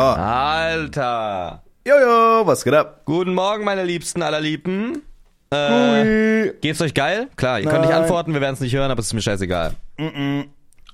[0.00, 1.62] Alter.
[1.86, 3.02] Jojo, was geht ab?
[3.04, 5.02] Guten Morgen, meine Liebsten allerliebten.
[5.50, 7.28] Äh, geht's euch geil?
[7.36, 8.02] Klar, ihr könnt nicht Nein.
[8.02, 9.74] antworten, wir werden es nicht hören, aber es ist mir scheißegal.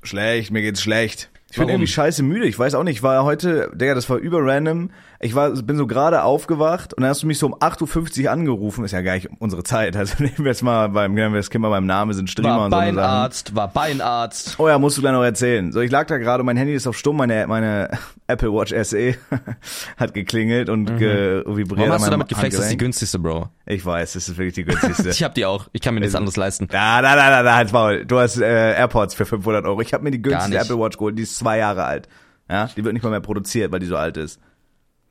[0.03, 1.31] Schlecht, mir geht's schlecht.
[1.51, 1.71] Ich bin Warum?
[1.71, 2.47] irgendwie scheiße müde.
[2.47, 4.91] Ich weiß auch nicht, ich war heute, Digga, das war über random.
[5.25, 8.31] Ich war, bin so gerade aufgewacht und dann hast du mich so um 8.50 Uhr
[8.31, 8.85] angerufen.
[8.85, 9.97] Ist ja gar nicht unsere Zeit.
[10.05, 12.49] Also nehmen wir jetzt mal beim, nehmen wir das Kind mal beim Namen, sind Streamer
[12.51, 12.95] War und so Sachen.
[12.95, 14.57] Beinarzt, war Beinarzt.
[14.59, 15.73] Oh ja, musst du gleich noch erzählen.
[15.73, 17.89] So, ich lag da gerade, mein Handy ist auf Stumm, meine, meine
[18.27, 19.15] Apple Watch SE
[19.97, 21.71] hat geklingelt und ge vibriert.
[21.71, 21.79] Mhm.
[21.79, 22.59] Warum hast du damit geflext?
[22.59, 23.49] Das ist die günstigste, Bro.
[23.65, 25.09] Ich weiß, das ist wirklich die günstigste.
[25.09, 25.69] Ich hab die auch.
[25.73, 26.69] Ich kann mir nichts anderes leisten.
[26.71, 28.05] Da, da, da, da, da, halt's Maul.
[28.05, 29.81] Du hast äh, AirPods für 500 Euro.
[29.81, 30.59] Ich habe mir die günstigste.
[30.59, 32.09] Apple Watch geholt, die ist zwei Jahre alt.
[32.51, 34.39] Ja, die wird nicht mal mehr produziert, weil die so alt ist.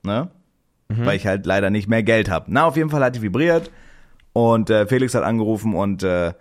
[0.03, 0.29] Ne?
[0.89, 1.05] Mhm.
[1.05, 2.45] Weil ich halt leider nicht mehr Geld habe.
[2.49, 3.71] Na, auf jeden Fall hat die vibriert
[4.33, 6.33] und äh, Felix hat angerufen und äh,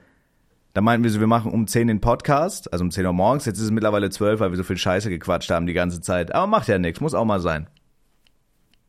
[0.75, 3.45] da meinten wir so, wir machen um 10 den Podcast, also um 10 Uhr morgens.
[3.45, 6.35] Jetzt ist es mittlerweile 12, weil wir so viel Scheiße gequatscht haben die ganze Zeit.
[6.35, 7.69] Aber macht ja nichts, muss auch mal sein.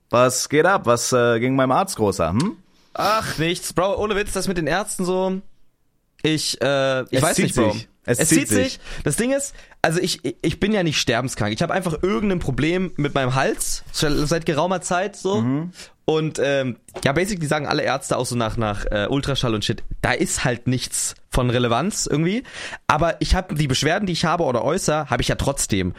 [0.10, 0.86] Was geht ab?
[0.86, 2.30] Was äh, ging meinem Arzt großer?
[2.32, 2.58] Hm?
[2.94, 3.98] Ach, nichts, Bro.
[3.98, 5.42] Ohne Witz, das mit den Ärzten so.
[6.22, 7.72] Ich, äh, ich Es weiß nicht, Bro.
[7.72, 7.90] sich.
[8.06, 8.80] Es zieht sich.
[9.04, 11.54] Das Ding ist, also ich, ich bin ja nicht sterbenskrank.
[11.54, 15.42] Ich habe einfach irgendein Problem mit meinem Hals seit geraumer Zeit so.
[15.42, 15.72] Mhm.
[16.06, 19.84] Und ähm, ja, basically sagen alle Ärzte auch so nach nach äh, Ultraschall und Shit,
[20.02, 22.44] da ist halt nichts von Relevanz irgendwie.
[22.88, 25.94] Aber ich habe die Beschwerden, die ich habe oder äußere, habe ich ja trotzdem.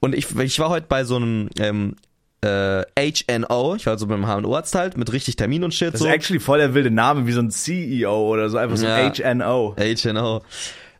[0.00, 1.94] Und ich, ich war heute bei so einem ähm,
[2.40, 5.94] äh, HNO, ich war so beim HNO-Arzt halt, mit richtig Termin und Shit.
[5.94, 6.06] Das so.
[6.06, 9.12] ist actually voll der wilde Name, wie so ein CEO oder so, einfach so Ja.
[9.12, 9.76] HNO.
[9.76, 10.42] HNO.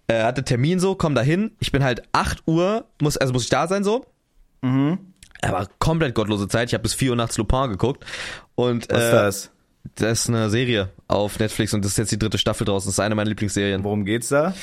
[0.08, 1.52] Äh, hatte Termin so, komm da hin.
[1.60, 4.06] Ich bin halt 8 Uhr, muss, also muss ich da sein so.
[4.62, 4.98] Mhm.
[5.42, 6.68] Aber komplett gottlose Zeit.
[6.68, 8.04] Ich habe bis 4 Uhr nachts Lupin geguckt.
[8.54, 9.50] Und Was ist äh, das?
[9.94, 12.88] das ist eine Serie auf Netflix und das ist jetzt die dritte Staffel draußen.
[12.88, 13.84] Das ist eine meiner Lieblingsserien.
[13.84, 14.54] Worum geht's da?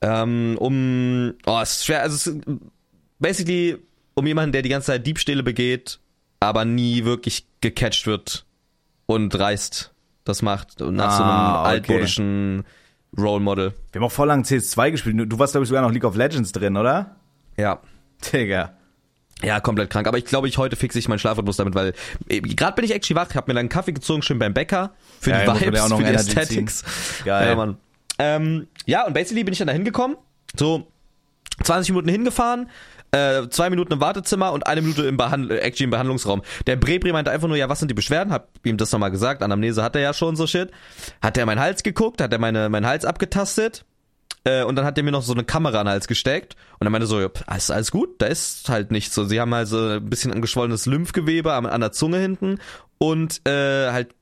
[0.00, 2.46] Ähm, um, oh, es ist schwer, also es ist
[3.18, 3.78] basically
[4.14, 5.98] um jemanden, der die ganze Zeit Diebstähle begeht,
[6.40, 8.44] aber nie wirklich gecatcht wird
[9.06, 9.92] und dreist
[10.24, 10.80] das macht.
[10.80, 12.06] Nach so einem Ah, okay.
[13.16, 13.72] Role Model.
[13.92, 15.16] Wir haben auch voll lang CS2 gespielt.
[15.32, 17.16] Du warst, glaube ich, sogar noch League of Legends drin, oder?
[17.56, 17.80] Ja.
[18.32, 18.72] Digga.
[19.42, 20.08] Ja, komplett krank.
[20.08, 21.94] Aber ich glaube, ich heute fixe ich meinen Schlafrhythmus damit, weil
[22.26, 23.28] gerade bin ich actually wach.
[23.30, 24.94] Ich habe mir dann einen Kaffee gezogen, schön beim Bäcker.
[25.20, 26.84] Für Ja, die Vibes, für die Energy Aesthetics.
[27.24, 27.48] Geil.
[27.48, 27.76] Ja, Mann.
[28.18, 30.16] Ähm, ja, und basically bin ich dann da hingekommen.
[30.58, 30.88] So
[31.62, 32.68] 20 Minuten hingefahren,
[33.12, 36.42] äh, zwei Minuten im Wartezimmer und eine Minute im, Behand äh, actually im Behandlungsraum.
[36.66, 38.32] Der Brebri meinte einfach nur, ja, was sind die Beschwerden?
[38.32, 39.42] Hab ihm das nochmal gesagt.
[39.42, 40.70] Anamnese hat er ja schon so shit.
[41.22, 43.84] Hat er meinen Hals geguckt, hat er meine, meinen Hals abgetastet.
[44.44, 46.86] Äh, und dann hat er mir noch so eine Kamera an den Hals gesteckt und
[46.86, 49.24] er meinte so, ja, ist alles gut, da ist halt nichts so.
[49.24, 52.58] Sie haben also ein bisschen angeschwollenes Lymphgewebe an, an der Zunge hinten
[52.98, 54.14] und äh, halt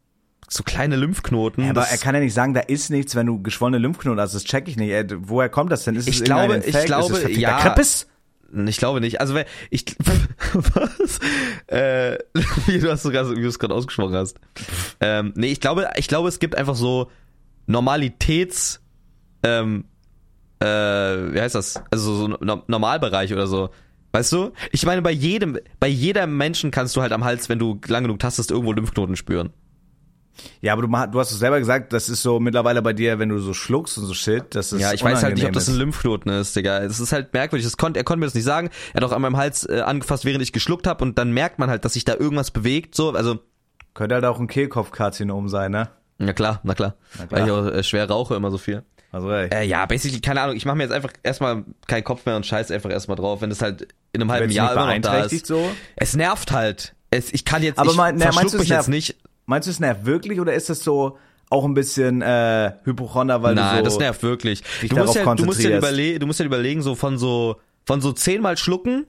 [0.48, 1.64] so kleine Lymphknoten.
[1.64, 4.34] Ja, aber er kann ja nicht sagen, da ist nichts, wenn du geschwollene Lymphknoten hast.
[4.34, 4.92] Das check ich nicht.
[5.18, 5.96] Woher kommt das denn?
[5.96, 7.58] Ist es Ich glaube- irgendein ich glaube, es ja.
[7.58, 8.06] Kreppes?
[8.66, 9.20] Ich glaube nicht.
[9.20, 9.36] Also
[9.70, 9.84] ich
[10.52, 11.18] was?
[11.66, 12.18] Äh,
[12.66, 14.38] wie du hast sogar wie du es gerade ausgesprochen hast.
[15.00, 17.10] Ähm, nee, ich glaube, ich glaube, es gibt einfach so
[17.66, 18.80] Normalitäts
[19.42, 19.84] ähm,
[20.60, 21.82] äh, wie heißt das?
[21.90, 23.70] Also so no Normalbereich oder so.
[24.12, 24.52] Weißt du?
[24.72, 28.04] Ich meine, bei jedem, bei jeder Menschen kannst du halt am Hals, wenn du lang
[28.04, 29.50] genug tastest, irgendwo Lymphknoten spüren.
[30.60, 33.28] Ja, aber du, du hast es selber gesagt, das ist so mittlerweile bei dir, wenn
[33.28, 35.68] du so schluckst und so shit, das ist Ja, ich weiß halt nicht, ob das
[35.68, 35.76] ein.
[35.76, 36.78] Lymphknoten ist, Digga.
[36.80, 37.64] Es ist halt merkwürdig.
[37.66, 38.70] Das konnt, er konnte mir das nicht sagen.
[38.92, 41.58] Er hat auch an meinem Hals äh, angefasst, während ich geschluckt habe und dann merkt
[41.58, 42.94] man halt, dass sich da irgendwas bewegt.
[42.94, 43.38] So, also
[43.94, 45.88] Könnte halt auch ein Kehlkopfkarzinom sein, ne?
[46.18, 46.94] Na klar, na klar.
[47.16, 47.30] klar.
[47.30, 48.82] Weil ich auch äh, schwer rauche immer so viel.
[49.12, 49.48] Also, ey.
[49.50, 50.56] Äh, ja, basically, keine Ahnung.
[50.56, 53.50] Ich mache mir jetzt einfach erstmal keinen Kopf mehr und scheiß einfach erstmal drauf, wenn
[53.50, 55.46] das halt in einem halben Jahr immer noch da ist.
[55.46, 55.70] so?
[55.94, 56.94] Es nervt halt.
[57.10, 59.16] Es, ich kann jetzt, Aber ich mein- na, meinst verschluck mich jetzt nicht.
[59.46, 61.18] Meinst du, es nervt wirklich oder ist das so
[61.48, 63.96] auch ein bisschen äh, Hypochonder, weil Nein, du so...
[63.96, 64.62] das nervt wirklich.
[64.88, 68.00] Du musst, ja, du, musst ja überle du musst ja überlegen, so von so von
[68.00, 69.06] so zehnmal schlucken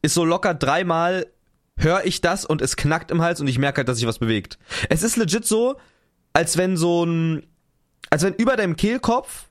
[0.00, 1.26] ist so locker dreimal
[1.76, 4.18] höre ich das und es knackt im Hals und ich merke halt, dass sich was
[4.18, 4.58] bewegt.
[4.88, 5.76] Es ist legit so,
[6.32, 7.46] als wenn so ein,
[8.10, 9.48] als wenn über deinem Kehlkopf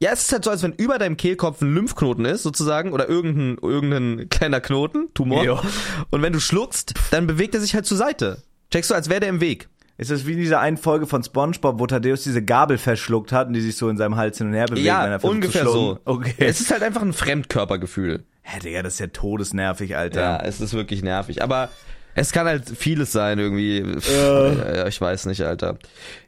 [0.00, 3.08] ja, es ist halt so, als wenn über deinem Kehlkopf ein Lymphknoten ist, sozusagen, oder
[3.08, 5.42] irgendein, irgendein kleiner Knoten, Tumor.
[5.42, 5.60] Jo.
[6.10, 8.44] Und wenn du schluckst, dann bewegt er sich halt zur Seite.
[8.70, 9.68] Checkst du, als wäre der im Weg.
[9.96, 13.48] Ist das wie in dieser einen Folge von Spongebob, wo Thaddeus diese Gabel verschluckt hat
[13.48, 15.98] und die sich so in seinem Hals hin und her bewegt, wenn ja, ungefähr so.
[16.04, 16.34] Okay.
[16.38, 18.24] Es ist halt einfach ein Fremdkörpergefühl.
[18.42, 20.20] Hä, Digga, das ist ja todesnervig, Alter.
[20.20, 21.42] Ja, es ist wirklich nervig.
[21.42, 21.68] Aber
[22.14, 23.84] es kann halt vieles sein irgendwie.
[24.08, 25.78] Ja, ich weiß nicht, Alter.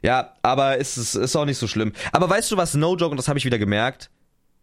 [0.01, 1.93] Ja, aber es ist, ist auch nicht so schlimm.
[2.11, 4.09] Aber weißt du, was No Joke, und das habe ich wieder gemerkt,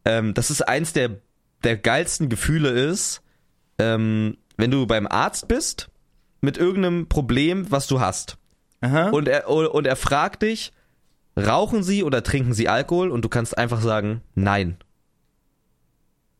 [0.05, 1.17] ähm, dass es eins der,
[1.65, 3.23] der geilsten Gefühle ist,
[3.79, 5.89] ähm, wenn du beim Arzt bist
[6.41, 8.39] mit irgendeinem Problem, was du hast.
[8.81, 9.11] Aha.
[9.11, 10.73] Und er, und er fragt dich,
[11.37, 13.11] rauchen Sie oder trinken Sie Alkohol?
[13.11, 14.77] Und du kannst einfach sagen, nein.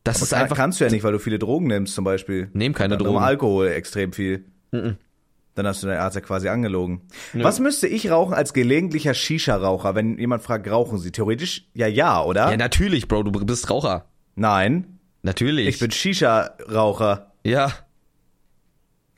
[0.03, 0.55] Das ist Kann, einfach.
[0.55, 2.49] kannst du ja nicht, weil du viele Drogen nimmst zum Beispiel.
[2.53, 3.17] Nehm keine Drogen.
[3.17, 4.45] Alkohol extrem viel.
[4.71, 7.01] Dann hast du deinen Arzt ja quasi angelogen.
[7.33, 11.11] Was müsste ich rauchen als gelegentlicher Shisha-Raucher, wenn jemand fragt, rauchen Sie?
[11.11, 12.49] Theoretisch ja, ja, oder?
[12.49, 14.05] Ja, natürlich, Bro, du bist Raucher.
[14.35, 15.67] Nein, Natürlich.
[15.67, 17.33] ich bin Shisha-Raucher.
[17.43, 17.73] Ja.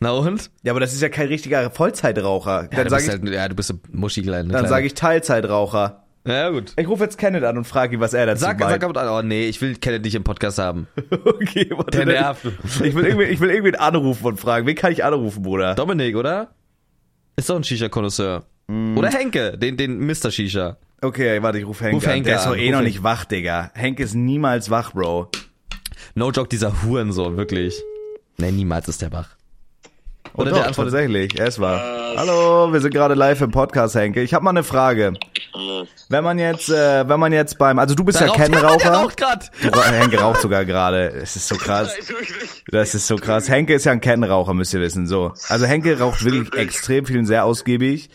[0.04, 0.50] Na und?
[0.64, 2.64] Ja, aber das ist ja kein richtiger Vollzeitraucher.
[2.64, 4.50] Ja, dann du sage bist ich, halt, ja, du bist ein Muschi klein.
[4.50, 6.04] dann sag ich Teilzeitraucher.
[6.26, 6.74] Ja, gut.
[6.76, 8.72] Ich rufe jetzt Kenneth an und frage ihn, was er dazu Sag, meint.
[8.72, 10.88] sag aber, oh nee, ich will Kenneth nicht im Podcast haben.
[11.12, 12.48] okay, warte, Der nervt.
[12.84, 15.76] Ich will, irgendwie, ich will irgendwen anrufen und fragen, wen kann ich anrufen, Bruder?
[15.76, 16.50] Dominik, oder?
[17.36, 18.44] Ist doch ein Shisha-Konnoisseur.
[18.68, 18.98] Mm.
[18.98, 20.32] Oder Henke, den, den Mr.
[20.32, 20.78] Shisha.
[21.02, 22.14] Okay, warte, ich rufe Henke Ruf an.
[22.14, 23.70] Henke Der ist doch an, eh ruf noch nicht wach, Digga.
[23.76, 25.30] Henke ist niemals wach, Bro.
[26.16, 27.80] No joke, dieser Hurensohn, wirklich.
[28.38, 29.30] Nee, niemals ist der wach.
[30.34, 31.82] Oh, Oder doch, der antwortet, tatsächlich, er ist wach.
[32.16, 34.22] Hallo, wir sind gerade live im Podcast, Henke.
[34.22, 35.14] Ich habe mal eine Frage.
[36.08, 38.40] Wenn man jetzt, äh, wenn man jetzt beim, also du bist der ja ra-
[39.92, 41.08] Henke raucht sogar gerade.
[41.10, 41.94] Es ist so krass.
[42.72, 43.50] Das ist so krass.
[43.50, 45.06] Henke ist ja ein Kettenraucher, müsst ihr wissen.
[45.06, 45.34] So.
[45.50, 48.10] Also Henke raucht wirklich extrem viel und sehr ausgiebig.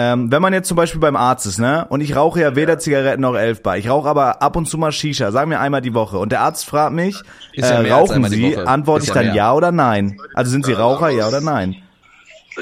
[0.00, 1.84] Ähm, wenn man jetzt zum Beispiel beim Arzt ist, ne?
[1.88, 3.78] Und ich rauche ja weder Zigaretten noch Elfbar.
[3.78, 6.18] Ich rauche aber ab und zu mal Shisha, sagen wir einmal die Woche.
[6.18, 7.20] Und der Arzt fragt mich,
[7.52, 8.56] Ist ja äh, rauchen Sie?
[8.56, 9.34] Antworte ich ja dann mehr.
[9.34, 10.20] ja oder nein?
[10.34, 11.82] Also sind Sie Raucher, ja oder nein?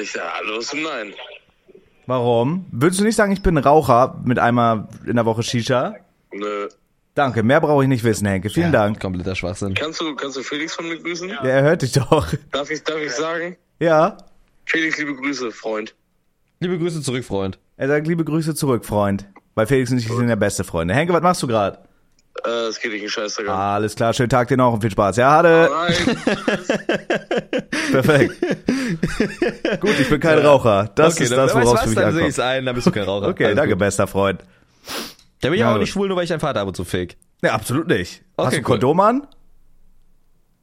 [0.00, 1.12] Ich sag Hallo und Nein.
[2.06, 2.64] Warum?
[2.70, 5.94] Würdest du nicht sagen, ich bin Raucher mit einmal in der Woche Shisha?
[6.32, 6.68] Nö.
[7.14, 8.48] Danke, mehr brauche ich nicht wissen, Henke.
[8.48, 8.98] Vielen Dank.
[8.98, 9.74] Kompletter Schwachsinn.
[9.74, 11.28] Kannst du, kannst du Felix von mir grüßen?
[11.28, 12.28] Ja, er hört dich doch.
[12.50, 13.56] Darf ich, darf ich sagen?
[13.78, 14.16] Ja.
[14.64, 15.94] Felix, liebe Grüße, Freund.
[16.60, 17.58] Liebe Grüße zurück, Freund.
[17.76, 19.26] Er sagt liebe Grüße zurück, Freund.
[19.54, 20.94] Weil Felix und ich sind ja beste Freunde.
[20.94, 21.78] Henke, was machst du gerade?
[22.44, 23.54] Äh, es geht dich einen Scheißdreck an.
[23.54, 25.16] Alles klar, schönen Tag dir noch und viel Spaß.
[25.16, 25.70] Ja, hatte.
[25.72, 26.16] Nein.
[27.92, 28.34] Perfekt.
[29.80, 30.90] Gut, ich bin kein Raucher.
[30.94, 32.28] Das ist dann, das, weißt du worauf für mich dann sehe ankommt.
[32.28, 33.28] ich's ein, dann bist du kein Raucher.
[33.28, 33.78] Okay, Alles danke, gut.
[33.78, 34.40] bester Freund.
[35.40, 35.80] Da bin ich Ja, aber auch gut.
[35.82, 37.16] nicht schwul, nur weil ich deinen Vater ab und zu fake.
[37.42, 38.22] Nee, absolut nicht.
[38.38, 38.62] hast Okay, du cool.
[38.62, 39.26] Kondom an?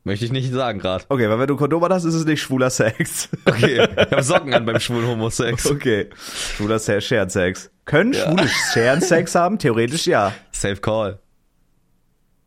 [0.05, 1.05] Möchte ich nicht sagen gerade.
[1.07, 3.29] Okay, weil wenn du Kondom hast, ist es nicht schwuler Sex.
[3.45, 5.65] Okay, ich habe Socken an beim schwulen Homosex.
[5.67, 6.09] Okay.
[6.55, 7.69] Schwuler Se- Scherensex.
[7.85, 9.59] Können Schwule Scherensex haben?
[9.59, 10.33] Theoretisch ja.
[10.51, 11.19] Safe Call.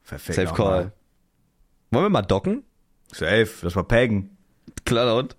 [0.06, 0.36] Perfekt.
[0.36, 0.54] Safe.
[0.54, 0.92] Call.
[1.90, 2.62] Wollen wir mal docken?
[3.12, 4.36] Safe, das war Peggen.
[4.84, 5.36] Klar und.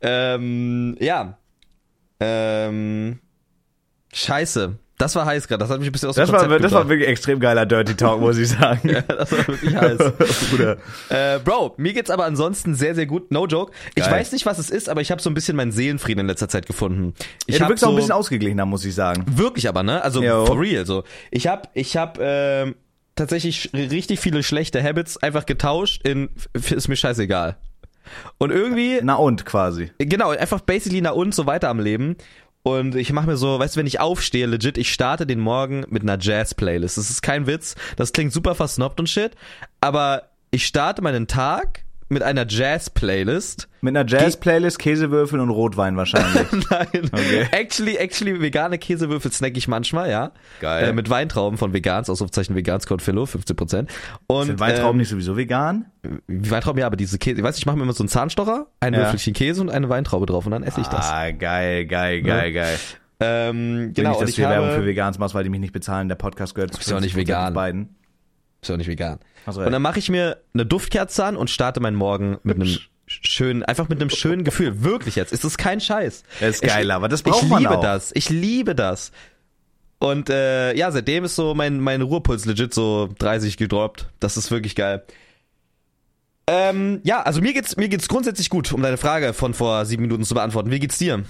[0.00, 1.38] Ähm, ja.
[2.20, 3.18] Ähm,
[4.12, 4.78] scheiße.
[4.98, 5.58] Das war heiß gerade.
[5.60, 6.90] Das hat mich ein bisschen aus dem Das war, Konzept das war gebracht.
[6.90, 8.80] wirklich extrem geiler Dirty Talk, muss ich sagen.
[8.88, 9.98] Ja, das war wirklich heiß.
[10.50, 10.76] Bruder.
[11.10, 13.30] Äh, Bro, mir geht's aber ansonsten sehr, sehr gut.
[13.30, 13.72] No joke.
[13.94, 14.12] Ich Geil.
[14.12, 16.48] weiß nicht, was es ist, aber ich habe so ein bisschen meinen Seelenfrieden in letzter
[16.48, 17.12] Zeit gefunden.
[17.46, 19.24] Ich Ja, du wirkst so, auch ein bisschen ausgeglichener, muss ich sagen.
[19.28, 20.02] Wirklich aber, ne?
[20.02, 20.46] Also Jo.
[20.46, 21.04] for real so.
[21.30, 22.74] Ich hab, ich hab ähm,
[23.16, 27.56] tatsächlich richtig viele schlechte Habits einfach getauscht in ist mir scheißegal.
[28.38, 29.90] Und irgendwie Na und quasi.
[29.98, 32.16] genau, einfach basically na und so weiter am Leben.
[32.66, 35.84] Und ich mache mir so, weißt du, wenn ich aufstehe, legit, ich starte den Morgen
[35.88, 36.98] mit einer Jazz-Playlist.
[36.98, 37.76] Das ist kein Witz.
[37.94, 39.36] Das klingt super versnobbt und shit.
[39.80, 43.68] Aber ich starte meinen Tag mit einer Jazz-Playlist.
[43.80, 46.46] Mit einer Jazz-Playlist, Käsewürfeln und Rotwein wahrscheinlich.
[46.70, 47.10] Nein.
[47.12, 47.46] Okay.
[47.50, 50.30] Actually, actually, vegane Käsewürfel snack ich manchmal, ja.
[50.60, 50.88] Geil.
[50.88, 53.88] Äh, mit Weintrauben von Vegans, Ausrufezeichen Vegans, Code Philo, 15%.
[54.28, 55.86] Und, Sind Weintrauben ähm, nicht sowieso vegan?
[56.28, 58.94] Weintrauben, ja, aber diese Käse, ich weiß, ich mache mir immer so einen Zahnstocher, ein
[58.94, 59.00] Ja.
[59.00, 61.10] Würfelchen Käse und eine Weintraube drauf und dann esse ich das.
[61.10, 62.78] Ah, geil, geil, geil, geil.
[63.18, 65.72] Ähm, Genau, nicht, und dass ich du Werbung für Vegans machst, weil die mich nicht
[65.72, 66.08] bezahlen.
[66.08, 67.54] Der Podcast gehört zu Ist ja auch nicht 50% vegan.
[67.54, 67.96] beiden.
[68.62, 69.18] ist ja nicht vegan.
[69.46, 72.76] Und dann mache ich mir eine Duftkerze an und starte meinen Morgen mit einem
[73.06, 74.82] schönen, einfach mit einem schönen Gefühl.
[74.82, 75.32] Wirklich jetzt.
[75.32, 76.24] Es ist kein Scheiß.
[76.40, 77.82] Das ist Ich- geil, aber das braucht ich man liebe auch.
[77.82, 78.10] das.
[78.14, 79.12] Ich liebe das.
[79.98, 84.08] Und äh, ja, seitdem ist so mein, mein Ruhepuls legit so 30 gedroppt.
[84.20, 85.04] Das ist wirklich geil.
[86.48, 90.02] Ähm, ja, also mir geht's, mir geht's grundsätzlich gut, um deine Frage von vor sieben
[90.02, 90.70] Minuten zu beantworten.
[90.70, 91.24] Wie geht's dir?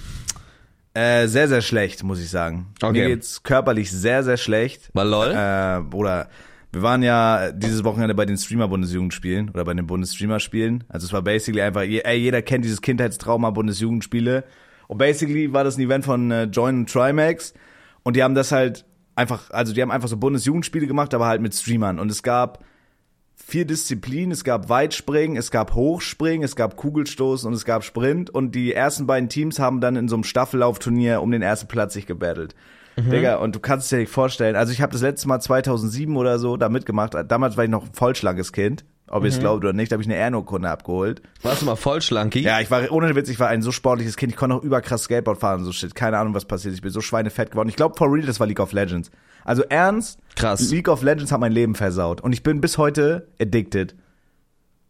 [0.94, 2.68] Äh, sehr, sehr schlecht, muss ich sagen.
[2.82, 2.92] Okay.
[3.00, 4.94] Mir geht's körperlich sehr, sehr schlecht.
[4.94, 5.28] Mal lol.
[5.30, 6.28] Äh, Bruder,
[6.76, 10.84] wir waren ja dieses Wochenende bei den Streamer-Bundesjugendspielen oder bei den Bundesstreamer-Spielen.
[10.90, 14.44] Also es war basically einfach, ey, jeder kennt dieses Kindheitstrauma Bundesjugendspiele.
[14.86, 17.54] Und basically war das ein Event von äh, Join und Trimax.
[18.02, 21.40] Und die haben das halt einfach, also die haben einfach so Bundesjugendspiele gemacht, aber halt
[21.40, 21.98] mit Streamern.
[21.98, 22.62] Und es gab
[23.36, 24.30] vier Disziplinen.
[24.30, 28.28] Es gab Weitspringen, es gab Hochspringen, es gab Kugelstoßen und es gab Sprint.
[28.28, 31.94] Und die ersten beiden Teams haben dann in so einem Staffellaufturnier um den ersten Platz
[31.94, 32.54] sich gebettelt.
[32.96, 36.38] Digga, und du kannst dir nicht vorstellen, also ich habe das letzte Mal 2007 oder
[36.38, 37.14] so da mitgemacht.
[37.28, 38.84] Damals war ich noch ein vollschlankes Kind.
[39.08, 41.22] Ob ihr es glaubt oder nicht, da habe ich eine Ehrenurkunde abgeholt.
[41.42, 42.40] Warst du mal voll schlanki?
[42.40, 44.32] Ja, ich war, ohne Witz, ich war ein so sportliches Kind.
[44.32, 45.94] Ich konnte auch überkrass Skateboard fahren, so shit.
[45.94, 46.74] Keine Ahnung, was passiert.
[46.74, 47.68] Ich bin so schweinefett geworden.
[47.68, 49.12] Ich glaube, for real, das war League of Legends.
[49.44, 50.68] Also ernst, Krass.
[50.72, 52.20] League of Legends hat mein Leben versaut.
[52.20, 53.94] Und ich bin bis heute addicted.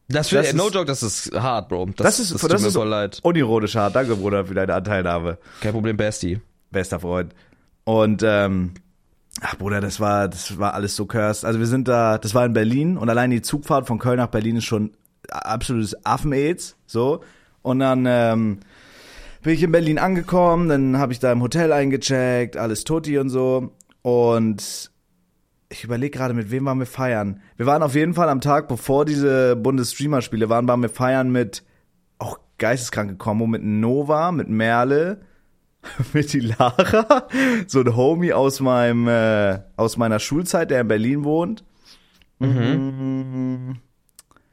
[0.09, 1.87] Das, Das das no ist- joke, das ist hart, Bro.
[1.97, 3.19] Das, Das ist, das das, tut mir ist voll leid.
[3.23, 3.97] unironisch hart.
[3.97, 5.37] Danke, Bruder, für deine Anteilnahme.
[5.61, 6.41] Kein Problem, Bestie.
[6.71, 7.35] Bester Freund.
[7.87, 8.75] Und ähm,
[9.43, 11.45] Ach Bruder, das war, das war alles so cursed.
[11.45, 14.29] Also wir sind da, das war in Berlin und allein die Zugfahrt von Köln nach
[14.29, 14.93] Berlin ist schon
[15.29, 17.23] absolutes Affenaids, so.
[17.61, 18.61] Und dann ähm,
[19.43, 23.29] bin ich in Berlin angekommen, dann habe ich da im Hotel eingecheckt, alles tutti und
[23.29, 23.73] so.
[24.01, 24.91] Und
[25.69, 27.41] ich überlege gerade, mit wem waren wir feiern.
[27.57, 31.63] Wir waren auf jeden Fall am Tag, bevor diese Bundesstreamer-Spiele waren, waren wir feiern mit
[32.19, 35.21] auch geisteskranke Kombo, mit Nova, mit Merle,
[36.13, 37.29] mit die Lara,
[37.67, 41.65] so ein Homie aus meinem äh, aus meiner Schulzeit, der in Berlin wohnt.
[42.39, 43.79] Mhm.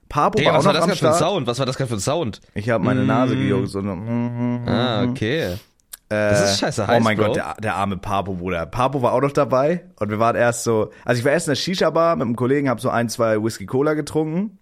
[0.09, 1.19] Papo Digga, war was war das am gerade für ein.
[1.19, 1.47] Sound?
[1.47, 2.41] Was war das gerade für ein Sound?
[2.53, 3.69] Ich habe meine Nase gejuckt.
[3.69, 4.63] So, mhm.
[4.67, 5.55] Ah, okay.
[6.13, 7.27] Das ist scheiße Oh heiß, mein Bro.
[7.27, 8.65] Gott, der, der arme Papo, Bruder.
[8.65, 11.51] Papo war auch noch dabei und wir waren erst so, also ich war erst in
[11.51, 14.57] der Shisha-Bar mit einem Kollegen, habe so ein, zwei Whisky-Cola getrunken.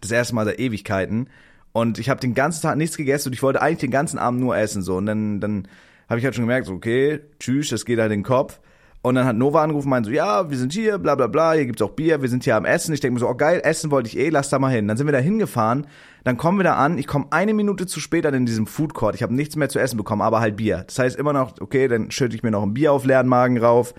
[0.00, 1.30] Das erste Mal seit Ewigkeiten.
[1.72, 4.40] Und ich habe den ganzen Tag nichts gegessen und ich wollte eigentlich den ganzen Abend
[4.40, 4.82] nur essen.
[4.82, 5.68] so Und dann, dann
[6.08, 8.60] habe ich halt schon gemerkt, so, okay, tschüss, das geht halt in den Kopf.
[9.04, 11.66] Und dann hat Nova angerufen, meinte so, ja, wir sind hier, bla bla bla, hier
[11.66, 12.94] gibt's auch Bier, wir sind hier am Essen.
[12.94, 14.88] Ich denke mir so, oh geil, essen wollte ich eh, lass da mal hin.
[14.88, 15.86] Dann sind wir da hingefahren,
[16.24, 18.94] dann kommen wir da an, ich komme eine Minute zu spät an in diesem Food
[18.94, 20.84] Court, ich habe nichts mehr zu essen bekommen, aber halt Bier.
[20.86, 23.58] Das heißt immer noch, okay, dann schütte ich mir noch ein Bier auf leeren Magen
[23.58, 23.92] rauf.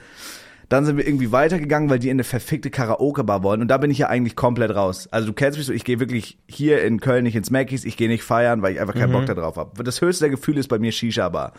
[0.70, 3.62] Dann sind wir irgendwie weitergegangen, weil die in eine verfickte Karaoke-Bar wollen.
[3.62, 5.08] Und da bin ich ja eigentlich komplett raus.
[5.12, 7.98] Also du kennst mich so, ich gehe wirklich hier in Köln nicht ins Mackies, ich
[7.98, 9.84] gehe nicht feiern, weil ich einfach keinen Bock da drauf habe.
[9.84, 11.54] Das höchste der Gefühle ist bei mir Shisha-Bar.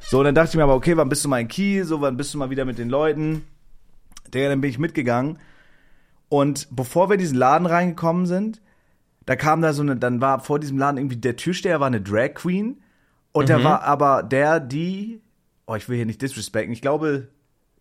[0.00, 1.84] So, und dann dachte ich mir aber, okay, wann bist du mal in Kiel?
[1.84, 3.44] So, wann bist du mal wieder mit den Leuten?
[4.34, 5.38] Digga, dann bin ich mitgegangen.
[6.28, 8.60] Und bevor wir in diesen Laden reingekommen sind,
[9.26, 12.00] da kam da so eine, dann war vor diesem Laden irgendwie der Türsteher war eine
[12.00, 12.82] Drag Queen.
[13.32, 15.20] Und der war aber der, die,
[15.66, 17.28] oh, ich will hier nicht disrespekten, ich glaube,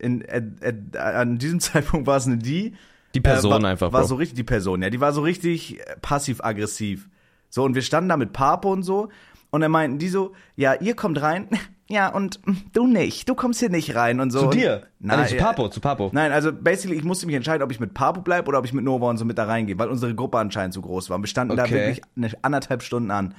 [0.02, 2.74] in, äh, äh, an diesem Zeitpunkt war es eine die.
[3.14, 4.08] Die Person äh, war, einfach, War Bro.
[4.08, 4.90] so richtig die Person, ja.
[4.90, 7.10] Die war so richtig äh, passiv-aggressiv.
[7.50, 9.10] So, und wir standen da mit Papo und so.
[9.50, 11.48] Und dann meinten die so, ja, ihr kommt rein.
[11.90, 13.28] Ja, und mm, du nicht.
[13.28, 14.44] Du kommst hier nicht rein und so.
[14.50, 14.84] Zu dir?
[15.00, 16.10] Nein, nee, zu äh, Papo, zu Papo.
[16.14, 18.72] Nein, also basically, ich musste mich entscheiden, ob ich mit Papo bleibe oder ob ich
[18.72, 21.18] mit Nova und so mit da reingehe, weil unsere Gruppe anscheinend zu groß war.
[21.18, 21.74] Und wir standen da Okay.
[21.74, 23.36] wirklich eine anderthalb Stunden an.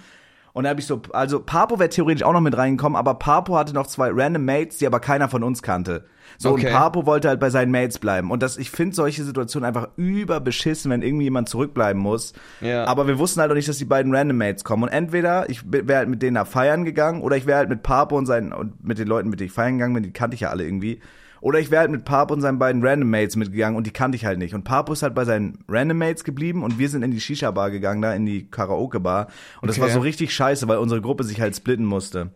[0.53, 3.57] Und da habe ich so, also Papo wäre theoretisch auch noch mit reingekommen, aber Papo
[3.57, 6.05] hatte noch zwei random Mates, die aber keiner von uns kannte.
[6.39, 6.67] So, Okay.
[6.67, 8.31] und Papo wollte halt bei seinen Mates bleiben.
[8.31, 12.33] Und das, ich finde solche Situationen einfach überbeschissen, wenn irgendwie jemand zurückbleiben muss.
[12.61, 12.85] Ja.
[12.85, 14.83] Aber wir wussten halt noch nicht, dass die beiden Random Mates kommen.
[14.85, 17.83] Und entweder ich wäre halt mit denen da feiern gegangen oder ich wäre halt mit
[17.83, 20.35] Papo und seinen, und mit den Leuten, mit denen ich feiern gegangen bin, die kannte
[20.35, 21.01] ich ja alle irgendwie.
[21.43, 24.17] Oder ich wäre halt mit Papo und seinen beiden Random Mates mitgegangen und die kannte
[24.17, 24.55] ich halt nicht.
[24.55, 27.71] Und Papo ist halt bei seinen Random Mates geblieben und wir sind in die Shisha-Bar
[27.73, 29.27] gegangen, da in die Karaoke-Bar.
[29.61, 29.87] Und das Okay.
[29.89, 32.31] war so richtig scheiße, weil unsere Gruppe sich halt splitten musste.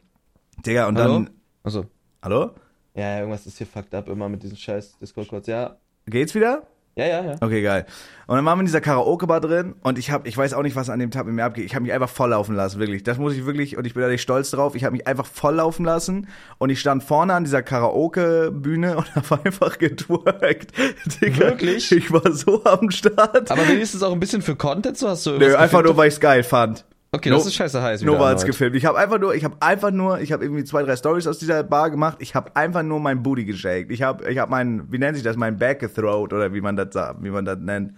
[0.66, 1.12] Digga, und Hallo?
[1.12, 1.30] dann.
[1.62, 1.86] Achso.
[2.22, 2.50] Hallo?
[2.94, 5.46] Ja, ja, irgendwas ist hier fucked up immer mit diesen scheiß Discord-Codes.
[5.46, 5.76] Ja.
[6.06, 6.66] Geht's wieder?
[6.98, 7.34] Ja, ja, ja.
[7.42, 7.84] Okay, geil.
[8.26, 10.76] Und dann waren wir in dieser Karaoke-Bar drin und ich hab, ich weiß auch nicht,
[10.76, 11.66] was an dem Tag mit mir abgeht.
[11.66, 13.02] Ich habe mich einfach volllaufen lassen, wirklich.
[13.02, 14.74] Das muss ich wirklich, und ich bin da nicht stolz drauf.
[14.74, 16.26] Ich habe mich einfach volllaufen lassen
[16.56, 20.72] und ich stand vorne an dieser Karaoke-Bühne und habe einfach getwerkt.
[21.20, 21.92] Digga, Wirklich?
[21.92, 23.50] Ich war so am Start.
[23.50, 26.18] Aber wenigstens auch ein bisschen für Content, so hast du Nö, einfach nur, weil ich's
[26.18, 26.86] geil fand.
[27.12, 28.02] Okay, das No- ist scheiße heiß.
[28.02, 28.52] wieder Nova hat's erneut.
[28.52, 28.76] gefilmt.
[28.76, 31.38] Ich habe einfach nur, ich habe einfach nur, ich habe irgendwie zwei, drei Stories aus
[31.38, 32.18] dieser Bar gemacht.
[32.20, 33.90] Ich habe einfach nur mein Booty geshakt.
[33.90, 36.76] Ich habe, ich habe mein, wie nennt sich das, mein Back gethrowt oder wie man
[36.76, 37.94] das sagt, wie man das nennt.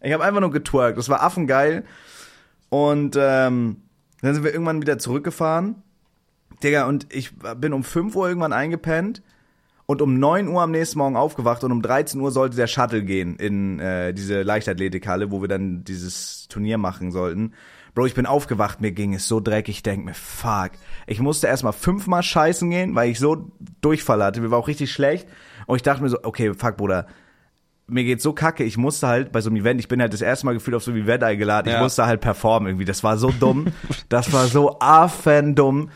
[0.00, 0.98] Ich habe einfach nur getwerkt.
[0.98, 1.84] Das war affengeil.
[2.68, 3.76] Und ähm,
[4.22, 5.76] dann sind wir irgendwann wieder zurückgefahren.
[6.62, 9.22] Digga, und ich bin um 5 Uhr irgendwann eingepennt
[9.84, 13.02] und um 9 Uhr am nächsten Morgen aufgewacht und um 13 Uhr sollte der Shuttle
[13.04, 17.52] gehen in äh, diese Leichtathletikhalle, wo wir dann dieses Turnier machen sollten.
[17.96, 20.72] Bro, ich bin aufgewacht, mir ging es so dreckig, ich denk mir, fuck.
[21.06, 23.50] Ich musste erstmal fünfmal scheißen gehen, weil ich so
[23.80, 24.42] Durchfall hatte.
[24.42, 25.26] Mir war auch richtig schlecht.
[25.64, 27.06] Und ich dachte mir so, okay, fuck, Bruder,
[27.86, 30.20] mir geht's so kacke, ich musste halt bei so einem Event, ich bin halt das
[30.20, 31.82] erste Mal gefühlt auf so ein Event eingeladen, ich Ja.
[31.82, 32.84] musste halt performen irgendwie.
[32.84, 33.68] Das war so dumm.
[34.10, 35.88] das war so affendumm.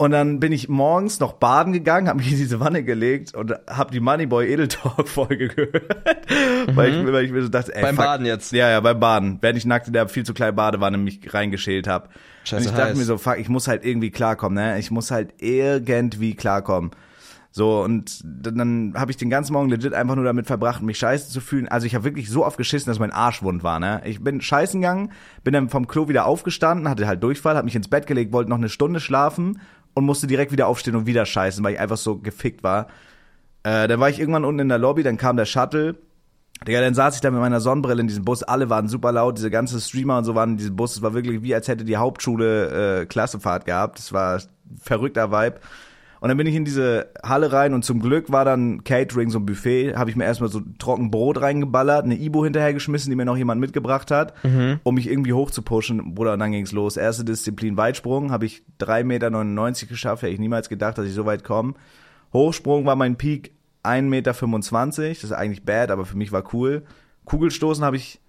[0.00, 3.52] Und dann bin ich morgens noch baden gegangen, habe mich in diese Wanne gelegt und
[3.68, 5.94] habe die Moneyboy Edel Talk Folge gehört,
[6.74, 8.06] weil, ich, weil ich mir so dachte, ey, Beim fuck.
[8.06, 8.50] Baden jetzt.
[8.52, 11.86] Ja, ja, beim Baden, während ich nackt in der viel zu kleinen Badewanne mich reingeschält
[11.86, 12.08] habe.
[12.50, 12.96] Und ich dachte heiß.
[12.96, 14.78] mir so, fuck, ich muss halt irgendwie klarkommen, ne?
[14.78, 16.92] Ich muss halt irgendwie klarkommen.
[17.52, 20.96] So, und dann, dann habe ich den ganzen Morgen legit einfach nur damit verbracht, mich
[20.96, 21.68] scheiße zu fühlen.
[21.68, 24.00] Also ich habe wirklich so oft geschissen, dass mein Arsch wund war, ne?
[24.06, 25.12] Ich bin scheißen gegangen,
[25.44, 28.48] bin dann vom Klo wieder aufgestanden, hatte halt Durchfall, habe mich ins Bett gelegt, wollte
[28.48, 29.60] noch eine Stunde schlafen
[29.94, 32.88] und musste direkt wieder aufstehen und wieder scheißen, weil ich einfach so gefickt war.
[33.62, 35.96] Äh, dann war ich irgendwann unten in der Lobby, dann kam der Shuttle.
[36.66, 39.38] Digga, dann saß ich da mit meiner Sonnenbrille in diesem Bus, alle waren super laut,
[39.38, 40.96] diese ganzen Streamer und so waren in diesem Bus.
[40.96, 43.98] Es war wirklich wie, als hätte die Hauptschule äh, Klassefahrt gehabt.
[43.98, 44.40] Das war
[44.78, 45.60] verrückter Vibe.
[46.20, 49.38] Und dann bin ich in diese Halle rein und zum Glück war dann Catering, so
[49.38, 53.24] ein Buffet, habe ich mir erstmal so trocken Brot reingeballert, eine Ibo hinterhergeschmissen, die mir
[53.24, 54.34] noch jemand mitgebracht hat,
[54.84, 56.14] um mich irgendwie hochzupushen.
[56.14, 56.98] Bruder, und dann ging's los.
[56.98, 61.24] Erste Disziplin Weitsprung, habe ich 3,99 Meter geschafft, hätte ich niemals gedacht, dass ich so
[61.24, 61.72] weit komme.
[62.34, 65.08] Hochsprung war mein Peak 1,25 Meter.
[65.08, 66.82] Das ist eigentlich bad, aber für mich war cool.
[67.24, 68.20] Kugelstoßen habe ich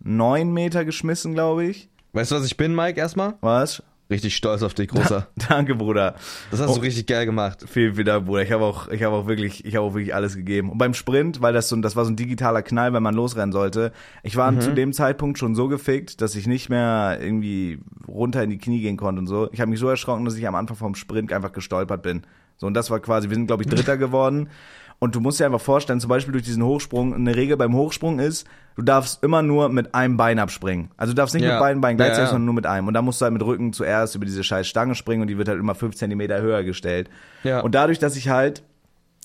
[0.00, 1.90] 9 Meter geschmissen, glaube ich.
[2.12, 3.34] Weißt du, was ich bin, Mike, erstmal?
[3.40, 3.82] Was?
[4.10, 5.28] Richtig stolz auf dich, Großer.
[5.48, 6.14] Danke, Bruder.
[6.50, 7.64] Das hast du richtig geil gemacht.
[7.66, 8.42] Vielen, vielen Dank, Bruder.
[8.42, 10.70] Ich habe auch, ich habe auch wirklich, ich habe auch wirklich alles gegeben.
[10.70, 13.52] Und beim Sprint, weil das so, das war so ein digitaler Knall, wenn man losrennen
[13.52, 13.92] sollte.
[14.22, 18.50] Ich war zu dem Zeitpunkt schon so gefickt, dass ich nicht mehr irgendwie runter in
[18.50, 19.48] die Knie gehen konnte und so.
[19.52, 22.22] Ich habe mich so erschrocken, dass ich am Anfang vom Sprint einfach gestolpert bin.
[22.58, 24.48] So und das war quasi, wir sind glaube ich Dritter geworden.
[25.04, 28.20] Und du musst dir einfach vorstellen, zum Beispiel durch diesen Hochsprung, eine Regel beim Hochsprung
[28.20, 30.88] ist, du darfst immer nur mit einem Bein abspringen.
[30.96, 31.50] Also du darfst nicht Ja.
[31.50, 32.30] mit beiden Beinen Ja, gleichzeitig, ja.
[32.30, 32.88] sondern nur mit einem.
[32.88, 35.36] Und da musst du halt mit Rücken zuerst über diese scheiß Stange springen und die
[35.36, 37.10] wird halt immer fünf Zentimeter höher gestellt.
[37.42, 37.60] Ja.
[37.60, 38.62] Und dadurch, dass ich halt,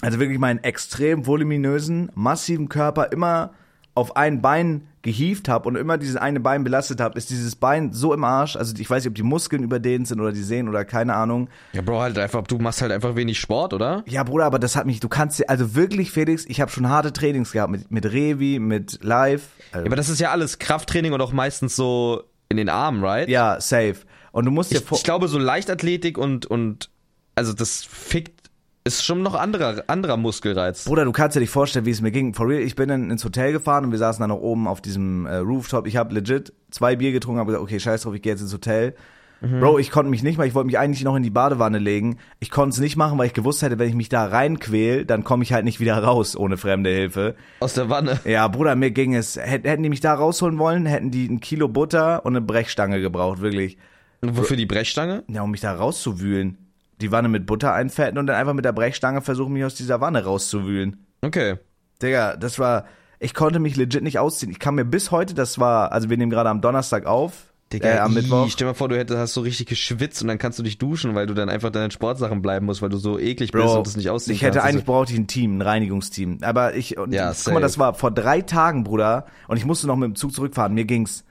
[0.02, 3.52] also wirklich meinen extrem voluminösen, massiven Körper immer
[3.96, 7.94] auf ein Bein gehievt habe und immer dieses eine Bein belastet habe, ist dieses Bein
[7.94, 8.56] so im Arsch.
[8.56, 11.50] Also ich weiß nicht, ob die Muskeln überdehnt sind oder die Sehnen oder keine Ahnung.
[11.74, 14.04] Ja, Bro, halt einfach, du machst halt einfach wenig Sport, oder?
[14.08, 16.88] Ja, Bruder, aber das hat mich, du kannst, dir- also wirklich, Felix, ich habe schon
[16.90, 19.48] harte Trainings gehabt mit, mit Revi, mit Live.
[19.72, 23.04] Also, Ja, aber das ist ja alles Krafttraining und auch meistens so in den Armen,
[23.04, 23.30] right?
[23.30, 23.96] ja, safe.
[24.32, 26.90] Und du musst dir Ich, vor, ich glaube, so Leichtathletik und, und,
[27.36, 28.39] also das fickt,
[28.84, 30.86] ist schon noch anderer, anderer Muskelreiz.
[30.86, 32.34] Bruder, du kannst dir nicht vorstellen, wie es mir ging.
[32.34, 34.82] For real, ich bin dann ins Hotel gefahren und wir saßen dann noch oben auf
[34.82, 35.86] diesem äh, Rooftop.
[35.88, 38.54] Ich habe legit zwei Bier getrunken, habe gesagt, okay, scheiß drauf, ich gehe jetzt ins
[38.54, 38.96] Hotel.
[39.42, 42.18] Bro, ich konnte mich nicht mal, ich wollte mich eigentlich noch in die Badewanne legen.
[42.42, 45.24] Ich konnte es nicht machen, weil ich gewusst hätte, wenn ich mich da reinquäl, dann
[45.24, 47.36] komme ich halt nicht wieder raus ohne fremde Hilfe.
[47.62, 48.20] Aus der Wanne.
[48.26, 51.40] Ja, Bruder, mir ging es, hätt- hätten die mich da rausholen wollen, hätten die ein
[51.40, 53.78] Kilo Butter und eine Brechstange gebraucht, wirklich.
[54.20, 55.24] Und Wofür die Brechstange?
[55.30, 56.58] Ja, um mich da rauszuwühlen.
[57.02, 60.02] Die Wanne mit Butter einfetten und dann einfach mit der Brechstange versuchen, mich aus dieser
[60.02, 61.06] Wanne rauszuwühlen.
[61.22, 61.56] Okay.
[62.02, 62.86] Digga, das war,
[63.20, 64.52] ich konnte mich legit nicht ausziehen.
[64.52, 67.88] Ich kann mir bis heute, das war, also wir nehmen gerade am Donnerstag auf, Digga,
[67.88, 68.48] äh, am Mittwoch.
[68.50, 70.80] stell dir mal vor, du hättest, hast so richtig geschwitzt und dann kannst du dich
[70.80, 73.86] duschen, weil du dann einfach deine Sportsachen bleiben musst, weil du so eklig bist und
[73.86, 74.66] das nicht ausziehen ich hätte kannst.
[74.66, 76.40] Also eigentlich brauchte ich ein Team, ein Reinigungsteam.
[76.42, 79.86] Aber ich, und Ja, guck mal, das war vor drei Tagen, Bruder, und ich musste
[79.86, 80.74] noch mit dem Zug zurückfahren.
[80.74, 81.26] Mir ging's,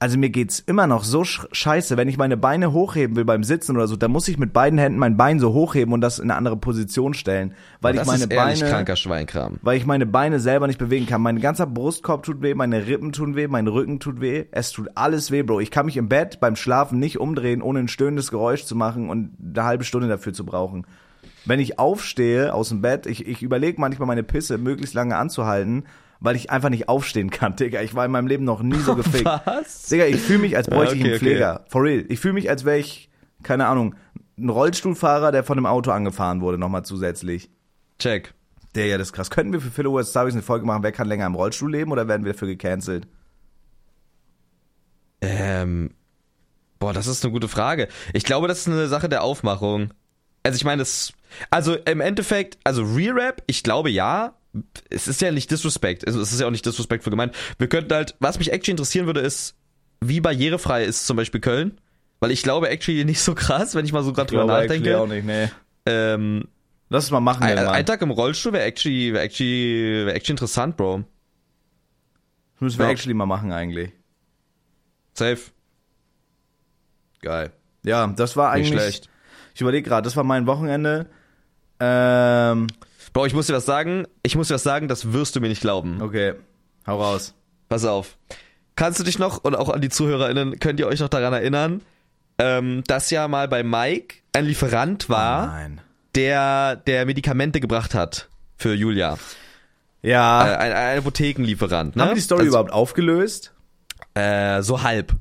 [0.00, 3.44] also mir geht's immer noch so sch scheiße, wenn ich meine Beine hochheben will beim
[3.44, 6.18] Sitzen oder so, dann muss ich mit beiden Händen mein Bein so hochheben und das
[6.18, 9.58] in eine andere Position stellen, weil das ich meine ist ehrlich Beine, kranker Schweinkram.
[9.60, 11.20] weil ich meine Beine selber nicht bewegen kann.
[11.20, 14.46] Mein ganzer Brustkorb tut weh, meine Rippen tun weh, mein Rücken tut weh.
[14.52, 15.60] Es tut alles weh, Bro.
[15.60, 19.10] Ich kann mich im Bett beim Schlafen nicht umdrehen, ohne ein stöhnendes Geräusch zu machen
[19.10, 20.86] und eine halbe Stunde dafür zu brauchen.
[21.44, 25.84] Wenn ich aufstehe aus dem Bett, ich, ich überlege manchmal meine Pisse möglichst lange anzuhalten,
[26.20, 27.82] weil ich einfach nicht aufstehen kann, Digga.
[27.82, 29.24] Ich war in meinem Leben noch nie so gefickt.
[29.44, 29.86] Was?
[29.88, 31.64] Digga, ich fühle mich, als bräuchte ich okay, einen Pfleger.
[31.68, 32.04] For real.
[32.08, 33.10] Ich fühle mich, als wäre ich,
[33.42, 33.94] keine Ahnung,
[34.38, 37.50] ein Rollstuhlfahrer, der von einem Auto angefahren wurde, nochmal zusätzlich.
[37.98, 38.34] Check.
[38.74, 39.30] Der ja, das ist krass.
[39.30, 41.90] Könnten wir für Philo West Stories eine Folge machen, wer kann länger im Rollstuhl leben
[41.90, 43.06] oder werden wir dafür gecancelt?
[45.20, 45.90] Ähm,
[46.78, 47.88] boah, das ist eine gute Frage.
[48.12, 49.92] Ich glaube, das ist eine Sache der Aufmachung.
[50.42, 51.12] Also ich meine, das,
[51.50, 54.34] also im Endeffekt, also Re-Rap, ich glaube ja.
[54.90, 56.06] Es ist ja nicht Disrespect.
[56.06, 57.34] Also es ist ja auch nicht Disrespect für gemeint.
[57.58, 59.54] Wir könnten halt, was mich actually interessieren würde, ist,
[60.00, 61.80] wie barrierefrei ist zum Beispiel Köln?
[62.18, 65.06] Weil ich glaube actually nicht so krass, wenn ich mal so gerade drüber nachdenke.
[65.08, 65.48] nicht, nee.
[65.86, 66.48] Ähm,
[66.92, 70.32] Lass es mal machen, ein, ein Tag im Rollstuhl wäre actually, wäre actually, wäre actually
[70.32, 71.04] interessant, Bro.
[72.54, 72.90] Das müssen wir Ja.
[72.90, 73.92] actually mal machen eigentlich.
[75.14, 75.38] Safe.
[77.22, 77.52] Geil.
[77.84, 78.80] Ja, das war Nicht eigentlich.
[78.82, 79.10] schlecht.
[79.54, 81.06] Ich überlege gerade, das war mein Wochenende.
[81.78, 82.66] Ähm,
[83.12, 84.06] Bro, ich muss dir was sagen.
[84.22, 86.00] Ich muss dir was sagen, das wirst du mir nicht glauben.
[86.02, 86.34] okay.
[86.86, 87.34] Hau raus.
[87.68, 88.16] Pass auf.
[88.76, 91.82] Kannst du dich noch, und auch an die ZuhörerInnen, könnt ihr euch noch daran erinnern,
[92.38, 95.80] ähm, dass ja mal bei Mike ein Lieferant war, Nein.
[96.14, 99.18] der, der Medikamente gebracht hat für Julia.
[100.02, 100.38] Äh, Ja.
[100.58, 102.02] ein, ein Apothekenlieferant, ne?
[102.04, 103.52] Haben die Story Also, überhaupt aufgelöst?
[104.14, 105.12] Äh, so halb.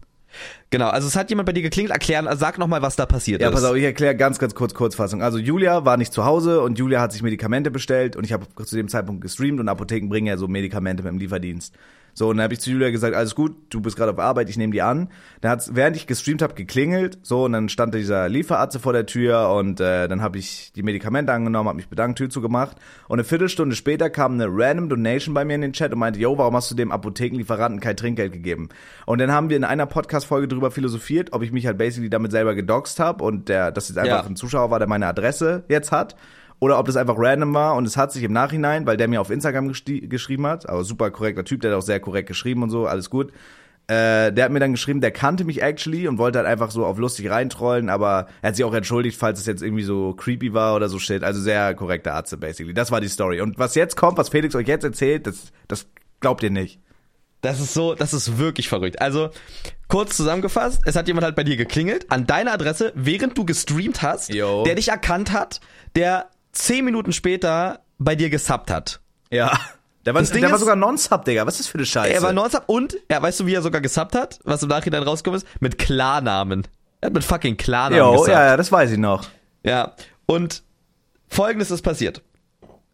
[0.71, 3.41] Genau, also es hat jemand bei dir geklingelt, erklären, sag noch mal, was da passiert
[3.41, 3.55] Ja, ist.
[3.55, 5.23] pass auf, ich erkläre ganz, ganz kurz Kurzfassung.
[5.23, 8.45] Also Julia war nicht zu Hause und Julia hat sich Medikamente bestellt und ich habe
[8.63, 11.73] zu dem Zeitpunkt gestreamt und Apotheken bringen ja so Medikamente mit dem Lieferdienst.
[12.13, 14.50] So, und dann habe ich zu Julia gesagt, alles gut, du bist gerade auf Arbeit,
[14.50, 15.10] ich nehme die an.
[15.41, 19.06] Dann hat's, während ich gestreamt habe, geklingelt, so, und dann stand dieser Lieferarzt vor der
[19.06, 22.78] Tür und äh, dann habe ich die Medikamente angenommen, habe mich bedankt, Tür zugemacht.
[23.08, 26.19] Und eine Viertelstunde später kam eine random Donation bei mir in den Chat und meinte,
[26.19, 28.69] yo, warum hast du dem Apothekenlieferanten kein Trinkgeld gegeben?
[29.06, 32.32] Und dann haben wir in einer Podcast-Folge drüber philosophiert, ob ich mich halt basically damit
[32.32, 34.26] selber gedoxt habe und der, das jetzt einfach Ja.
[34.26, 36.15] ein Zuschauer war, der meine Adresse jetzt hat.
[36.60, 39.22] Oder ob das einfach random war und es hat sich im Nachhinein, weil der mir
[39.22, 42.69] auf Instagram geschrieben hat, aber super korrekter Typ, der hat auch sehr korrekt geschrieben und
[42.69, 43.32] so, alles gut.
[43.88, 46.86] Äh, der hat mir dann geschrieben, der kannte mich actually und wollte halt einfach so
[46.86, 50.54] auf lustig reintrollen, aber er hat sich auch entschuldigt, falls es jetzt irgendwie so creepy
[50.54, 51.24] war oder so shit.
[51.24, 52.74] Also sehr korrekter Arzt, basically.
[52.74, 53.41] Das war die Story.
[53.41, 55.88] Und was jetzt kommt, was Felix euch jetzt erzählt, das, das
[56.19, 56.80] glaubt ihr nicht.
[57.41, 59.02] Das ist so, das ist wirklich verrückt.
[59.02, 59.30] Also,
[59.88, 64.02] kurz zusammengefasst, es hat jemand halt bei dir geklingelt, an deiner Adresse, während du gestreamt
[64.02, 64.65] hast, Jo.
[64.65, 65.62] der dich erkannt hat,
[65.95, 69.00] der zehn Minuten später bei dir gesubbt hat.
[69.32, 69.52] Ja.
[70.06, 71.46] Der war, Das Ding der war ist- sogar Non-Sub, Digga.
[71.46, 72.14] Was ist das für eine Scheiße?
[72.14, 74.40] Er war nonsub und, ja, weißt du, wie er sogar gesubbt hat?
[74.44, 75.62] Was im Nachhinein rausgekommen ist?
[75.62, 76.66] Mit Klarnamen.
[77.02, 78.30] Er hat mit fucking Klarnamen Jo, gesubbt.
[78.30, 79.28] ja, ja, das weiß ich noch.
[79.64, 79.94] Ja,
[80.26, 80.64] und
[81.28, 82.22] folgendes ist passiert.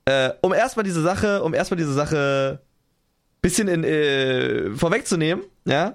[0.06, 2.62] Äh, um erstmal diese Sache, um erstmal diese Sache
[3.42, 5.94] bisschen in, äh, vorwegzunehmen, ja,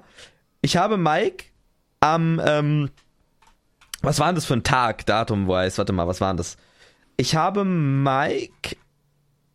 [0.62, 1.46] ich habe Mike
[1.98, 2.90] am, ähm,
[4.02, 6.56] was war denn das für ein Tag, Datum, weiß, warte mal, was war denn das?
[7.20, 8.76] Ich habe Mike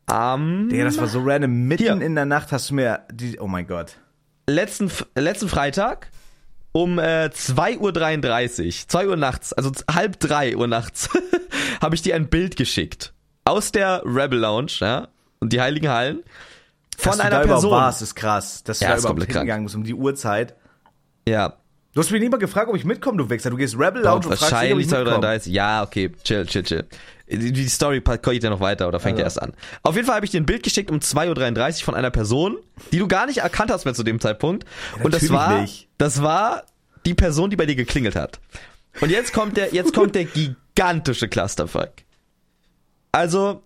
[0.06, 1.52] am Digga, das war so random.
[1.52, 2.00] Mitten Hier.
[2.00, 3.98] in der Nacht hast du mir die, oh mein Gott.
[4.48, 6.12] letzten, letzten Freitag
[6.74, 11.10] um äh, 2.33 Uhr, 2 Uhr nachts, also halb drei Uhr nachts,
[11.82, 13.14] habe ich dir ein Bild geschickt.
[13.46, 15.08] Aus der Rebel Lounge, ja,
[15.40, 16.22] und die Heiligen Hallen.
[17.00, 17.72] Von Dass du einer da überhaupt Person.
[17.72, 18.64] warst, ist krass.
[18.64, 20.56] Dass du Ja, da ist überhaupt hingegangen bist um die Uhrzeit.
[21.28, 21.58] Ja,
[21.96, 23.50] Du hast mich nie mal gefragt, ob ich mitkomme, du Wichser.
[23.50, 25.26] Du gehst Rebel Lounge und fragst dich, ob wahrscheinlich ich mitkomme.
[25.28, 25.54] 2.33 Uhr.
[25.54, 26.84] Ja, okay, chill, chill, chill.
[27.28, 29.54] Die Story geht ja noch weiter oder fängt ja erst an.
[29.82, 32.58] Auf jeden Fall habe ich dir ein Bild geschickt um 2.33 Uhr von einer Person,
[32.92, 34.66] die du gar nicht erkannt hast mehr zu dem Zeitpunkt.
[35.02, 35.88] und das war, nicht.
[35.98, 36.66] das war
[37.06, 38.40] die Person, die bei dir geklingelt hat.
[39.02, 40.26] Und jetzt kommt der, jetzt kommt der
[40.76, 41.92] gigantische Clusterfuck.
[43.12, 43.64] Also,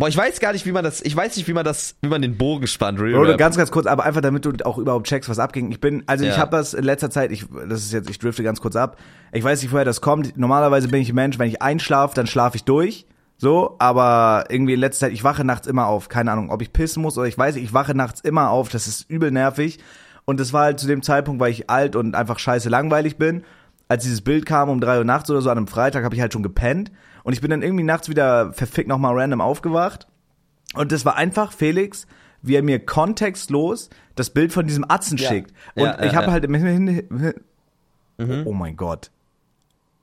[0.00, 2.08] boah, ich weiß gar nicht, wie man das, ich weiß nicht, wie man das, wie
[2.08, 2.98] man den Bogen spannt.
[3.00, 5.70] Real Bro, ganz, ganz kurz, aber einfach damit du auch überhaupt checkst, was abging.
[5.70, 6.38] Ich bin, also ich Ja.
[6.38, 8.96] habe das in letzter Zeit, ich, das ist jetzt, ich drifte ganz kurz ab.
[9.32, 10.36] Ich weiß nicht, woher das kommt.
[10.36, 13.06] Normalerweise bin ich ein Mensch, wenn ich einschlafe, dann schlafe ich durch.
[13.36, 16.08] So, aber irgendwie in letzter Zeit, ich wache nachts immer auf.
[16.08, 18.68] Keine Ahnung, ob ich pissen muss oder ich weiß, nicht, ich wache nachts immer auf.
[18.70, 19.78] Das ist übel nervig.
[20.24, 23.44] Und das war halt zu dem Zeitpunkt, weil ich alt und einfach scheiße langweilig bin.
[23.88, 26.20] Als dieses Bild kam um drei Uhr nachts oder so an einem Freitag, habe ich
[26.20, 26.90] halt schon gepennt.
[27.22, 30.06] Und ich bin dann irgendwie nachts wieder verfickt nochmal random aufgewacht.
[30.74, 32.06] Und das war einfach Felix,
[32.42, 35.28] wie er mir kontextlos das Bild von diesem Atzen Ja.
[35.28, 35.52] schickt.
[35.74, 36.32] Und Ja, ich ja, habe ja.
[36.32, 37.34] halt im Hin
[38.46, 39.10] Oh mein Gott.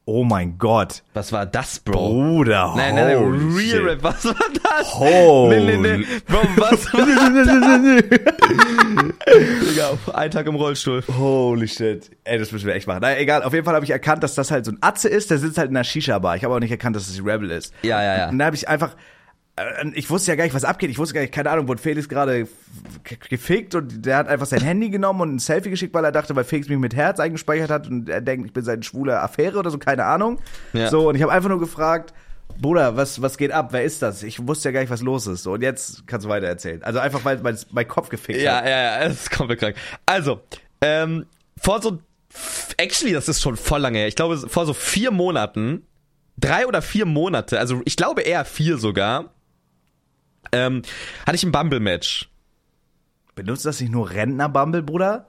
[0.10, 1.04] Oh mein Gott.
[1.14, 2.14] Was war das, Bro?
[2.14, 3.90] Bruder, Nein, nein, nein, Real.
[3.90, 4.94] Rap, was war das?
[4.96, 6.06] Holy- Nee, nee, nee.
[6.26, 7.06] Bro, was war
[9.70, 11.04] Digga, ein Tag im Rollstuhl.
[11.18, 12.10] Holy shit.
[12.24, 13.00] Ey, das müssen wir echt machen.
[13.02, 15.30] Na, egal, auf jeden Fall habe ich erkannt, dass das halt so ein Atze ist,
[15.30, 16.36] der sitzt halt in einer Shisha-Bar.
[16.38, 17.74] Ich habe auch nicht erkannt, dass das die Rebel ist.
[17.84, 18.30] Ja, ja, ja.
[18.30, 18.96] Und da habe ich einfach,
[19.94, 20.90] ich wusste ja gar nicht, was abgeht.
[20.90, 22.48] Ich wusste gar nicht, keine Ahnung, wurde Felix gerade
[23.30, 26.36] gefickt und der hat einfach sein Handy genommen und ein Selfie geschickt, weil er dachte,
[26.36, 29.58] weil Felix mich mit Herz eingespeichert hat und er denkt, ich bin seine schwule Affäre
[29.58, 30.40] oder so, keine Ahnung.
[30.74, 30.90] Ja.
[30.90, 32.14] So, und ich habe einfach nur gefragt,
[32.60, 33.70] Bruder, was, was geht ab?
[33.72, 34.24] Wer ist das?
[34.24, 35.44] Ich wusste ja gar nicht, was los ist.
[35.44, 36.82] So, und jetzt kannst du weiter erzählen.
[36.84, 38.66] Also einfach, weil es mein Kopf gefickt Ja, hat.
[38.66, 39.76] ja, ja, es ist komplett krank.
[40.06, 40.42] Also,
[40.82, 41.26] ähm,
[41.60, 42.00] vor so,
[42.78, 44.08] actually, das ist schon voll lange her.
[44.08, 45.84] Ich glaube, vor so vier Monaten,
[46.38, 49.34] drei oder vier Monate, also ich glaube eher vier sogar,
[50.52, 50.82] ähm,
[51.26, 52.30] hatte ich ein Bumble-Match.
[53.36, 55.28] Benutzt das nicht nur Rentner-Bumble, Bruder?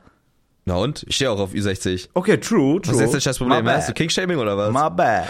[0.65, 1.05] Na und?
[1.09, 2.09] Ich stehe auch auf Ü60.
[2.15, 2.95] Okay, true, true.
[2.95, 3.67] Was ist jetzt das Problem?
[3.69, 3.95] Hast du.
[3.95, 4.73] King-Shaming oder was?
[4.73, 5.29] My bad.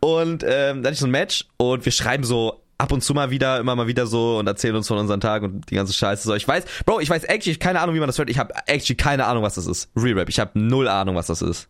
[0.00, 3.14] Und ähm, da hatte ich so ein Match und wir schreiben so ab und zu
[3.14, 5.92] mal wieder, immer mal wieder so und erzählen uns von unseren Tag und die ganze
[5.92, 6.26] Scheiße.
[6.26, 8.28] So, ich weiß, Bro, ich weiß actually keine Ahnung, wie man das hört.
[8.28, 9.90] Ich habe actually keine Ahnung, was das ist.
[9.94, 10.28] Real Rap.
[10.28, 11.68] Ich habe null Ahnung, was das ist.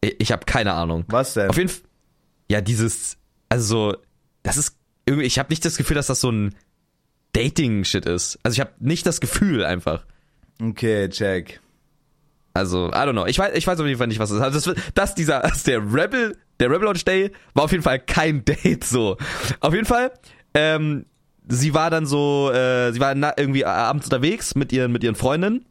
[0.00, 1.04] Ich, ich habe keine Ahnung.
[1.08, 1.50] Was denn?
[1.50, 1.82] Auf jeden Fall.
[2.48, 3.18] Ja, dieses,
[3.48, 3.96] also so,
[4.44, 4.77] das ist
[5.08, 6.54] irgendwie, ich habe nicht das Gefühl, dass das so ein
[7.32, 8.38] Dating-Shit ist.
[8.42, 10.04] Also ich habe nicht das Gefühl einfach.
[10.62, 11.60] Okay, check.
[12.52, 13.26] Also, I don't know.
[13.26, 14.44] Ich weiß, ich weiß auf jeden Fall nicht, was das ist.
[14.44, 18.00] Also, das, das dieser, das der Rebel, der Rebel Launch Day war auf jeden Fall
[18.00, 19.16] kein Date, so.
[19.60, 20.12] Auf jeden Fall,
[20.54, 21.06] ähm,
[21.48, 25.64] sie war dann so, äh, sie war irgendwie abends unterwegs mit ihren, mit ihren Freundinnen.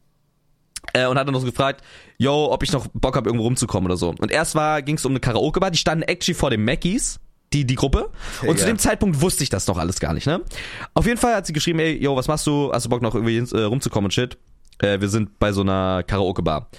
[0.93, 1.83] Äh, und hat dann noch so gefragt,
[2.17, 4.15] yo, ob ich noch Bock habe, irgendwo rumzukommen oder so.
[4.19, 7.19] Und erst war, ging es um eine Karaoke-Bar, die standen actually vor dem Mackies,
[7.53, 8.09] die, die Gruppe.
[8.45, 8.71] Und zu Ja.
[8.71, 10.41] dem Zeitpunkt wusste ich das noch alles gar nicht, ne?
[10.93, 12.71] Auf jeden Fall hat sie geschrieben, ey, yo, was machst du?
[12.73, 14.37] Hast du Bock noch irgendwie äh, rumzukommen und shit?
[14.79, 16.69] Äh, wir sind bei so einer Karaoke-Bar.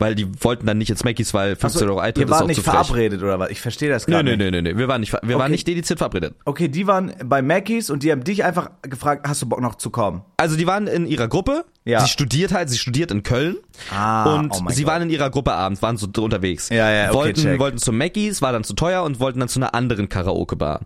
[0.00, 2.46] Weil die wollten dann nicht ins Mackies, weil 15 Euro Eintritt ihr ist wart auch
[2.46, 2.72] nicht zu frech.
[2.86, 3.50] verabredet oder was?
[3.50, 4.38] Ich verstehe das gar nö, nicht.
[4.38, 4.78] nö, nö, nö.
[4.78, 5.50] Wir waren nicht, wir waren Okay.
[5.50, 6.36] nicht dediziert verabredet.
[6.44, 9.74] Okay, die waren bei Mackies und die haben dich einfach gefragt, hast du Bock noch
[9.74, 10.22] zu kommen?
[10.36, 11.64] Also die waren in ihrer Gruppe.
[11.84, 11.98] Ja.
[12.00, 13.56] Sie studiert halt, sie studiert in Köln.
[13.92, 14.92] Ah, und oh sie Gott.
[14.92, 16.68] waren in ihrer Gruppe abends, waren so unterwegs.
[16.68, 17.58] Ja, ja, okay, wollten, check.
[17.58, 20.82] wollten zu Mackies, war dann zu teuer und wollten dann zu einer anderen Karaoke-Bar.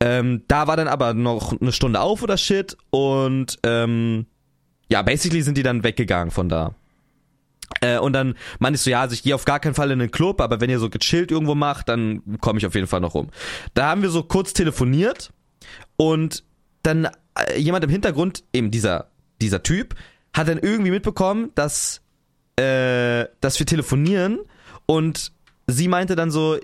[0.00, 4.26] Ähm, da war dann aber noch eine Stunde auf oder shit und ähm,
[4.90, 6.74] ja, basically sind die dann weggegangen von da.
[7.80, 9.98] Äh, und dann meinte ich so, ja, also ich gehe auf gar keinen Fall in
[9.98, 13.00] den Club, aber wenn ihr so gechillt irgendwo macht, dann komme ich auf jeden Fall
[13.00, 13.28] noch rum.
[13.74, 15.32] Da haben wir so kurz telefoniert
[15.96, 16.44] und
[16.82, 19.94] dann äh, jemand im Hintergrund, eben dieser, dieser Typ,
[20.34, 22.00] hat dann irgendwie mitbekommen, dass,
[22.56, 24.38] äh, dass wir telefonieren
[24.86, 25.32] und
[25.66, 26.58] sie meinte dann so,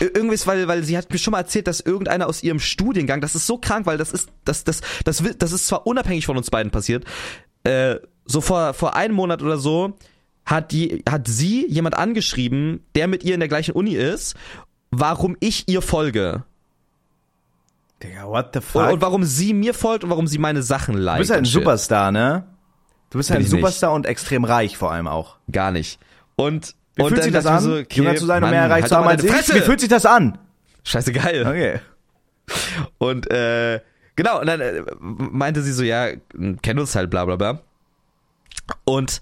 [0.00, 3.20] Ir- Irgendwas, weil, weil sie hat mir schon mal erzählt, dass irgendeiner aus ihrem Studiengang,
[3.20, 6.26] das ist so krank, weil das ist, das, das, das, wi- das ist zwar unabhängig
[6.26, 7.04] von uns beiden passiert,
[7.62, 9.96] äh, so vor, vor einem Monat oder so,
[10.46, 14.34] hat die, hat sie jemand angeschrieben, der mit ihr in der gleichen Uni ist,
[14.90, 16.44] warum ich ihr folge.
[18.02, 18.92] Digga, what the Und, fuck?
[18.92, 21.18] und warum sie mir folgt und warum sie meine Sachen liked.
[21.18, 21.50] du bist halt ein und.
[21.50, 22.44] Superstar, ne?
[23.10, 23.60] Du bist halt ein ich nicht.
[23.60, 25.36] Superstar und extrem reich vor allem auch.
[25.50, 25.98] Gar nicht.
[26.36, 28.62] Und, Wie und fühlt sich das an, so, okay, jünger zu sein und Mann, mehr
[28.62, 29.54] erreicht halt zu haben als ich?
[29.54, 30.38] Wie fühlt sich das an?
[30.82, 31.46] Scheiße geil.
[31.46, 31.80] Okay.
[32.98, 33.80] Und äh,
[34.16, 36.08] genau, und dann äh, meinte sie so, ja,
[36.60, 37.60] kennen uns halt, bla bla bla.
[38.84, 39.20] Und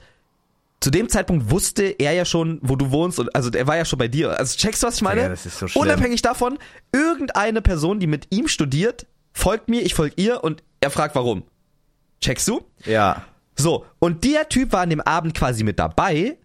[0.83, 3.85] zu dem Zeitpunkt wusste er ja schon, wo du wohnst und also er war ja
[3.85, 4.37] schon bei dir.
[4.37, 5.23] Also checkst du, was ich meine?
[5.23, 5.83] Ja, das ist so schlimm.
[5.83, 6.59] Unabhängig davon,
[6.92, 11.45] irgendeine Person, die mit ihm studiert, folgt mir, ich folge ihr und er fragt warum.
[12.21, 12.62] Checkst du?
[12.85, 13.25] Ja.
[13.57, 16.37] So, und der Typ war an dem Abend quasi mit dabei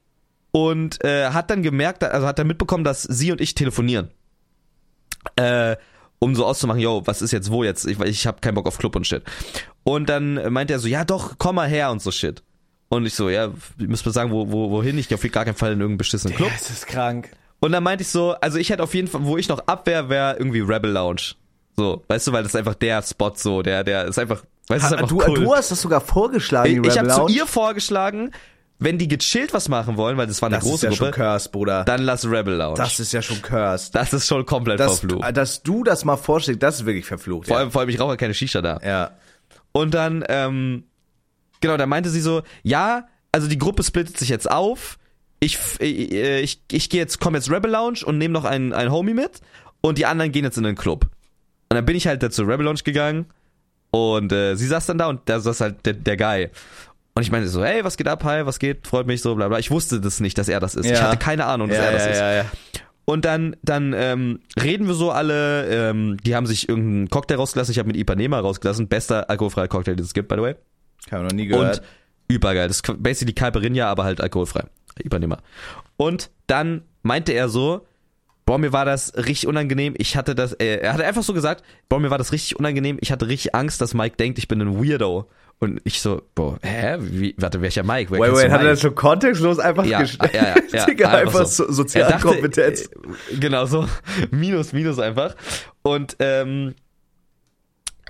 [0.52, 4.12] und äh, hat dann gemerkt, also hat dann mitbekommen, dass sie und ich telefonieren.
[5.36, 5.78] Äh,
[6.20, 7.86] um so auszumachen, yo, was ist jetzt wo jetzt?
[7.86, 9.24] Ich, ich habe keinen Bock auf Club und shit.
[9.84, 12.44] Und dann meinte er so, ja doch, komm mal her und so shit.
[12.90, 13.46] Und ich so, ja,
[13.80, 14.98] ihr müsst mir sagen, wo, wo, wohin?
[14.98, 16.50] Ich gehe auf gar keinen Fall in irgendeinen beschissenen Club.
[16.58, 17.30] Das ist krank.
[17.60, 20.10] Und dann meinte ich so, also ich hätte auf jeden Fall, wo ich noch abwehr,
[20.10, 21.34] wäre irgendwie Rebel Lounge.
[21.76, 24.84] So, weißt du, weil das ist einfach der Spot so, der, der ist einfach, weißt
[24.84, 25.34] du, ist einfach Du, cool.
[25.44, 28.32] du hast das sogar vorgeschlagen, die Ich, ich Rebel habe zu ihr vorgeschlagen,
[28.80, 31.08] wenn die gechillt was machen wollen, weil das war eine Das ist große ja schon
[31.08, 31.84] Gruppe, cursed, Bruder.
[31.84, 32.78] dann lass Rebel Lounge.
[32.78, 33.94] Das ist ja schon cursed.
[33.96, 35.36] das ist schon komplett Dass, verflucht.
[35.36, 37.48] dass du das mal vorschlägst, das ist wirklich verflucht.
[37.48, 37.62] Vor ja.
[37.62, 38.80] allem, vor allem, ich rauche ja keine Shisha da.
[38.84, 39.12] ja.
[39.72, 40.84] Und dann, ähm,
[41.62, 44.98] genau, da meinte sie so, ja, also die Gruppe splittet sich jetzt auf.
[45.40, 48.74] Ich, f- äh, ich, ich gehe jetzt, komme jetzt Rebel Lounge und nehme noch einen,
[48.74, 49.42] einen Homie mit
[49.82, 51.06] und die anderen gehen jetzt in den Club.
[51.70, 53.26] Und dann bin ich halt da zur Rebel Lounge gegangen
[53.92, 56.50] und äh, sie saß dann da und da saß halt der, der Guy.
[57.14, 59.48] Und ich meinte so, hey, was geht ab, hi, was geht, freut mich so, bla
[59.48, 59.60] bla.
[59.60, 60.86] Ich wusste das nicht, dass er das ist.
[60.86, 61.02] Ich Ja.
[61.10, 62.50] hatte keine Ahnung, dass Ja, er das ja, ist.
[63.06, 67.72] Und dann, dann ähm, reden wir so alle, ähm, die haben sich irgendeinen Cocktail rausgelassen,
[67.72, 70.56] ich habe mit Ipanema rausgelassen, bester alkoholfreier Cocktail, den es gibt, by the way.
[71.12, 71.80] Hab ich noch nie gehört.
[71.80, 71.88] Und
[72.28, 74.66] übergeil, das ist basically Caipirinha, aber halt alkoholfrei.
[75.04, 75.38] Ipanema.
[75.96, 77.86] Und dann meinte er so,
[78.46, 81.64] boah, mir war das richtig unangenehm, ich hatte das, äh, er hatte einfach so gesagt,
[81.90, 84.62] boah, mir war das richtig unangenehm, ich hatte richtig Angst, dass Mike denkt, ich bin
[84.62, 85.30] ein Weirdo.
[85.60, 88.12] Und ich so, boah, hä, wie, warte, welcher Mike?
[88.12, 90.32] Woher wait, wait, hat er das schon kontextlos einfach ja, gestellt?
[90.36, 92.82] ja, ja, Digga, einfach so, Er Sozialkompetenz.
[93.32, 93.88] äh, Genau so.
[94.32, 95.36] Minus, minus einfach.
[95.82, 96.76] Und ähm,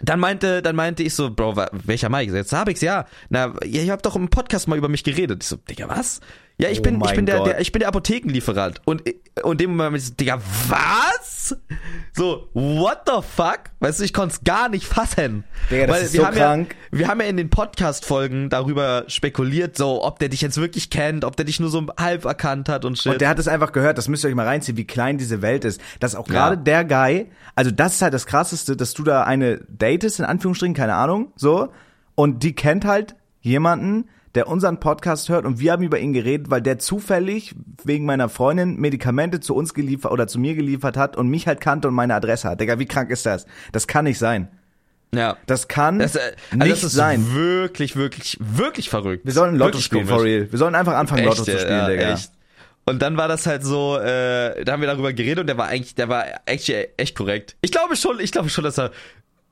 [0.01, 2.35] dann meinte, dann meinte ich so, Bro, welcher Mike?
[2.35, 3.05] Jetzt hab ich's, ja.
[3.29, 5.43] Na, ihr, ihr habt doch im Podcast mal über mich geredet.
[5.43, 6.19] Ich so, Digga, was?
[6.59, 8.81] Ja, ich Oh bin, ich bin der, der, ich bin der Apothekenlieferant.
[8.85, 9.03] Und,
[9.43, 11.36] und dem Moment, ich so, Digga, was?
[12.13, 13.59] So, what the fuck?
[13.79, 15.43] Weißt du, ich konnte es gar nicht fassen.
[15.69, 16.75] Digga, das Weil ist wir so haben krank.
[16.91, 20.89] Ja, wir haben ja in den Podcast-Folgen darüber spekuliert, so, ob der dich jetzt wirklich
[20.89, 23.11] kennt, ob der dich nur so halb erkannt hat und shit.
[23.13, 25.41] Und der hat es einfach gehört, das müsst ihr euch mal reinziehen, wie klein diese
[25.41, 25.79] Welt ist.
[25.99, 26.83] Dass auch gerade Ja.
[26.83, 30.75] der Guy, also das ist halt das krasseste, dass du da eine datest, in Anführungsstrichen,
[30.75, 31.69] keine Ahnung, so,
[32.15, 36.49] und die kennt halt jemanden, der unseren Podcast hört und wir haben über ihn geredet,
[36.49, 41.17] weil der zufällig wegen meiner Freundin Medikamente zu uns geliefert oder zu mir geliefert hat
[41.17, 42.61] und mich halt kannte und meine Adresse hat.
[42.61, 43.45] Digga, wie krank ist das?
[43.73, 44.47] Das kann nicht sein.
[45.13, 45.35] ja.
[45.47, 46.19] Das kann Das, äh,
[46.51, 47.33] also nicht das ist sein.
[47.33, 49.25] wirklich, wirklich, wirklich verrückt.
[49.25, 50.15] Wir sollen Lotto Wirklich spielen, komisch.
[50.21, 50.47] for real.
[50.51, 52.13] Wir sollen einfach anfangen, Lotto zu Echt, spielen, ja, Digga.
[52.13, 52.31] Echt.
[52.85, 55.67] Und dann war das halt so, äh, da haben wir darüber geredet und der war
[55.67, 57.57] eigentlich, der war echt, echt korrekt.
[57.61, 58.91] Ich glaube schon, ich glaube schon, dass er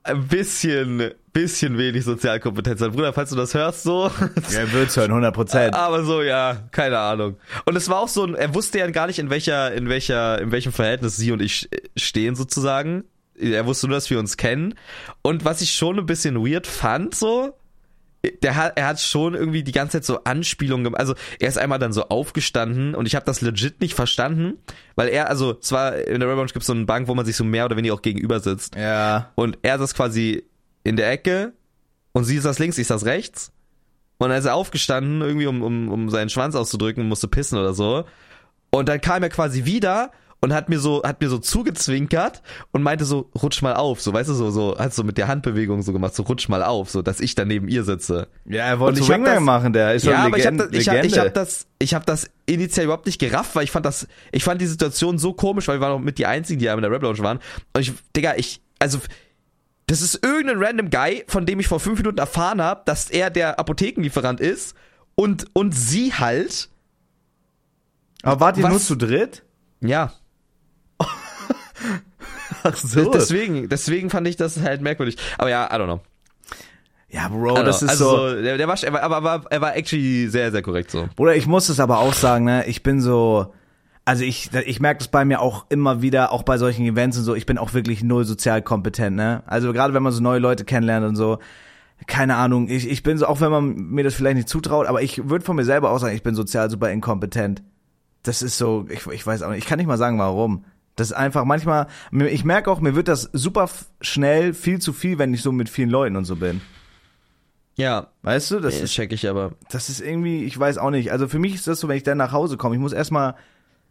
[0.05, 2.91] ein bisschen, bisschen wenig Sozialkompetenz hat.
[2.93, 4.11] Bruder, falls du das hörst, so.
[4.51, 5.73] Ja, er wird's hören, 100 Prozent.
[5.75, 7.37] Aber so, ja, keine Ahnung.
[7.65, 10.39] Und es war auch so, ein- er wusste ja gar nicht, in welcher, in welcher,
[10.41, 13.03] in welchem Verhältnis sie und ich stehen sozusagen.
[13.37, 14.75] Er wusste nur, dass wir uns kennen.
[15.21, 17.53] Und was ich schon ein bisschen weird fand, so,
[18.31, 20.99] der hat, er hat schon irgendwie die ganze Zeit so Anspielungen gemacht.
[20.99, 24.57] Also er ist einmal dann so aufgestanden und ich habe das legit nicht verstanden,
[24.95, 27.25] weil er, also es war in der Rebel gibt es so eine Bank, wo man
[27.25, 28.75] sich so mehr oder weniger auch gegenüber sitzt.
[28.75, 29.31] Ja.
[29.35, 30.43] Und er saß quasi
[30.83, 31.53] in der Ecke
[32.13, 33.51] und sie saß links, ich saß rechts.
[34.17, 37.59] Und dann ist er aufgestanden, irgendwie um, um, um seinen Schwanz auszudrücken und musste pissen
[37.59, 38.05] oder so.
[38.69, 40.11] Und dann kam er quasi wieder
[40.45, 44.13] und hat mir so, hat mir so zugezwinkert und meinte so, rutsch mal auf, so,
[44.13, 46.89] weißt du, so, so, hat so mit der Handbewegung so gemacht, so rutsch mal auf,
[46.91, 48.27] so, dass ich da neben ihr sitze.
[48.45, 50.87] Ja, er wollte Swingman das- machen, der ist ja, aber ich habe Legend, das, ich
[50.89, 54.07] hab, ich hab das, ich habe das initial überhaupt nicht gerafft, weil ich fand das,
[54.31, 56.75] ich fand die Situation so komisch, weil wir waren auch mit die einzigen, die ja
[56.75, 57.39] in der Rap Lounge waren.
[57.73, 58.99] Und ich, Digga, ich, also,
[59.87, 63.29] das ist irgendein random Guy, von dem ich vor fünf Minuten erfahren habe, dass er
[63.31, 64.75] der Apothekenlieferant ist
[65.15, 66.69] und und sie halt,
[68.23, 68.71] Aber wart ihr Was?
[68.71, 69.43] nur zu dritt?
[69.81, 70.13] ja.
[72.63, 73.11] Ach so.
[73.11, 75.17] Deswegen, deswegen fand ich das halt merkwürdig.
[75.37, 76.01] Aber ja, I don't know.
[77.09, 77.85] ja, Bro, das know.
[77.85, 78.41] ist also so.
[78.41, 81.07] der, der war, er war, aber, aber er war actually sehr, sehr korrekt so.
[81.15, 82.65] Bruder, ich muss es aber auch sagen, ne?
[82.67, 83.53] Ich bin so.
[84.07, 87.23] Also ich, ich merke das bei mir auch immer wieder, auch bei solchen Events und
[87.23, 89.41] so, ich bin auch wirklich null sozial kompetent, ne?
[89.47, 91.39] Also gerade wenn man so neue Leute kennenlernt und so,
[92.05, 95.01] keine Ahnung, ich, ich bin so, auch wenn man mir das vielleicht nicht zutraut, aber
[95.01, 97.63] ich würde von mir selber auch sagen, ich bin sozial super inkompetent.
[98.21, 100.65] Das ist so, ich, ich weiß auch nicht, ich kann nicht mal sagen, warum.
[100.95, 103.69] Das ist einfach manchmal, ich merke auch, mir wird das super
[104.01, 106.61] schnell viel zu viel, wenn ich so mit vielen Leuten und so bin.
[107.75, 109.51] Ja, Weißt du, das das ist, check ich aber.
[109.69, 111.11] das ist irgendwie, ich weiß auch nicht.
[111.11, 113.35] Also für mich ist das so, wenn ich dann nach Hause komme, ich muss erstmal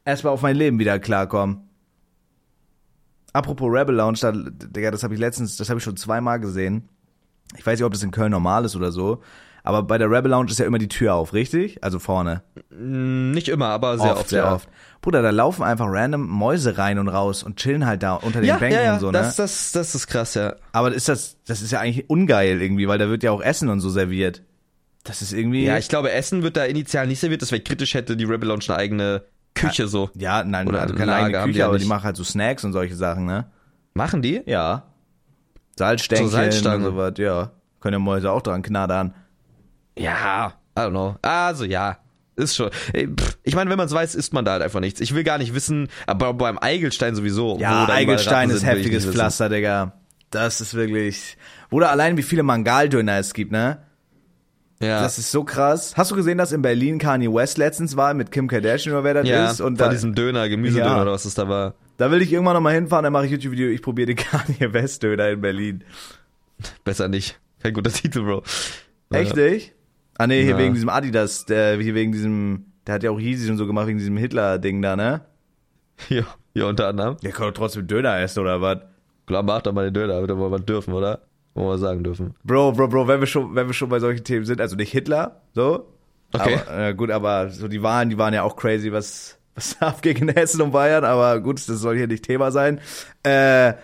[0.07, 1.69] erstmal auf mein Leben wieder klarkommen.
[3.35, 6.89] Apropos Rebel Lounge, da, Digga, das habe ich letztens, das habe ich schon zweimal gesehen.
[7.57, 9.23] Ich weiß nicht, ob das in Köln normal ist oder so.
[9.67, 11.83] Aber bei der Rebel Lounge ist ja immer die Tür auf, richtig?
[11.83, 12.43] Also vorne.
[12.71, 14.29] Mm, Nicht immer, aber sehr oft.
[14.29, 14.55] sehr ja.
[14.55, 14.69] oft.
[15.01, 18.49] Bruder, da laufen einfach random Mäuse rein und raus und chillen halt da unter den
[18.49, 19.13] Ja, Bänken ja, ja, und so, ne?
[19.13, 20.57] das, das, das ist krass, ja.
[20.73, 23.71] Aber ist das, das ist ja eigentlich ungeil irgendwie, weil da wird ja auch Essen
[23.71, 24.43] und so serviert.
[25.03, 25.65] Das ist irgendwie.
[25.65, 28.49] Ja, ich glaube, Essen wird da initial nicht serviert, das wäre kritisch, hätte die Rebel
[28.49, 29.23] Lounge eine eigene
[29.55, 30.11] Küche so.
[30.15, 32.25] ja, nein, Oder also keine Lager eigene die Küche, ja aber die machen halt so
[32.25, 33.47] Snacks und solche Sachen, ne?
[33.95, 34.43] Machen die?
[34.47, 34.85] Ja.
[35.77, 36.87] Salzstängchen So Salzstangen.
[36.87, 37.51] und sowas, ja.
[37.81, 39.15] Können ja Mäuse auch dran knattern.
[39.99, 41.17] Ja, I don't know.
[41.23, 41.99] Also ja,
[42.37, 42.71] ist schon.
[42.71, 45.01] Pff, Ich meine, wenn man es weiß, isst man da halt einfach nichts.
[45.01, 47.59] Ich will gar nicht wissen, aber beim Eigelstein sowieso.
[47.61, 49.07] Ja, Eigelstein ist sind, heftiges.
[49.07, 49.93] Pflaster, Digga.
[50.31, 51.37] Das ist wirklich.
[51.71, 53.79] Bruder, allein wie viele Mangaldöner es gibt, ne?
[54.81, 55.95] Ja, Das ist so krass.
[55.97, 59.15] Hast du gesehen, dass in Berlin Kanye West letztens war mit Kim Kardashian oder wer
[59.15, 59.61] das ja ist?
[59.61, 61.03] Und von da, diesem Döner, Gemüsedöner Ja.
[61.03, 61.75] oder was es da war.
[61.97, 64.17] da will ich irgendwann nochmal hinfahren, dann mache ich YouTube-Video, ich probiere den
[64.57, 65.85] Kanye West Döner in Berlin.
[66.83, 67.39] Besser nicht.
[67.63, 68.43] Kein guter Titel, Bro.
[69.11, 69.74] Echt nicht?
[70.19, 70.59] Ah nee, hier Ja.
[70.59, 73.87] wegen diesem Adidas, der hier wegen diesem, der hat ja auch Yeezy und so gemacht,
[73.87, 75.23] wegen diesem Hitler-Ding da, ne?
[76.09, 76.25] Ja,
[76.55, 77.17] ja, unter anderem.
[77.23, 78.79] Der kann doch trotzdem Döner essen, oder was?
[79.27, 81.21] Klar, macht doch mal den Döner, wird wir dürfen, oder?
[81.55, 82.35] Wollen wir sagen dürfen.
[82.45, 84.91] Bro, Bro, Bro, wenn wir schon, wenn wir schon bei solchen Themen sind, also nicht
[84.93, 85.89] Hitler, so.
[86.33, 86.59] Okay.
[86.67, 90.17] Aber, äh, gut, aber so die Wahlen, die waren ja auch crazy, was, was abging
[90.17, 92.81] in Hessen und Bayern, aber gut, das soll hier nicht Thema sein.
[93.23, 93.75] Äh,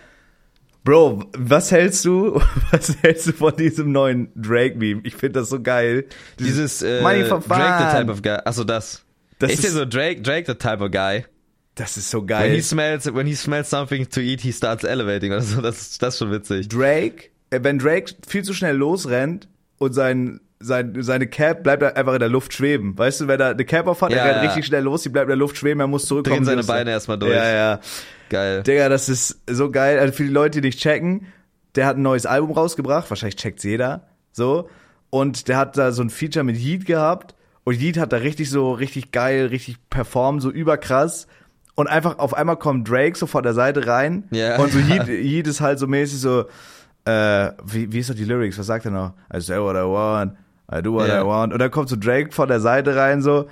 [0.83, 2.41] Bro, was hältst du,
[2.71, 5.01] was hältst du von diesem neuen Drake-Meme?
[5.03, 6.05] Ich finde das so geil.
[6.39, 7.57] Dieses äh, Money for fun.
[7.57, 8.37] Drake the type of guy.
[8.45, 9.03] Achso, das.
[9.39, 11.25] Das ist ja ist- so Drake, Drake the type of guy.
[11.75, 12.51] Das ist so When geil.
[12.55, 15.61] he smells, when he smells something to eat, he starts elevating oder so.
[15.61, 16.67] Das, das ist schon witzig.
[16.67, 22.13] Drake, äh, wenn Drake viel zu schnell losrennt und sein, sein, seine Cap bleibt einfach
[22.13, 22.97] in der Luft schweben.
[22.97, 24.41] Weißt du, wenn er eine Cap auf hat, Ja, er rennt ja.
[24.49, 26.45] richtig schnell los, die bleibt in der Luft schweben, er muss zurückkommen.
[26.45, 26.63] Drehen seine.
[26.63, 27.33] Beine erstmal durch.
[27.33, 27.79] Ja, ja.
[28.29, 28.63] Geil.
[28.63, 29.99] Digga, das ist so geil.
[29.99, 31.27] Also für die Leute, die nicht checken,
[31.75, 34.69] der hat ein neues Album rausgebracht, wahrscheinlich checkt's jeder, so.
[35.09, 38.49] Und der hat da so ein Feature mit Yeet gehabt und Yeet hat da richtig
[38.49, 41.27] so, richtig geil, richtig performt, so überkrass.
[41.75, 44.57] Und einfach auf einmal kommt Drake so von der Seite rein Ja.
[44.57, 46.45] und so Yeet, Yeet ist halt so mäßig so,
[47.05, 49.13] äh, wie, wie ist doch die Lyrics, was sagt er noch?
[49.33, 50.33] I say what I want,
[50.73, 51.21] I do what Ja.
[51.21, 51.53] I want.
[51.53, 53.47] Und dann kommt so Drake von der Seite rein so,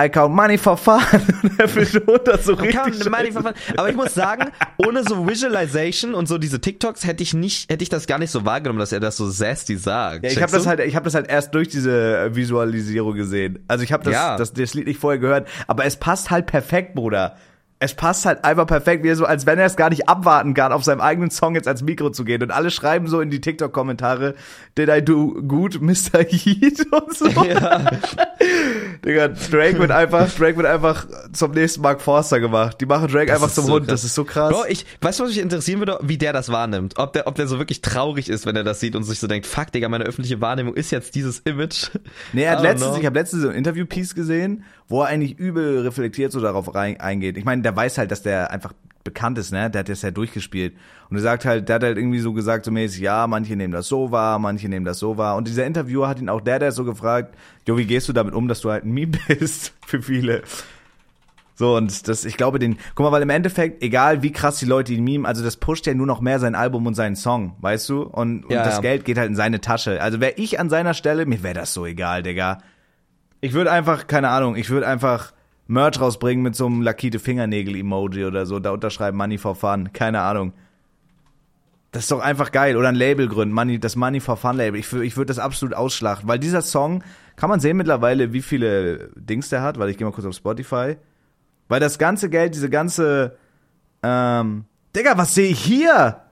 [0.00, 1.02] I count money for fun.
[1.42, 2.74] Und er betont das so richtig.
[2.80, 7.22] Kann, meine ich, aber ich muss sagen, ohne so Visualization und so diese TikToks hätte
[7.22, 10.24] ich nicht, hätte ich das gar nicht so wahrgenommen, dass er das so zesty sagt.
[10.24, 13.58] Ja, ich habe das halt, ich habe das halt erst durch diese Visualisierung gesehen.
[13.68, 14.36] Also ich habe das, Ja.
[14.38, 17.36] das, das Lied nicht vorher gehört, aber es passt halt perfekt, Bruder.
[17.82, 20.54] Es passt halt einfach perfekt, wie er so, als wenn er es gar nicht abwarten
[20.54, 22.40] kann, auf seinem eigenen Song jetzt ans Mikro zu gehen.
[22.40, 24.36] Und alle schreiben so in die TikTok-Kommentare,
[24.78, 26.20] did I do good, Mr.
[26.30, 27.26] Yeet und so.
[27.44, 27.90] Ja.
[29.04, 32.80] Digga, Drake wird einfach, Drake wird einfach zum nächsten Mark Forster gemacht.
[32.80, 33.88] Die machen Drake einfach ist zum so Hund.
[33.88, 34.02] krass.
[34.02, 34.52] Das ist so krass.
[34.52, 36.94] Bro, ich, weißt du, was mich interessieren würde, wie der das wahrnimmt?
[36.98, 39.26] Ob der, ob der so wirklich traurig ist, wenn er das sieht und sich so
[39.26, 41.90] denkt, fuck, Digga, meine öffentliche Wahrnehmung ist jetzt dieses Image.
[42.32, 43.00] Nee, er hat letztens, know.
[43.00, 47.00] ich habe letztens so ein Interview-Piece gesehen, wo er eigentlich übel reflektiert so darauf rein,
[47.00, 47.36] eingeht.
[47.36, 48.72] Ich meine, der weiß halt, dass der einfach
[49.04, 49.70] bekannt ist, ne?
[49.70, 50.74] Der hat das ja durchgespielt.
[51.10, 53.72] Und er sagt halt, der hat halt irgendwie so gesagt, so mäßig, ja, manche nehmen
[53.72, 55.36] das so wahr, manche nehmen das so wahr.
[55.36, 57.34] Und dieser Interviewer hat ihn auch der, der so gefragt,
[57.66, 60.42] jo, wie gehst du damit um, dass du halt ein Meme bist für viele?
[61.54, 64.66] So, und das, ich glaube, den, guck mal, weil im Endeffekt, egal wie krass die
[64.66, 67.56] Leute ihn meme, also das pusht ja nur noch mehr sein Album und seinen Song,
[67.60, 68.02] weißt du?
[68.02, 68.80] Und, und Ja, das ja.
[68.80, 70.00] Geld geht halt in seine Tasche.
[70.00, 72.58] Also wäre ich an seiner Stelle, mir wäre das so egal, Digga.
[73.40, 75.32] Ich würde einfach, keine Ahnung, ich würde einfach
[75.66, 80.20] Merch rausbringen mit so einem lackite Fingernägel-Emoji oder so, da unterschreiben Money for Fun, keine
[80.20, 80.52] Ahnung.
[81.92, 82.76] Das ist doch einfach geil.
[82.76, 84.80] Oder ein Label gründen, Money, das Money for Fun Label.
[84.80, 87.04] Ich, ich würde das absolut ausschlachten, weil dieser Song,
[87.36, 90.34] kann man sehen mittlerweile, wie viele Dings der hat, weil ich gehe mal kurz auf
[90.34, 90.96] Spotify.
[91.68, 93.36] Weil das ganze Geld, diese ganze,
[94.02, 94.64] ähm,
[94.96, 96.22] Digga, was sehe ich hier?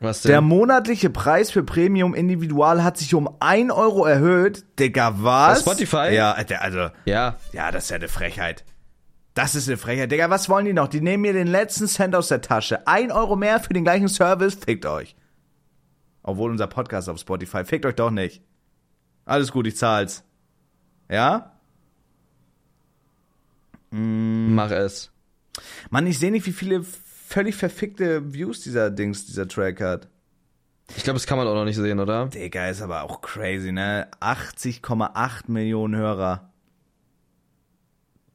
[0.00, 0.32] Was denn?
[0.32, 4.64] Der monatliche Preis für Premium Individual hat sich um 1 Euro erhöht.
[4.78, 5.64] Digga, was?
[5.64, 6.14] Bei Spotify?
[6.14, 7.36] Ja, also, ja.
[7.52, 8.64] ja, das ist ja eine Frechheit.
[9.36, 10.10] Das ist eine Frechheit.
[10.10, 10.88] Digga, was wollen die noch?
[10.88, 12.86] Die nehmen mir den letzten Cent aus der Tasche.
[12.86, 14.54] 1 Euro mehr für den gleichen Service?
[14.54, 15.14] Fickt euch.
[16.22, 17.62] Obwohl unser Podcast auf Spotify.
[17.62, 18.42] Fickt euch doch nicht.
[19.26, 20.24] Alles gut, ich zahl's.
[21.10, 21.52] Ja?
[23.90, 25.12] Mach es.
[25.90, 30.08] Mann, ich sehe nicht, wie viele völlig verfickte Views dieser Dings, dieser Track hat.
[30.96, 32.28] Ich glaube, das kann man auch noch nicht sehen, oder?
[32.28, 34.08] Digga, ist aber auch crazy, ne?
[34.18, 36.50] 80,8 Millionen Hörer.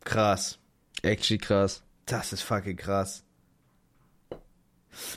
[0.04, 0.61] Krass.
[1.02, 1.84] Actually krass.
[2.06, 3.24] Das ist fucking krass.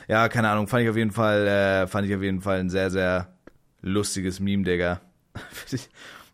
[0.07, 2.69] Ja, keine Ahnung, fand ich auf jeden Fall, äh, fand ich auf jeden Fall ein
[2.69, 3.33] sehr, sehr
[3.81, 5.01] lustiges Meme, Digga.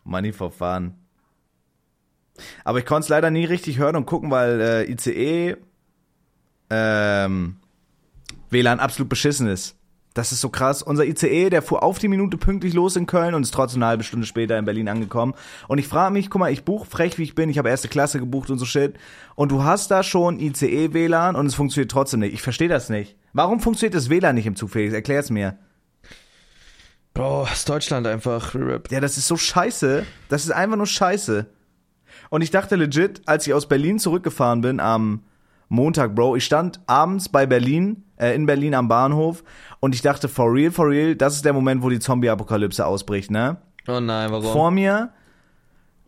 [0.04, 0.94] Money fun.
[2.64, 5.56] Aber ich konnte es leider nie richtig hören und gucken, weil äh, ICE
[6.70, 7.56] ähm,
[8.50, 9.76] WLAN absolut beschissen ist.
[10.14, 10.82] Das ist so krass.
[10.82, 13.88] Unser ICE, der fuhr auf die Minute pünktlich los in Köln und ist trotzdem eine
[13.88, 15.34] halbe Stunde später in Berlin angekommen.
[15.68, 17.88] Und ich frage mich, guck mal, ich buche frech wie ich bin, ich habe erste
[17.88, 18.94] Klasse gebucht und so shit.
[19.34, 22.34] Und du hast da schon ICE WLAN und es funktioniert trotzdem nicht.
[22.34, 23.16] Ich verstehe das nicht.
[23.32, 24.92] Warum funktioniert das WLAN nicht im Zug, Felix?
[24.92, 25.56] Erklär's mir.
[27.14, 28.54] Bro, ist Deutschland einfach.
[28.54, 28.90] RIP.
[28.90, 30.04] Ja, das ist so scheiße.
[30.28, 31.46] Das ist einfach nur scheiße.
[32.30, 35.22] Und ich dachte legit, als ich aus Berlin zurückgefahren bin am
[35.72, 39.42] Montag, Bro, ich stand abends bei Berlin, äh, in Berlin am Bahnhof
[39.80, 43.30] und ich dachte, for real, for real, das ist der Moment, wo die Zombie-Apokalypse ausbricht,
[43.30, 43.56] ne?
[43.88, 44.52] Oh nein, warum?
[44.52, 45.08] Vor mir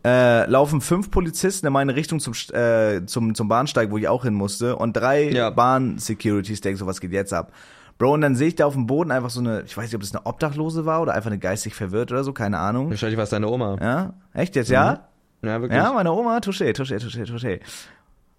[0.05, 4.23] äh, laufen fünf Polizisten in meine Richtung zum, äh, zum, zum Bahnsteig, wo ich auch
[4.23, 5.49] hin musste und drei Ja.
[5.49, 7.51] Bahn-Securities denken so, was geht jetzt ab?
[7.97, 9.95] Bro, und dann sehe ich da auf dem Boden einfach so eine, ich weiß nicht,
[9.95, 12.91] ob das eine Obdachlose war oder einfach eine geistig verwirrt oder so, keine Ahnung.
[12.91, 13.77] Wahrscheinlich war es deine Oma.
[13.81, 14.13] Ja?
[14.33, 15.07] Echt jetzt, ja?
[15.41, 15.79] Ja, wirklich.
[15.79, 17.59] Ja, meine Oma, touché, touché, touché, touché.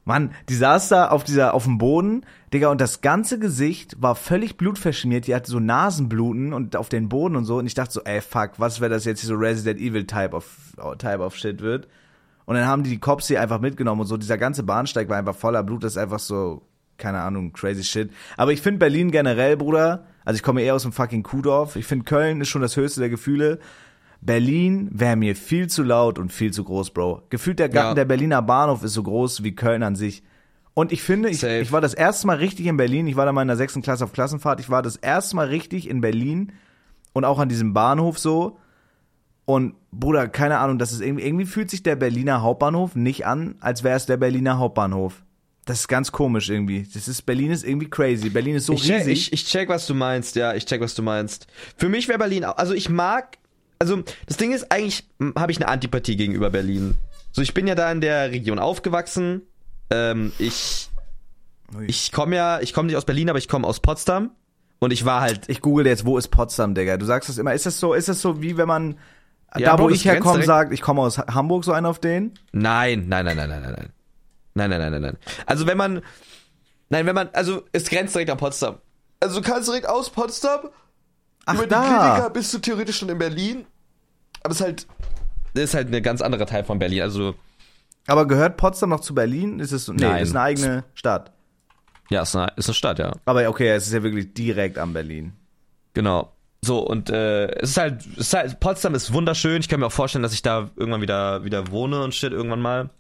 [0.07, 4.15] Mann, die saß da auf dieser, auf dem Boden, Digga, und das ganze Gesicht war
[4.15, 7.93] völlig blutverschmiert, die hatte so Nasenbluten und auf den Boden und so, und ich dachte
[7.93, 10.47] so, ey, fuck, was wäre das jetzt so Resident Evil Type of,
[10.99, 11.89] Type of Shit wird?
[12.45, 15.17] Und dann haben die die Cops hier einfach mitgenommen und so, dieser ganze Bahnsteig war
[15.17, 16.63] einfach voller Blut, das ist einfach so,
[16.99, 18.13] keine Ahnung, crazy shit.
[18.37, 21.85] Aber ich finde Berlin generell, Bruder, also ich komme eher aus dem fucking Kuhdorf, ich
[21.85, 23.59] finde Köln ist schon das höchste der Gefühle.
[24.27, 27.22] Berlin wäre mir viel zu laut und viel zu groß, Bro.
[27.31, 27.95] Gefühlt der Garten Ja.
[27.95, 30.22] der Berliner Bahnhof ist so groß wie Köln an sich.
[30.74, 31.61] Und ich finde, ich, Safe.
[31.61, 33.07] ich war das erste Mal richtig in Berlin.
[33.07, 34.61] Ich war da mal in der sechsten Klasse auf Klassenfahrt.
[34.61, 36.53] Ich war das erste Mal richtig in Berlin
[37.14, 38.59] und auch an diesem Bahnhof so.
[39.47, 43.55] Und Bruder, keine Ahnung, das ist irgendwie, irgendwie fühlt sich der Berliner Hauptbahnhof nicht an,
[43.61, 45.22] als wäre es der Berliner Hauptbahnhof.
[45.66, 46.87] Das ist ganz komisch irgendwie.
[46.93, 48.29] Das ist, Berlin ist irgendwie crazy.
[48.29, 49.12] Berlin ist so ich, check, riesig.
[49.29, 51.47] ich, ich check, was du meinst, ja, ich check, was du meinst.
[51.77, 53.39] Für mich wäre Berlin, auch- also ich mag,
[53.79, 55.05] also das Ding ist, eigentlich
[55.37, 56.95] habe ich eine Antipathie gegenüber Berlin.
[57.33, 59.43] So, ich bin ja da in der Region aufgewachsen.
[59.91, 60.89] Ähm, ich
[61.87, 64.31] ich komme ja, ich komme nicht aus Berlin, aber ich komme aus Potsdam.
[64.79, 66.97] Und ich war halt, Ich google jetzt, wo ist Potsdam, Digga?
[66.97, 67.55] Du sagst das immer.
[67.55, 68.99] Ist das so, ist das so wie wenn man
[69.57, 72.35] Ja, da, wo ich herkomme, sagt, ich komme aus Hamburg, so einen auf den?
[72.53, 73.93] nein, nein, nein, nein, nein, nein, nein.
[74.55, 75.16] Nein, nein, nein, nein, nein.
[75.45, 76.03] Also wenn man,
[76.89, 78.79] nein, wenn man, also es grenzt direkt an Potsdam.
[79.20, 80.68] Also du kannst direkt aus Potsdam
[81.47, 81.81] Ach, über die da.
[81.81, 83.65] Kliniker bist du theoretisch schon in Berlin.
[84.43, 84.87] Aber es ist halt,
[85.55, 87.03] das ist halt eine ganz andere Teil von Berlin.
[87.03, 87.35] Also
[88.07, 89.59] Aber gehört Potsdam noch zu Berlin?
[89.61, 90.23] Ist es so, nee, Nein.
[90.23, 91.33] ist eine eigene Stadt.
[92.11, 93.13] ja, ist eine, ist eine Stadt, ja.
[93.25, 95.33] Aber okay, es ist ja wirklich direkt am Berlin.
[95.95, 96.33] Genau.
[96.63, 99.61] So, und äh, es ist halt, es ist halt, Potsdam ist wunderschön.
[99.61, 102.61] Ich kann mir auch vorstellen, dass ich da irgendwann wieder, wieder wohne und shit, irgendwann
[102.61, 102.91] mal.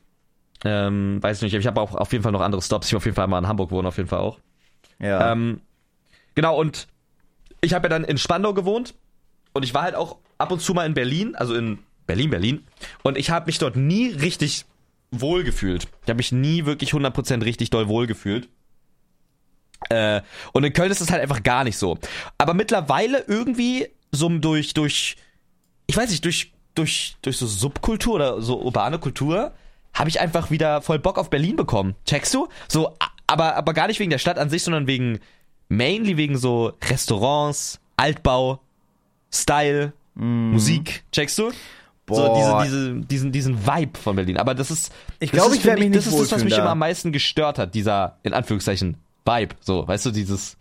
[0.64, 2.86] Ähm, weiß nicht, aber ich habe auch auf jeden Fall noch andere Stops.
[2.86, 4.38] Ich will auf jeden Fall mal in Hamburg wohnen, auf jeden Fall auch.
[4.98, 5.32] Ja.
[5.32, 5.60] Ähm,
[6.34, 6.86] genau, und
[7.66, 8.94] ich habe ja dann in Spandau gewohnt
[9.52, 12.64] und ich war halt auch ab und zu mal in Berlin, also in Berlin, Berlin.
[13.02, 14.64] Und ich habe mich dort nie richtig
[15.10, 15.88] wohl gefühlt.
[16.02, 18.48] Ich habe mich nie wirklich 100% richtig doll wohl gefühlt.
[19.88, 21.98] Äh, und in Köln ist es halt einfach gar nicht so.
[22.38, 25.16] Aber mittlerweile irgendwie so durch, durch,
[25.86, 29.52] ich weiß nicht, durch, durch, durch so Subkultur oder so urbane Kultur
[29.92, 31.94] habe ich einfach wieder voll Bock auf Berlin bekommen.
[32.04, 32.48] Checkst du?
[32.68, 32.94] So,
[33.26, 35.18] aber, aber gar nicht wegen der Stadt an sich, sondern wegen,
[35.68, 38.60] mainly wegen so Restaurants, Altbau,
[39.32, 41.04] Style, Musik.
[41.12, 41.50] Checkst du?
[42.06, 42.16] Boah.
[42.16, 42.62] So diese,
[42.94, 44.36] diese, diesen, diesen Vibe von Berlin.
[44.38, 46.32] Aber das ist, Ich das glaub, ist ich für werd mich nicht Das ist das,
[46.32, 46.60] was mich da.
[46.62, 49.56] immer am meisten gestört hat, dieser, in Anführungszeichen, Vibe.
[49.60, 50.56] So, weißt du, dieses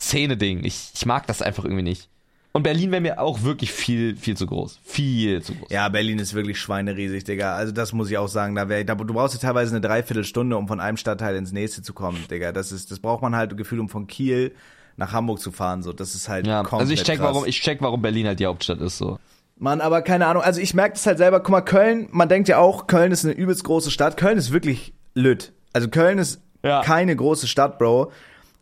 [0.00, 0.64] Szene-Ding.
[0.64, 2.08] Ich, ich mag das einfach irgendwie nicht.
[2.56, 4.80] Und Berlin wäre mir auch wirklich viel, viel zu groß.
[4.82, 5.68] Viel zu groß.
[5.70, 7.54] ja, Berlin ist wirklich schweineriesig, Digga.
[7.54, 8.54] Also das muss ich auch sagen.
[8.54, 11.82] Da wär, da, du brauchst ja teilweise eine Dreiviertelstunde, um von einem Stadtteil ins nächste
[11.82, 12.52] zu kommen, Digga.
[12.52, 14.54] Das ist, das braucht man halt Gefühl, um von Kiel
[14.96, 15.82] nach Hamburg zu fahren.
[15.82, 17.26] So, das ist halt Ja, komplett also ich check, krass.
[17.34, 19.18] warum, ich check, warum Berlin halt die Hauptstadt ist, so.
[19.58, 20.42] Mann, aber keine Ahnung.
[20.42, 21.40] Also ich merke das halt selber.
[21.40, 24.16] Guck mal, Köln, man denkt ja auch, Köln ist eine übelst große Stadt.
[24.16, 25.52] Köln ist wirklich lütt.
[25.72, 26.82] Also Köln ist Ja.
[26.82, 28.10] keine große Stadt, Bro.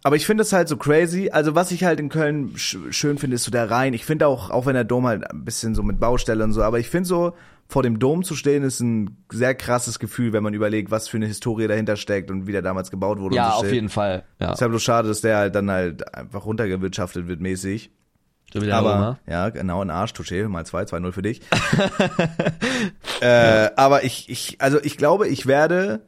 [0.04, 1.30] Aber ich finde es halt so crazy.
[1.30, 3.94] Also was ich halt in Köln sch schön finde, ist so der Rhein.
[3.94, 6.62] Ich finde auch, auch wenn der Dom halt ein bisschen so mit Baustelle und so,
[6.62, 7.34] aber ich finde so,
[7.68, 11.16] vor dem Dom zu stehen, ist ein sehr krasses Gefühl, wenn man überlegt, was für
[11.16, 13.36] eine Historie dahinter steckt und wie der damals gebaut wurde.
[13.36, 13.74] Ja, und so auf shit.
[13.74, 14.24] jeden Fall.
[14.38, 14.52] Ja.
[14.52, 17.90] Ist ja bloß schade, dass der halt dann halt einfach runtergewirtschaftet wird mäßig.
[18.52, 19.18] Schon wieder Aber, Roma.
[19.26, 21.40] ja, genau, ein Arsch, Touché, mal zwei, 2-0 für dich.
[23.20, 26.02] äh, aber ich, ich, also ich glaube, ich werde,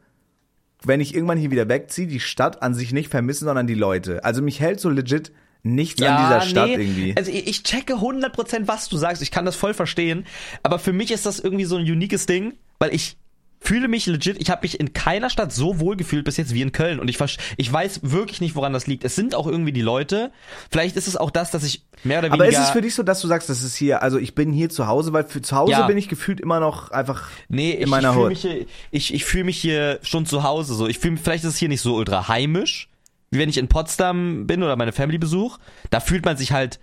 [0.87, 4.25] wenn ich irgendwann hier wieder wegziehe, die Stadt an sich nicht vermissen, sondern die Leute.
[4.25, 5.33] Also mich hält so legit
[5.63, 7.15] nichts an dieser Stadt irgendwie.
[7.17, 10.25] Also ich ich checke 100% was du sagst, ich kann das voll verstehen,
[10.63, 13.17] aber für mich ist das irgendwie so ein uniques Ding, weil ich
[13.61, 16.63] fühle mich legit, ich habe mich in keiner Stadt so wohl gefühlt bis jetzt wie
[16.63, 17.19] in Köln und ich
[17.57, 19.05] ich weiß wirklich nicht, woran das liegt.
[19.05, 20.31] Es sind auch irgendwie die Leute.
[20.71, 22.95] Vielleicht ist es auch das, dass ich mehr oder weniger Aber ist es für dich
[22.95, 25.43] so, dass du sagst, das ist hier, also ich bin hier zu Hause, weil für
[25.43, 25.87] zu Hause Ja.
[25.87, 28.31] bin ich gefühlt immer noch einfach Nee, ich, in meiner ich fühle Hut.
[28.31, 30.87] mich, hier- ich, ich fühl mich hier schon zu Hause so.
[30.87, 32.89] Ich fühl, vielleicht ist es hier nicht so ultra heimisch,
[33.31, 35.59] wie wenn ich in Potsdam bin oder meine Family besuch.
[35.91, 36.79] Da fühlt man sich halt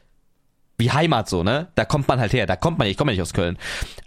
[0.77, 1.67] wie Heimat so, ne?
[1.75, 2.45] Da kommt man halt her.
[2.45, 3.57] Da kommt man, ich komme ja nicht aus Köln.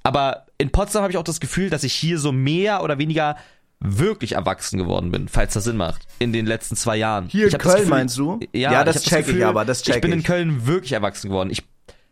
[0.02, 3.36] Aber in Potsdam habe ich auch das Gefühl, dass ich hier so mehr oder weniger
[3.78, 7.26] wirklich erwachsen geworden bin, falls das Sinn macht, in den letzten zwei Jahren.
[7.28, 8.40] Hier in das Köln Gefühl- meinst du?
[8.52, 10.22] Ja, Ja, das ich check ich aber, das check Ich bin in.
[10.22, 11.50] Köln wirklich erwachsen geworden.
[11.50, 11.62] Ich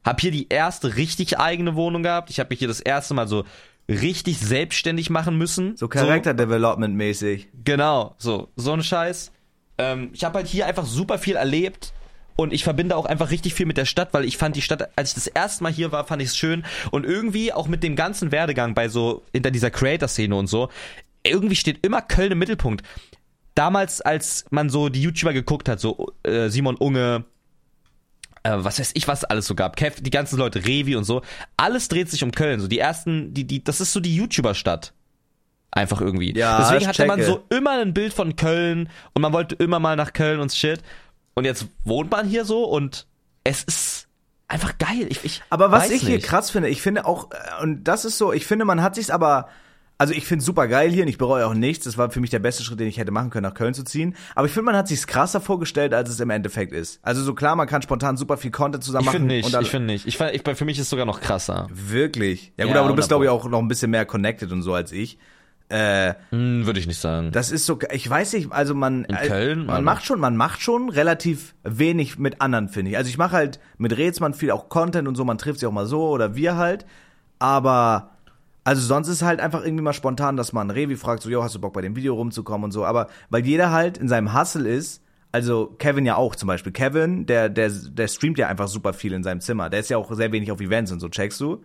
[0.04, 2.28] habe hier die erste richtig eigene Wohnung gehabt.
[2.28, 3.44] Ich habe mich hier das erste Mal so
[3.88, 5.76] richtig selbstständig machen müssen.
[5.76, 7.48] So Character-Development mäßig.
[7.64, 9.32] Genau, so, so ein Scheiß.
[9.78, 11.92] Ähm, ich habe halt hier einfach super viel erlebt
[12.36, 14.90] und ich verbinde auch einfach richtig viel mit der Stadt, weil ich fand die Stadt,
[14.96, 17.82] als ich das erste Mal hier war, fand ich es schön und irgendwie auch mit
[17.82, 20.68] dem ganzen Werdegang bei so hinter dieser Creator-Szene und so,
[21.24, 22.84] irgendwie steht immer Köln im Mittelpunkt.
[23.54, 27.24] Damals, als man so die YouTuber geguckt hat, so äh, Simon Unge,
[28.42, 31.22] äh, was weiß ich, was alles so gab, Kev, die ganzen Leute, Revi und so,
[31.56, 32.60] alles dreht sich um Köln.
[32.60, 34.92] So die ersten, die, die, das ist so die YouTuber-Stadt.
[35.70, 36.36] Einfach irgendwie.
[36.36, 39.96] Ja, Deswegen hatte man so immer ein Bild von Köln und man wollte immer mal
[39.96, 40.80] nach Köln und shit.
[41.34, 43.06] Und jetzt wohnt man hier so und
[43.44, 44.08] es ist
[44.48, 45.06] einfach geil.
[45.08, 46.26] Ich, ich Aber was ich hier nicht.
[46.26, 49.10] krass finde, ich finde auch, äh, und das ist so, ich finde, man hat sich's
[49.10, 49.48] aber,
[49.98, 51.84] also ich finde super geil hier und ich bereue auch nichts.
[51.84, 53.84] Das war für mich der beste Schritt, den ich hätte machen können, nach Köln zu
[53.84, 54.14] ziehen.
[54.34, 56.98] Aber ich finde, man hat sich's krasser vorgestellt, als es im Endeffekt ist.
[57.02, 59.16] Also so klar, man kann spontan super viel Content zusammen Ich machen.
[59.28, 60.06] finde nicht, ich finde nicht.
[60.06, 61.68] Ich, ich, für mich ist es sogar noch krasser.
[61.72, 62.52] Wirklich.
[62.56, 64.52] Ja gut, Ja, aber du bist, 100 glaube ich, auch noch ein bisschen mehr connected
[64.52, 65.18] und so als ich.
[65.74, 67.32] Äh, Hm, Würde ich nicht sagen.
[67.32, 69.82] das ist so, ich weiß nicht, also man, In äh, Köln, man Alter.
[69.82, 72.96] macht schon, man macht schon relativ wenig mit anderen, finde ich.
[72.96, 75.72] Also ich mache halt mit Rätsmann viel auch Content und so, man trifft sich auch
[75.72, 76.86] mal so oder wir halt,
[77.38, 78.10] aber
[78.62, 81.54] also sonst ist halt einfach irgendwie mal spontan, dass man Revi fragt, so, jo, hast
[81.54, 84.68] du Bock bei dem Video rumzukommen und so, aber weil jeder halt in seinem Hustle
[84.68, 85.02] ist,
[85.32, 86.70] also Kevin ja auch zum Beispiel.
[86.72, 89.68] Kevin, der, der, der streamt ja einfach super viel in seinem Zimmer.
[89.68, 91.64] Der ist ja auch sehr wenig auf Events und so, checkst du?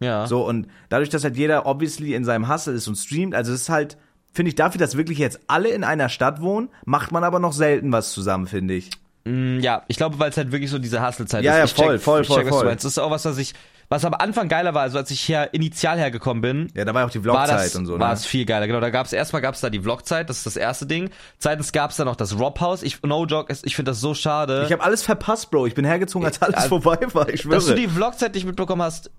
[0.00, 0.26] Ja.
[0.26, 3.62] So, und dadurch, dass halt jeder obviously in seinem Hustle ist und streamt, also es
[3.62, 3.96] ist halt,
[4.32, 7.52] finde ich, dafür, dass wirklich jetzt alle in einer Stadt wohnen, macht man aber noch
[7.52, 8.90] selten was zusammen, finde ich.
[9.24, 11.58] Mm, ja, ich glaube, weil es halt wirklich so diese Hustle-Zeit Ja, ist.
[11.58, 12.64] ja, ich voll, voll, ich check, voll, du voll.
[12.66, 12.84] meinst.
[12.84, 13.54] Das ist auch was, was ich,
[13.88, 17.02] was am Anfang geiler war, also als ich hier initial hergekommen bin, Ja, da war
[17.02, 18.14] ja auch die war Vlogzeit und so, war ne?
[18.14, 18.66] es viel geiler.
[18.68, 21.10] Genau, da gab's erstmal gab's da die Vlogzeit, das ist das erste Ding.
[21.38, 22.82] Zweitens gab's da noch das Rob House.
[22.84, 24.62] Ich no joke, es- ich finde das so schade.
[24.66, 25.66] Ich habe alles verpasst, Bro.
[25.66, 27.56] Ich bin hergezogen, als alles Also, vorbei war, ich schwöre.
[27.56, 29.10] dass du die Vlogzeit nicht mitbekommen hast,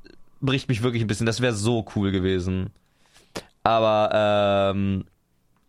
[0.42, 1.26] bricht mich wirklich ein bisschen.
[1.26, 2.70] Das wäre so cool gewesen.
[3.64, 5.06] Aber ähm,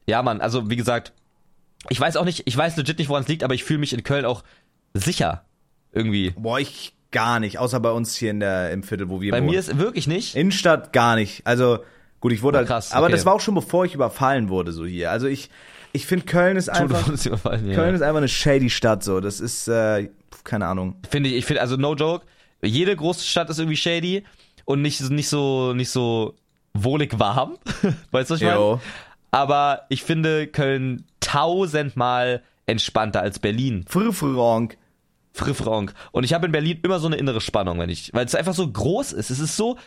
[0.06, 1.12] ja, Mann, also wie gesagt,
[1.88, 3.92] ich weiß auch nicht, ich weiß legit nicht, woran es liegt, aber ich fühle mich
[3.92, 4.44] in Köln auch
[4.94, 5.44] sicher
[5.92, 6.30] irgendwie.
[6.36, 9.38] Boah, ich gar nicht, außer bei uns hier in der, im Viertel, wo wir Bei
[9.38, 9.50] wohnen.
[9.50, 10.34] mir ist wirklich nicht.
[10.36, 11.46] Innenstadt gar nicht.
[11.46, 11.78] Also,
[12.20, 13.12] gut, ich wurde Oh, halt, krass, aber okay.
[13.14, 15.10] das war auch schon bevor ich überfallen wurde, so hier.
[15.10, 15.48] Also ich,
[15.92, 17.74] ich finde Köln ist einfach, überfallen, ja.
[17.74, 19.20] Köln ist einfach eine shady Stadt, so.
[19.20, 20.10] Das ist, äh,
[20.44, 20.96] keine Ahnung.
[21.08, 22.26] Finde ich, ich finde, also no joke,
[22.62, 24.24] jede große Stadt ist irgendwie shady
[24.68, 26.34] und nicht, nicht so, nicht so
[26.74, 27.56] wohlig warm.
[28.10, 28.58] weißt du, was ich meine?
[28.58, 28.80] Jo.
[29.30, 33.86] Aber ich finde Köln tausendmal entspannter als Berlin.
[33.88, 34.76] Frühfrühronk.
[35.32, 35.94] Friffronk.
[36.12, 38.52] Und ich habe in Berlin immer so eine innere Spannung, wenn ich, weil es einfach
[38.52, 39.30] so groß ist.
[39.30, 39.78] Es ist so,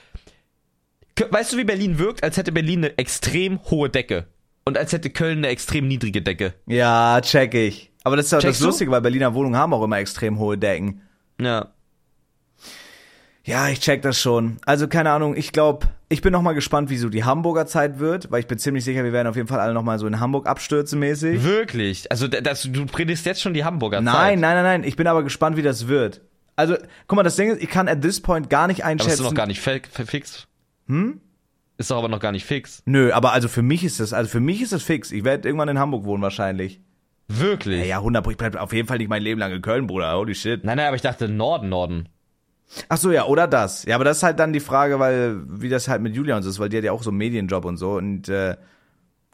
[1.30, 2.24] weißt du, wie Berlin wirkt?
[2.24, 4.26] Als hätte Berlin eine extrem hohe Decke.
[4.66, 6.56] Und als hätte Köln eine extrem niedrige Decke.
[6.66, 7.92] Ja, check ich.
[8.04, 8.60] Aber das ist ja das?
[8.62, 11.02] Lustige, weil Berliner Wohnungen haben auch immer extrem hohe Decken.
[11.40, 11.72] Ja.
[13.44, 14.58] Ja, ich check das schon.
[14.66, 17.98] Also keine Ahnung, ich glaube, ich bin noch mal gespannt, wie so die Hamburger Zeit
[18.00, 20.06] wird, weil ich bin ziemlich sicher, wir werden auf jeden Fall alle noch mal so
[20.06, 21.44] in Hamburg abstürzen mäßig.
[21.44, 22.12] Wirklich?
[22.12, 24.40] Also, das, du predigst jetzt schon die Hamburger Nein, Zeit.
[24.40, 26.22] nein, nein, nein, ich bin aber gespannt, wie das wird.
[26.56, 26.76] Also,
[27.08, 29.24] guck mal, das Ding ist, ich kann at this point gar nicht Aber ist einschätzen.
[29.24, 30.48] doch noch gar nicht fix.
[30.88, 31.20] Hm?
[31.78, 32.84] Ist doch aber noch gar nicht fix.
[32.86, 35.12] Nö, aber also für mich ist das, also für mich ist das fix.
[35.12, 36.80] Ich werde irgendwann in Hamburg wohnen wahrscheinlich.
[37.28, 37.80] Wirklich?
[37.80, 40.14] Ja, ja, 100 ich bleib auf jeden Fall nicht mein Leben lang in Köln, Bruder.
[40.16, 40.64] Holy shit.
[40.64, 42.10] Nein, nein, aber ich dachte Norden, Norden.
[42.90, 43.84] Ach so, ja, oder das.
[43.86, 46.44] Ja, aber das ist halt dann die Frage, weil wie das halt mit Julia und
[46.44, 48.56] so ist, weil die hat ja auch so einen Medienjob und so und äh,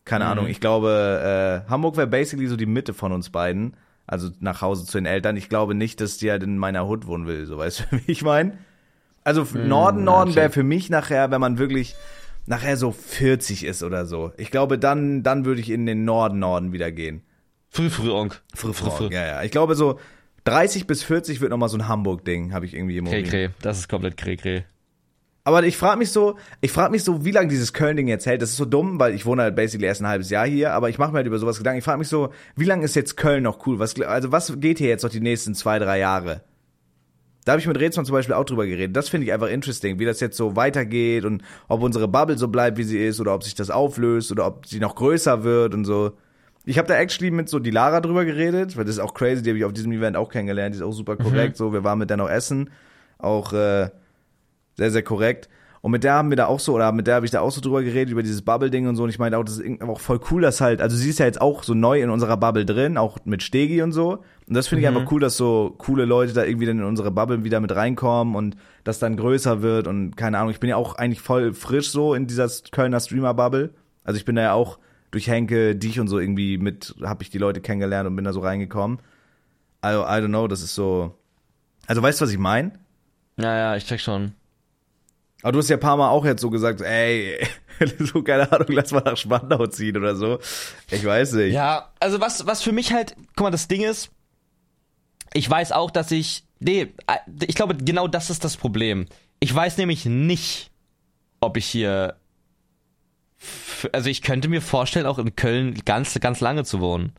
[0.05, 0.31] keine Mhm.
[0.31, 3.75] Ahnung, ich glaube, äh, Hamburg wäre basically so die Mitte von uns beiden,
[4.07, 5.37] also nach Hause zu den Eltern.
[5.37, 8.11] Ich glaube nicht, dass die halt in meiner Hut wohnen will, so weißt du, wie
[8.11, 8.57] ich meine?
[9.23, 11.95] Also f- Norden, Norden Mhm, wäre für mich nachher, wenn man wirklich
[12.45, 14.31] nachher so 40 ist oder so.
[14.37, 17.23] Ich glaube, dann dann würde ich in den Norden, Norden wieder gehen.
[17.69, 18.41] Früh, früh, Onk.
[18.55, 19.13] Früh, früh.
[19.13, 19.43] Ja, ja.
[19.43, 19.99] Ich glaube so
[20.47, 23.27] 30 bis 40 wird noch mal so ein Hamburg-Ding, habe ich irgendwie im Moment.
[23.29, 23.49] kre.
[23.61, 24.63] Das ist komplett kre, kre.
[25.43, 28.41] Aber ich frage mich so, ich frage mich so, wie lange dieses Köln-Ding jetzt hält.
[28.41, 30.89] Das ist so dumm, weil ich wohne halt basically erst ein halbes Jahr hier, aber
[30.89, 31.79] ich mache mir halt über sowas Gedanken.
[31.79, 33.79] Ich frage mich so, wie lange ist jetzt Köln noch cool?
[33.79, 36.41] Was, also was geht hier jetzt noch die nächsten zwei, drei Jahre?
[37.45, 38.93] Da habe ich mit Rätsmann zum Beispiel auch drüber geredet.
[38.93, 42.49] Das finde ich einfach interesting, wie das jetzt so weitergeht und ob unsere Bubble so
[42.49, 45.73] bleibt, wie sie ist, oder ob sich das auflöst oder ob sie noch größer wird
[45.73, 46.11] und so.
[46.67, 49.41] Ich habe da actually mit so die Lara drüber geredet, weil das ist auch crazy,
[49.41, 51.55] die habe ich auf diesem Event auch kennengelernt, die ist auch super korrekt.
[51.55, 52.69] So, wir waren mit der noch essen,
[53.19, 53.89] auch äh,
[54.75, 55.47] sehr, sehr korrekt.
[55.81, 57.51] Und mit der haben wir da auch so, oder mit der habe ich da auch
[57.51, 59.03] so drüber geredet, über dieses Bubble-Ding und so.
[59.03, 61.25] Und ich meinte auch, das ist auch voll cool, dass halt, also sie ist ja
[61.25, 64.23] jetzt auch so neu in unserer Bubble drin, auch mit Stegi und so.
[64.47, 64.97] Und das finde ich Mhm.
[64.97, 68.35] einfach cool, dass so coole Leute da irgendwie dann in unsere Bubble wieder mit reinkommen
[68.35, 70.51] und das dann größer wird und keine Ahnung.
[70.51, 73.69] Ich bin ja auch eigentlich voll frisch so in dieser Kölner Streamer-Bubble.
[74.03, 74.79] Also ich bin da ja auch
[75.17, 78.33] durch Henke, dich und so irgendwie mit, habe ich die Leute kennengelernt und bin da
[78.33, 78.99] so reingekommen.
[79.81, 81.17] Also, I don't know, das ist so.
[81.87, 82.73] Also weißt du, was ich meine?
[83.35, 84.33] Naja, ich check schon.
[85.41, 87.39] Aber du hast ja ein paar Mal auch jetzt so gesagt, ey,
[87.99, 90.37] so keine Ahnung, lass mal nach Spandau ziehen oder so.
[90.91, 91.53] Ich weiß nicht.
[91.53, 94.11] Ja, also was, was für mich halt, guck mal, das Ding ist,
[95.33, 99.07] ich weiß auch, dass ich, nee, äh, ich glaube, genau das ist das Problem.
[99.39, 100.69] Ich weiß nämlich nicht,
[101.39, 102.17] ob ich hier,
[103.91, 107.13] also ich könnte mir vorstellen, auch in Köln ganz, ganz lange zu wohnen.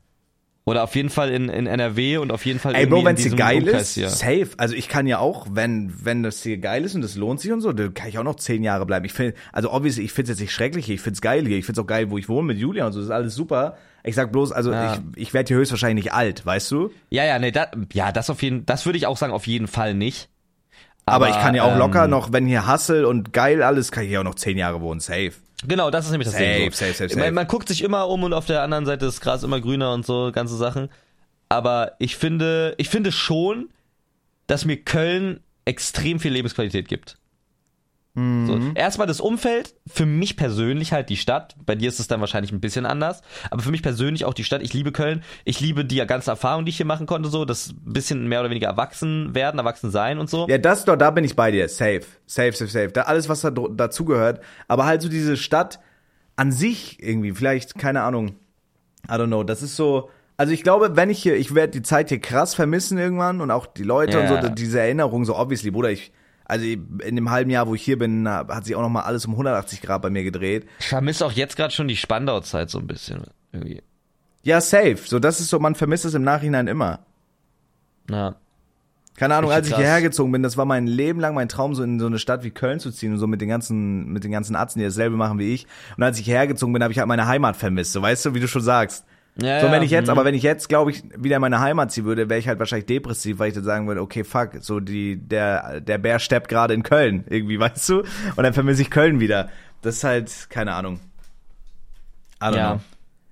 [0.64, 3.22] Oder auf jeden Fall in, in NRW und auf jeden Fall Ey, Bro, wenn es
[3.22, 4.10] diesem geil Umkreis ist, hier.
[4.10, 4.48] safe.
[4.58, 7.52] Also ich kann ja auch, wenn wenn das hier geil ist und es lohnt sich
[7.52, 9.06] und so, dann kann ich auch noch zehn Jahre bleiben.
[9.06, 11.46] Ich finde, also obviously, ich finde es jetzt nicht schrecklich hier, ich finde es geil
[11.46, 13.12] hier, ich finde es auch geil, wo ich wohne mit Julia und so, das ist
[13.14, 13.78] alles super.
[14.04, 14.92] Ich sag bloß, also Ja.
[14.92, 16.90] ich, ich werde hier höchstwahrscheinlich nicht alt, weißt du?
[17.08, 19.68] Ja, ja, nee, da, ja, das auf jeden, das würde ich auch sagen, auf jeden
[19.68, 20.28] Fall nicht.
[21.06, 24.02] Aber, ich kann ja auch ähm, locker noch, wenn hier Hustle und geil alles, kann
[24.04, 25.32] ich hier auch noch zehn Jahre wohnen, safe.
[25.66, 26.70] Genau, das ist nämlich das Safe, Ding.
[26.70, 26.76] So.
[26.78, 27.20] safe, safe, safe.
[27.20, 29.60] Man, man guckt sich immer um und auf der anderen Seite ist das Gras immer
[29.60, 30.88] grüner und so, ganze Sachen.
[31.48, 33.70] Aber ich finde, ich finde schon,
[34.46, 37.18] dass mir Köln extrem viel Lebensqualität gibt.
[38.18, 38.46] Mhm.
[38.46, 41.54] So, erstmal das Umfeld, für mich persönlich halt die Stadt.
[41.64, 43.22] Bei dir ist es dann wahrscheinlich ein bisschen anders.
[43.50, 44.62] Aber für mich persönlich auch die Stadt.
[44.62, 45.22] Ich liebe Köln.
[45.44, 47.44] Ich liebe die ganze Erfahrung, die ich hier machen konnte, so.
[47.44, 50.46] Das bisschen mehr oder weniger erwachsen werden, erwachsen sein und so.
[50.48, 51.68] Ja, das doch, da bin ich bei dir.
[51.68, 52.02] Safe.
[52.26, 52.88] Safe, safe, safe.
[52.88, 54.40] Da alles, was da dazugehört.
[54.66, 55.78] Aber halt so diese Stadt
[56.36, 58.36] an sich irgendwie, vielleicht, keine Ahnung.
[59.08, 59.44] I don't know.
[59.44, 60.10] Das ist so.
[60.36, 63.50] Also ich glaube, wenn ich hier, ich werde die Zeit hier krass vermissen irgendwann und
[63.50, 64.42] auch die Leute und Ja.
[64.42, 66.12] so, diese Erinnerung, so obviously, Bruder, ich,
[66.48, 69.26] also in dem halben Jahr, wo ich hier bin, hat sich auch noch mal alles
[69.26, 70.66] um 180 Grad bei mir gedreht.
[70.80, 73.24] Ich vermisse auch jetzt gerade schon die Spandau-Zeit so ein bisschen.
[73.52, 73.82] Irgendwie.
[74.42, 74.96] Ja, safe.
[75.04, 77.00] So, das ist so, man vermisst es im Nachhinein immer.
[78.10, 78.36] Ja.
[79.16, 79.82] Keine Ahnung, als ich krass.
[79.82, 82.44] hierher gezogen bin, das war mein Leben lang mein Traum, so in so eine Stadt
[82.44, 85.16] wie Köln zu ziehen und so mit den ganzen, mit den ganzen Arzten, die dasselbe
[85.16, 85.66] machen wie ich.
[85.96, 88.34] Und als ich hierher gezogen bin, habe ich halt meine Heimat vermisst, so weißt du,
[88.34, 89.04] wie du schon sagst.
[89.40, 90.12] Ja, so, wenn ich jetzt, mhm.
[90.12, 92.58] aber wenn ich jetzt, glaube ich, wieder in meine Heimat ziehen würde, wäre ich halt
[92.58, 96.48] wahrscheinlich depressiv, weil ich dann sagen würde, okay, fuck, so die, der, der Bär steppt
[96.48, 98.00] gerade in Köln, irgendwie, weißt du?
[98.00, 99.48] Und dann vermisse ich Köln wieder.
[99.82, 100.98] Das ist halt, keine Ahnung.
[102.42, 102.70] I don't Ja.
[102.72, 102.80] know.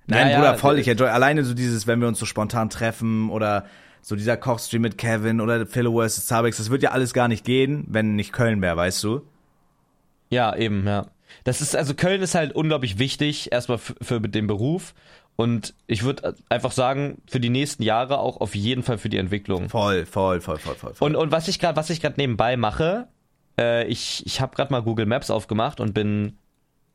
[0.07, 0.79] Nein, Ja, Bruder, voll.
[0.79, 3.65] Ich enjoy alleine so dieses, wenn wir uns so spontan treffen oder
[4.01, 6.25] so dieser Kochstream mit Kevin oder Philo vs.
[6.25, 9.23] Starbucks, das wird ja alles gar nicht gehen, wenn nicht Köln wäre, weißt du?
[10.29, 11.07] Ja, eben, ja.
[11.43, 14.93] Das ist, also Köln ist halt unglaublich wichtig, erstmal für, für den Beruf.
[15.37, 19.17] Und ich würde einfach sagen, für die nächsten Jahre auch auf jeden Fall für die
[19.17, 19.69] Entwicklung.
[19.69, 20.95] Voll, voll, voll, voll, voll.
[20.95, 21.07] voll.
[21.07, 23.07] Und, und was ich gerade, was ich gerade nebenbei mache,
[23.59, 26.37] äh, ich, ich habe gerade mal Google Maps aufgemacht und bin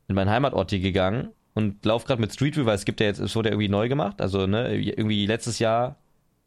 [0.09, 3.07] in meinen Heimatort hier gegangen und lauf gerade mit Street View, weil es gibt ja
[3.07, 4.19] jetzt, es wurde ja irgendwie neu gemacht.
[4.19, 5.95] Also, ne, irgendwie letztes Jahr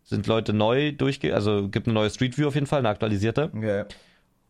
[0.05, 3.51] sind Leute neu durchge, also gibt eine neue Street View auf jeden Fall, eine aktualisierte.
[3.57, 3.84] okay.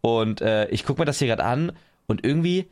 [0.00, 1.72] Und äh, ich gucke mir das hier gerade an
[2.06, 2.68] und irgendwie,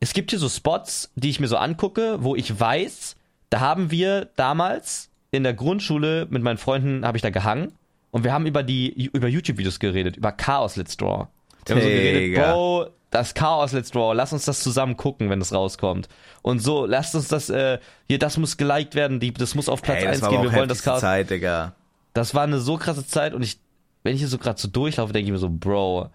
[0.00, 3.16] es gibt hier so Spots, die ich mir so angucke, wo ich weiß,
[3.50, 7.72] da haben wir damals in der Grundschule mit meinen Freunden, habe ich da gehangen
[8.10, 11.26] und wir haben über die über YouTube-Videos geredet, über Chaos Let's Draw.
[11.66, 12.42] Wir haben so geredet.
[12.42, 16.08] Bro, das Chaos Let's Draw, lass uns das zusammen gucken, wenn es rauskommt.
[16.42, 17.78] Und so, lasst uns das, äh,
[18.08, 20.42] hier, das muss geliked werden, die, das muss auf Platz Ey, 1 das war gehen,
[20.42, 21.00] wir wollen das Chaos.
[21.00, 21.74] Zeit, Digga.
[22.12, 23.58] Das war eine so krasse Zeit und ich,
[24.02, 26.10] wenn ich hier so gerade so durchlaufe, denke ich mir so, Bro,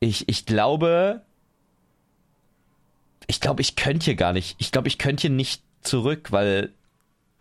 [0.00, 1.22] ich, ich glaube,
[3.26, 6.70] ich glaube, ich könnte hier gar nicht, ich glaube, ich könnte hier nicht zurück, weil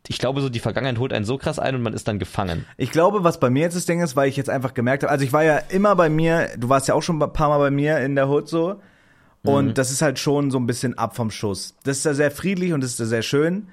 [0.08, 2.66] ich glaube, so die Vergangenheit holt einen so krass ein und man ist dann gefangen.
[2.78, 5.12] Ich glaube, was bei mir jetzt das Ding ist, weil ich jetzt einfach gemerkt habe,
[5.12, 7.60] also ich war ja immer bei mir, du warst ja auch schon ein paar Mal
[7.60, 8.82] bei mir in der Hood so.
[9.44, 9.74] Und Mhm.
[9.74, 11.76] das ist halt schon so ein bisschen ab vom Schuss.
[11.84, 13.68] Das ist ja sehr friedlich und das ist ja sehr schön.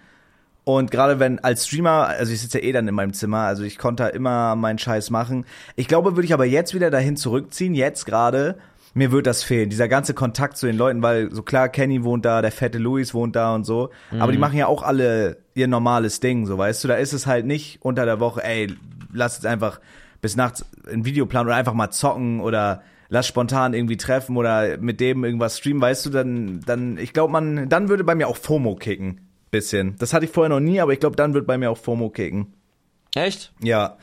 [0.64, 3.62] Und gerade wenn als Streamer, also ich sitze ja eh dann in meinem Zimmer, also
[3.64, 5.47] ich konnte da immer meinen Scheiß machen.
[5.75, 8.57] Ich glaube, würde ich aber jetzt wieder dahin zurückziehen, jetzt gerade,
[8.95, 9.70] mir wird das fehlen.
[9.70, 13.14] Dieser ganze Kontakt zu den Leuten, weil so klar, Kenny wohnt da, der fette Louis
[13.14, 13.91] wohnt da und so.
[14.18, 16.88] Aber die machen ja auch alle ihr normales Ding, so weißt du.
[16.88, 18.74] Da ist es halt nicht unter der Woche, ey,
[19.12, 19.80] lass jetzt einfach
[20.20, 25.01] bis nachts ein Videoplan oder einfach mal zocken oder lass spontan irgendwie treffen oder mit
[25.01, 28.36] dem irgendwas streamen, weißt du, dann, dann, ich glaube, man, dann würde bei mir auch
[28.36, 29.20] FOMO kicken.
[29.51, 29.97] Bisschen.
[29.99, 32.11] Das hatte ich vorher noch nie, aber ich glaube, dann wird bei mir auch FOMO
[32.11, 32.55] kicken.
[33.16, 33.53] Echt?
[33.61, 33.97] Ja.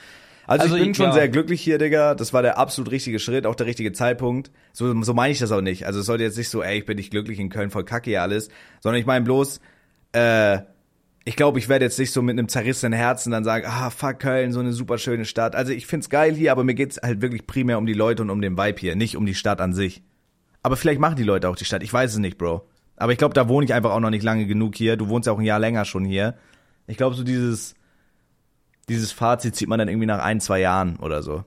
[0.47, 1.11] Also, Also, ich bin schon ja.
[1.11, 2.15] sehr glücklich hier, Digga.
[2.15, 4.49] Das war der absolut richtige Schritt, auch der richtige Zeitpunkt.
[4.71, 5.85] So, so meine ich das auch nicht.
[5.85, 8.09] Also es sollte jetzt nicht so, ey, ich bin nicht glücklich in Köln, voll kacke
[8.09, 8.49] hier alles.
[8.79, 9.59] Sondern ich meine bloß,
[10.13, 10.59] äh,
[11.25, 14.19] ich glaube, ich werde jetzt nicht so mit einem zerrissenen Herzen dann sagen, ah, fuck
[14.19, 15.55] Köln, so eine super schöne Stadt.
[15.55, 18.29] Also ich find's geil hier, aber mir geht's halt wirklich primär um die Leute und
[18.29, 20.01] um den Vibe hier, nicht um die Stadt an sich.
[20.63, 22.65] Aber vielleicht machen die Leute auch die Stadt, ich weiß es nicht, Bro.
[22.95, 24.95] Aber ich glaube, da wohne ich einfach auch noch nicht lange genug hier.
[24.95, 26.35] Du wohnst ja auch ein Jahr länger schon hier.
[26.87, 27.75] Ich glaube, so dieses,
[28.89, 31.43] dieses Fazit zieht man dann irgendwie nach ein, zwei Jahren oder so.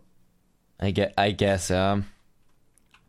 [0.82, 2.00] I guess, I guess ja.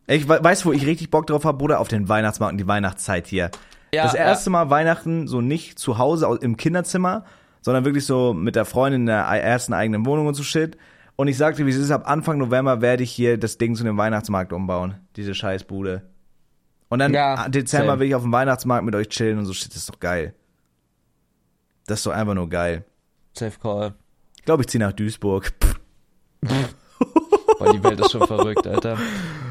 [0.06, 2.66] Ich we- weiß, wo ich richtig Bock drauf habe, Bruder, auf den Weihnachtsmarkt und die
[2.66, 3.50] Weihnachtszeit hier.
[3.94, 7.24] Ja, das erste Mal Weihnachten so nicht zu Hause au- im Kinderzimmer,
[7.60, 10.76] sondern wirklich so mit der Freundin in der ersten eigenen Wohnung und so shit.
[11.16, 13.84] Und ich sagte, wie es ist, ab Anfang November werde ich hier das Ding zu
[13.84, 14.94] dem Weihnachtsmarkt umbauen.
[15.16, 16.02] Diese Scheißbude.
[16.88, 18.00] Und dann Ja, Dezember same.
[18.00, 19.68] will ich auf dem Weihnachtsmarkt mit euch chillen und so shit.
[19.70, 20.34] Das ist doch geil.
[21.86, 22.84] Das ist doch einfach nur geil.
[23.34, 23.94] Safe Call.
[24.42, 25.52] Ich glaube, ich ziehe nach Duisburg.
[26.40, 28.98] Boah, die Welt ist schon verrückt, Alter.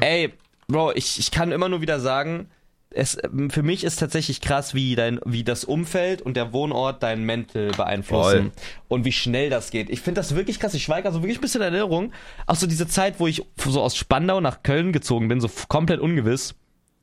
[0.00, 0.34] Ey,
[0.68, 2.50] Bro, ich, ich kann immer nur wieder sagen,
[2.90, 7.02] es, ähm, für mich ist tatsächlich krass, wie dein, wie das Umfeld und der Wohnort
[7.02, 8.64] dein Mental beeinflussen Voll.
[8.88, 9.88] und wie schnell das geht.
[9.88, 10.74] Ich finde das wirklich krass.
[10.74, 12.12] Ich schweige also wirklich ein bisschen in Erinnerung.
[12.46, 16.00] Auch so diese Zeit, wo ich so aus Spandau nach Köln gezogen bin, so komplett
[16.00, 16.54] ungewiss.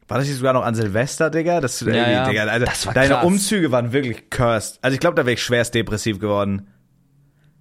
[0.08, 1.60] War das nicht sogar noch an Silvester, Digga?
[1.60, 2.28] Das, ja, ja.
[2.30, 3.26] Digga, Alter, Das war deine krass.
[3.26, 4.78] Umzüge waren wirklich cursed.
[4.84, 6.68] Also ich glaube, da wäre ich schwerst depressiv geworden.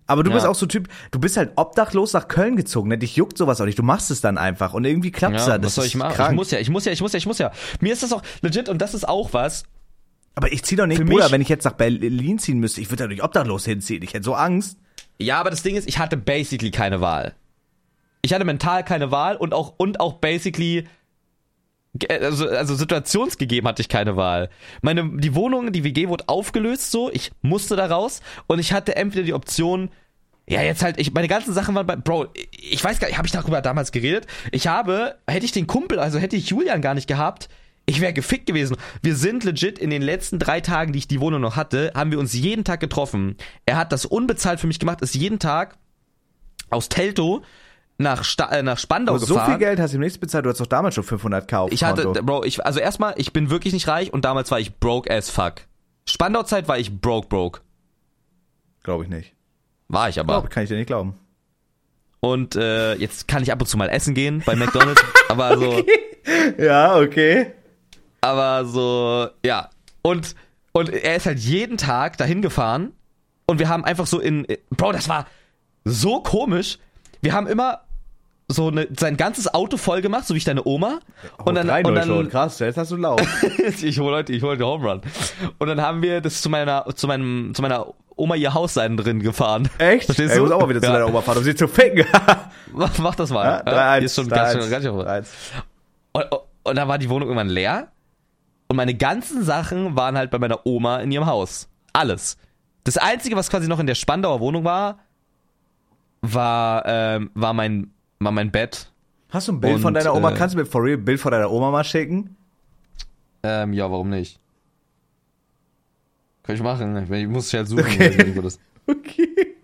[0.09, 0.35] Aber du Ja.
[0.37, 2.99] bist auch so Typ, du bist halt obdachlos nach Köln gezogen, ne?
[2.99, 3.79] Dich juckt sowas auch nicht.
[3.79, 5.63] Du machst es dann einfach und irgendwie klappt's Ja, dann.
[5.63, 6.15] Das was soll ich machen?
[6.15, 6.31] Krank.
[6.33, 7.53] Ich muss ja, ich muss ja, ich muss ja, ich muss ja.
[7.81, 9.63] Mir ist das auch legit und das ist auch was.
[10.35, 13.05] Aber ich zieh doch nicht, Bruder, wenn ich jetzt nach Berlin ziehen müsste, ich würde
[13.05, 14.03] da nicht obdachlos hinziehen.
[14.03, 14.79] Ich hätte so Angst.
[15.21, 17.35] Ja, aber das Ding ist, ich hatte basically keine Wahl.
[18.23, 20.87] Ich hatte mental keine Wahl und auch und auch basically
[22.09, 24.51] also, also situationsgegeben hatte ich keine Wahl.
[24.83, 28.97] Meine die Wohnung, die WG wurde aufgelöst so, ich musste da raus und ich hatte
[28.97, 29.91] entweder die Option
[30.51, 33.27] ja, jetzt halt, ich, meine ganzen Sachen waren bei, Bro, ich weiß gar nicht, habe
[33.27, 34.27] ich darüber damals geredet?
[34.51, 37.51] Ich habe, hätte ich den Kumpel, also hätte ich Julian gar nicht gehabt,
[37.85, 38.77] ich wäre gefickt gewesen.
[39.03, 42.11] Wir sind legit in den letzten drei Tagen, die ich die Wohnung noch hatte, haben
[42.11, 43.37] wir uns jeden Tag getroffen.
[43.67, 45.77] Er hat das unbezahlt für mich gemacht, ist jeden Tag
[46.71, 47.43] aus Teltow
[47.99, 49.51] nach, Sta äh, nach Spandau Aber so gefahren.
[49.53, 51.83] viel Geld hast du ihm nichts bezahlt, du hast doch damals schon 500k auf Ich
[51.85, 52.23] hatte, Konto.
[52.23, 55.31] Bro, ich, also erstmal, ich bin wirklich nicht reich und damals war ich broke as
[55.31, 55.55] fuck.
[56.07, 57.61] Spandau-Zeit war ich broke, broke.
[58.85, 59.35] Glaube ich nicht.
[59.89, 60.35] War ich aber.
[60.41, 61.15] Glaub, kann ich dir nicht glauben.
[62.21, 65.85] Und äh, jetzt kann ich ab und zu mal essen gehen bei McDonald's, aber so,
[66.59, 67.53] Ja, okay.
[68.21, 69.71] aber so, ja.
[70.03, 70.35] Und
[70.73, 72.93] und er ist halt jeden Tag dahin gefahren
[73.47, 75.27] und wir haben einfach so in, Bro, das war
[75.85, 76.79] so komisch.
[77.21, 77.81] Wir haben immer
[78.51, 81.01] so eine, sein ganzes Auto voll gemacht, so wie ich deine Oma.
[81.45, 82.29] Und dann, und dann schon.
[82.31, 83.21] Krass, jetzt hast du Lauf.
[83.83, 85.01] ich hole heute, ich hole heute Home Run.
[85.59, 87.87] Und dann haben wir das zu meiner, zu meinem, zu meiner
[88.17, 89.69] Oma ihr Haus sein drin gefahren.
[89.79, 90.07] Echt?
[90.07, 90.45] Verstehst Ey, du?
[90.45, 90.95] Ich muss auch mal wieder zu Ja.
[90.95, 92.07] deiner Oma fahren, um sie zu ficken.
[92.73, 93.45] Mach, mach das mal.
[93.45, 95.01] Ja, Ja, drei, die ist schon eins, ganz drei, schön, ganz schön.
[95.01, 95.31] eins, eins.
[96.13, 96.25] Und,
[96.65, 97.89] und dann war die Wohnung irgendwann leer.
[98.69, 101.69] Und meine ganzen Sachen waren halt bei meiner Oma in ihrem Haus.
[101.93, 102.37] Alles.
[102.85, 104.99] Das Einzige, was quasi noch in der Spandauer Wohnung war,
[106.23, 108.91] war, ähm, war mein, war mein Bett.
[109.31, 110.33] Hast du ein Bild Und, von deiner Oma?
[110.33, 112.37] äh, Kannst du mir for real ein Bild von deiner Oma mal schicken?
[113.43, 114.41] Ähm, ja, warum nicht?
[116.43, 116.97] Kann ich machen.
[117.13, 117.85] Ich muss es halt suchen.
[117.85, 118.53] Okay.
[118.91, 119.55] Okay.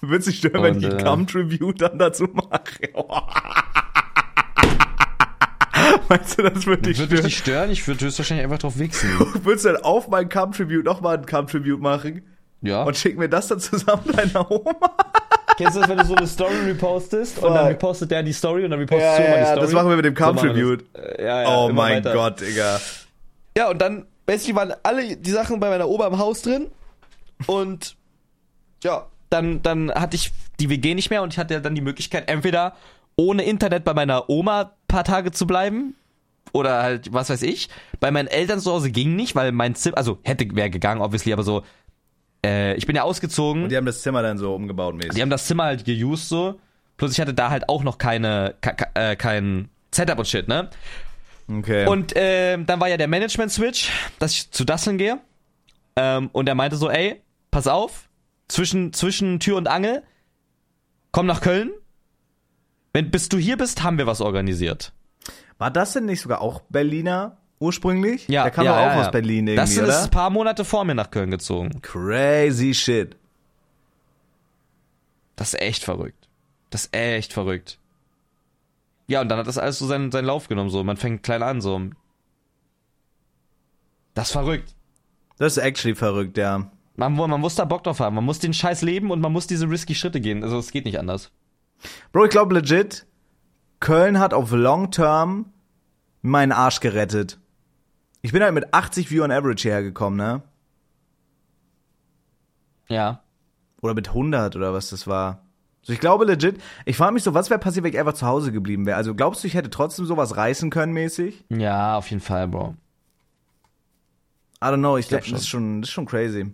[0.00, 2.90] Würdest du stören, wenn Und, ich ein äh, Come-Tribute dann dazu mache?
[6.08, 7.68] Meinst du, das würde dich Würde mich stören?
[7.68, 9.10] stören, ich würde höchstwahrscheinlich einfach drauf wichsen.
[9.44, 12.22] Würdest du dann auf mein Come-Tribute nochmal ein Come-Tribute machen?
[12.62, 12.82] Ja.
[12.82, 14.74] Und schick mir das dann zusammen deiner Oma?
[15.60, 18.64] Kennst du das, wenn du so eine Story repostest und dann repostet der die Story
[18.64, 19.60] und dann repostest Ja, du immer ja, die ja, Story?
[19.66, 20.84] das machen wir mit dem So Come-Tribute.
[20.92, 21.02] das.
[21.04, 22.12] Äh, Ja, ja, oh mein weiter.
[22.14, 22.80] Gott, Digga.
[23.56, 26.68] Ja, und dann, basically waren alle die Sachen bei meiner Oma im Haus drin
[27.46, 27.96] und
[28.82, 32.28] ja, dann, dann hatte ich die WG nicht mehr und ich hatte dann die Möglichkeit,
[32.30, 32.74] entweder
[33.16, 35.94] ohne Internet bei meiner Oma ein paar Tage zu bleiben
[36.52, 37.68] oder halt, was weiß ich.
[38.00, 41.32] Bei meinen Eltern zu Hause ging nicht, weil mein Zimmer, also hätte, wäre gegangen, obviously,
[41.32, 41.62] aber so,
[42.44, 43.68] äh, ich bin ja ausgezogen.
[43.68, 45.14] Die haben das Zimmer dann so umgebaut mäßig.
[45.14, 46.60] Die haben das Zimmer halt geused so.
[46.96, 50.68] Plus ich hatte da halt auch noch keine, ke- äh, kein Setup und Shit, ne?
[51.48, 51.86] okay.
[51.86, 55.18] Und ähm, dann war ja der Management-Switch, dass ich zu Dustin gehe.
[55.96, 58.08] Ähm, und er meinte so, ey, pass auf,
[58.48, 60.02] zwischen, zwischen Tür und Angel,
[61.10, 61.70] komm nach Köln.
[62.92, 64.92] Wenn bis du hier bist, haben wir was organisiert.
[65.58, 68.26] War das denn nicht sogar auch Berliner ursprünglich?
[68.28, 69.10] Ja, Der kam ja, doch auch ja, aus.
[69.12, 71.80] Berlin irgendwie, Das ist ein paar Monate vor mir nach Köln gezogen.
[71.82, 73.16] Crazy shit.
[75.36, 76.28] Das ist echt verrückt.
[76.70, 77.78] Das ist echt verrückt.
[79.06, 80.82] Ja, und dann hat das alles so seinen, seinen Lauf genommen, so.
[80.84, 81.80] Man fängt klein an, so.
[84.14, 84.74] Das ist verrückt.
[85.38, 86.70] Das ist actually verrückt, ja.
[86.96, 88.14] Man, man muss da Bock drauf haben.
[88.14, 90.44] Man muss den Scheiß leben und man muss diese risky Schritte gehen.
[90.44, 91.30] Also es geht nicht anders.
[92.12, 93.06] Bro, ich glaube legit,
[93.80, 95.46] Köln hat auf Long Term
[96.22, 97.38] meinen Arsch gerettet.
[98.22, 100.42] Ich bin halt mit 80 View on Average hierher gekommen, ne?
[102.88, 103.22] Ja.
[103.80, 105.42] Oder mit 100 oder was das war.
[105.82, 108.26] So, ich glaube legit, ich frage mich so, was wäre passiert, wenn ich einfach zu
[108.26, 108.96] Hause geblieben wäre?
[108.96, 111.44] Also glaubst du, ich hätte trotzdem sowas reißen können mäßig?
[111.48, 112.74] Ja, auf jeden Fall, Bro.
[114.62, 116.52] I don't know, ich glaub glaube, das ist schon, das ist schon crazy.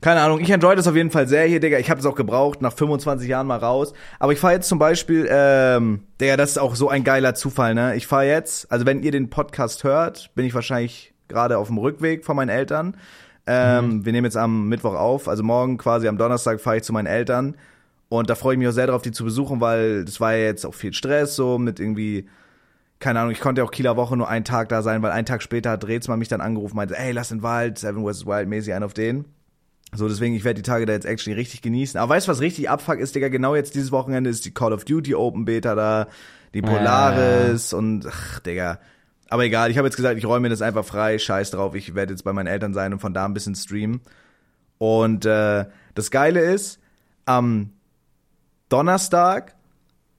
[0.00, 1.78] Keine Ahnung, ich enjoy das auf jeden Fall sehr hier, Digga.
[1.78, 3.92] Ich habe es auch gebraucht, nach 25 Jahren mal raus.
[4.18, 7.74] Aber ich fahre jetzt zum Beispiel, ähm, Digga, das ist auch so ein geiler Zufall,
[7.74, 7.94] ne?
[7.96, 11.78] Ich fahre jetzt, also wenn ihr den Podcast hört, bin ich wahrscheinlich gerade auf dem
[11.78, 12.96] Rückweg von meinen Eltern.
[13.46, 14.04] Ähm, Mhm.
[14.04, 17.06] Wir nehmen jetzt am Mittwoch auf, also morgen quasi am Donnerstag fahre ich zu meinen
[17.06, 17.56] Eltern.
[18.08, 20.44] Und da freue ich mich auch sehr drauf, die zu besuchen, weil das war ja
[20.46, 22.28] jetzt auch viel Stress, so mit irgendwie,
[22.98, 25.26] keine Ahnung, ich konnte ja auch Kieler Woche nur einen Tag da sein, weil einen
[25.26, 28.48] Tag später hat Drehzmann mich dann angerufen, meinte, ey, lass den Wald, Seven West Wild
[28.48, 29.26] mäßig einen auf den.
[29.92, 31.98] So, deswegen, ich werde die Tage da jetzt actually richtig genießen.
[31.98, 33.28] Aber weißt du, was richtig abfuck ist, Digga?
[33.28, 36.06] Genau jetzt dieses Wochenende ist die Call of Duty Open Beta da,
[36.54, 38.78] die Polaris und, ach, Digga.
[39.28, 41.94] Aber egal, ich habe jetzt gesagt, ich räume mir das einfach frei, scheiß drauf, ich
[41.94, 44.00] werde jetzt bei meinen Eltern sein und von da ein bisschen streamen.
[44.78, 46.80] Und äh, das Geile ist,
[47.26, 47.70] am
[48.68, 49.54] Donnerstag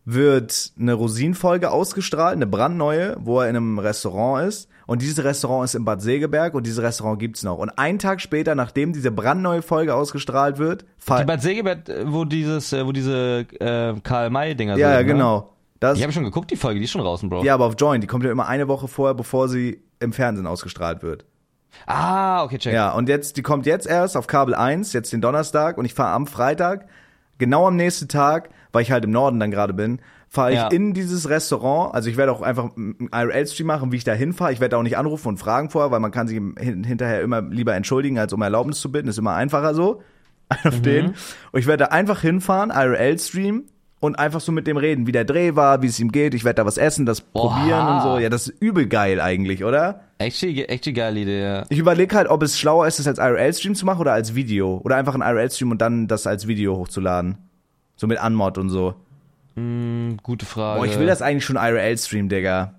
[0.06, 4.70] wird eine Rosin-Folge ausgestrahlt, eine brandneue, wo er in einem Restaurant ist.
[4.88, 7.58] Und dieses Restaurant ist in Bad Segeberg und dieses Restaurant gibt's noch.
[7.58, 12.26] Und einen Tag später, nachdem diese brandneue Folge ausgestrahlt wird, Die Bad Segeberg, äh, wo
[12.26, 15.08] dieses, äh, wo diese äh, Karl-May-Dinger ja, ja, sind.
[15.08, 15.14] Ne?
[15.14, 15.54] genau.
[15.80, 17.44] Das, Ich habe schon geguckt, die Folge, die ist schon draußen, Bro.
[17.44, 20.46] ja, aber auf Join, die kommt ja immer eine Woche vorher, bevor sie im Fernsehen
[20.46, 21.26] ausgestrahlt wird.
[21.88, 22.74] Ah, okay, check.
[22.74, 25.94] Ja, und jetzt, die kommt jetzt erst auf Kabel 1, jetzt den Donnerstag und ich
[25.94, 26.88] fahre am Freitag,
[27.38, 30.00] genau am nächsten Tag, weil ich halt im Norden dann gerade bin,
[30.34, 30.70] fahre ich Ja.
[30.70, 31.94] in dieses Restaurant.
[31.94, 34.54] Also ich werde auch einfach einen IRL-Stream machen, wie ich da hinfahre.
[34.54, 37.76] Ich werde auch nicht anrufen und fragen vorher, weil man kann sich hinterher immer lieber
[37.76, 39.10] entschuldigen, als um Erlaubnis zu bitten.
[39.10, 40.02] Ist immer einfacher so.
[40.64, 40.84] Auf Mhm.
[40.84, 41.06] den.
[41.52, 43.64] Und ich werde da einfach hinfahren, IRL-Stream
[44.00, 46.34] und einfach so mit dem reden, wie der Dreh war, wie es ihm geht.
[46.34, 47.58] Ich werde da was essen, das Oha.
[47.60, 48.18] probieren und so.
[48.20, 50.02] Ja, das ist übel geil eigentlich, oder?
[50.18, 51.64] Actually, actually geile Idee, ja.
[51.70, 54.80] Ich überlege halt, ob es schlauer ist, das als IRL-Stream zu machen oder als Video.
[54.84, 57.38] Oder einfach ein IRL-Stream und dann das als Video hochzuladen.
[57.98, 58.96] So mit Unmod und so.
[59.56, 60.80] Hm, gute Frage.
[60.80, 62.76] Boah, ich will das eigentlich schon IRL-Stream, Digga.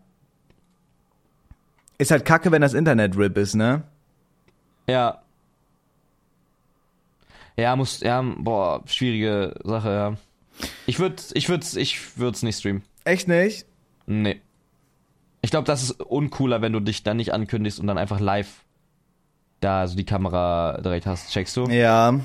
[1.99, 3.83] Ist halt kacke, wenn das Internet RIP ist, ne?
[4.89, 5.23] Ja.
[7.57, 10.17] Ja, muss, ja, boah, schwierige Sache, ja.
[10.87, 12.83] Ich würd, ich würd's, ich würd's nicht streamen.
[13.05, 13.67] Echt nicht?
[14.07, 14.41] Nee.
[15.43, 18.65] Ich glaube, das ist uncooler, wenn du dich dann nicht ankündigst und dann einfach live
[19.61, 21.31] da so die Kamera direkt hast.
[21.31, 21.67] Checkst du?
[21.67, 22.19] Ja.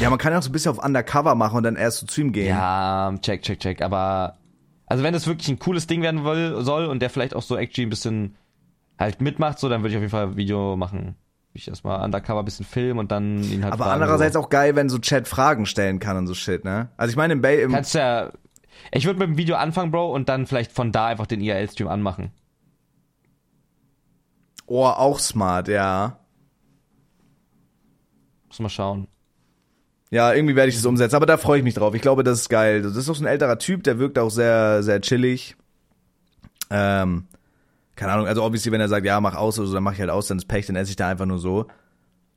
[0.00, 2.06] Ja, man kann ja auch so ein bisschen auf Undercover machen und dann erst so
[2.06, 2.48] zu ihm gehen.
[2.48, 3.82] Ja, check, check, check.
[3.82, 4.38] Aber,
[4.86, 7.56] also wenn das wirklich ein cooles Ding werden will, soll und der vielleicht auch so
[7.56, 8.36] actually ein bisschen
[8.98, 11.16] halt mitmacht, so, dann würde ich auf jeden Fall ein Video machen.
[11.52, 14.40] Ich erstmal undercover ein bisschen filmen und dann ihn halt Aber fragen, andererseits so.
[14.40, 16.88] auch geil, wenn so Chat Fragen stellen kann und so Shit, ne?
[16.96, 18.32] Also ich meine, im Bay, im, Kannst ja.
[18.90, 21.88] Ich würde mit dem Video anfangen, Bro, und dann vielleicht von da einfach den IRL-Stream
[21.88, 22.32] anmachen.
[24.66, 26.18] oh, auch smart, ja.
[28.48, 29.06] Muss mal schauen.
[30.14, 31.92] Ja, irgendwie werde ich das umsetzen, aber da freue ich mich drauf.
[31.92, 32.82] Ich glaube, das ist geil.
[32.82, 35.56] Das ist auch so ein älterer Typ, der wirkt auch sehr, sehr chillig.
[36.70, 37.24] Ähm,
[37.96, 39.98] keine Ahnung, also obviously, wenn er sagt, ja, mach aus oder so, dann mach ich
[39.98, 41.66] halt aus, dann ist Pech, dann esse ich da einfach nur so.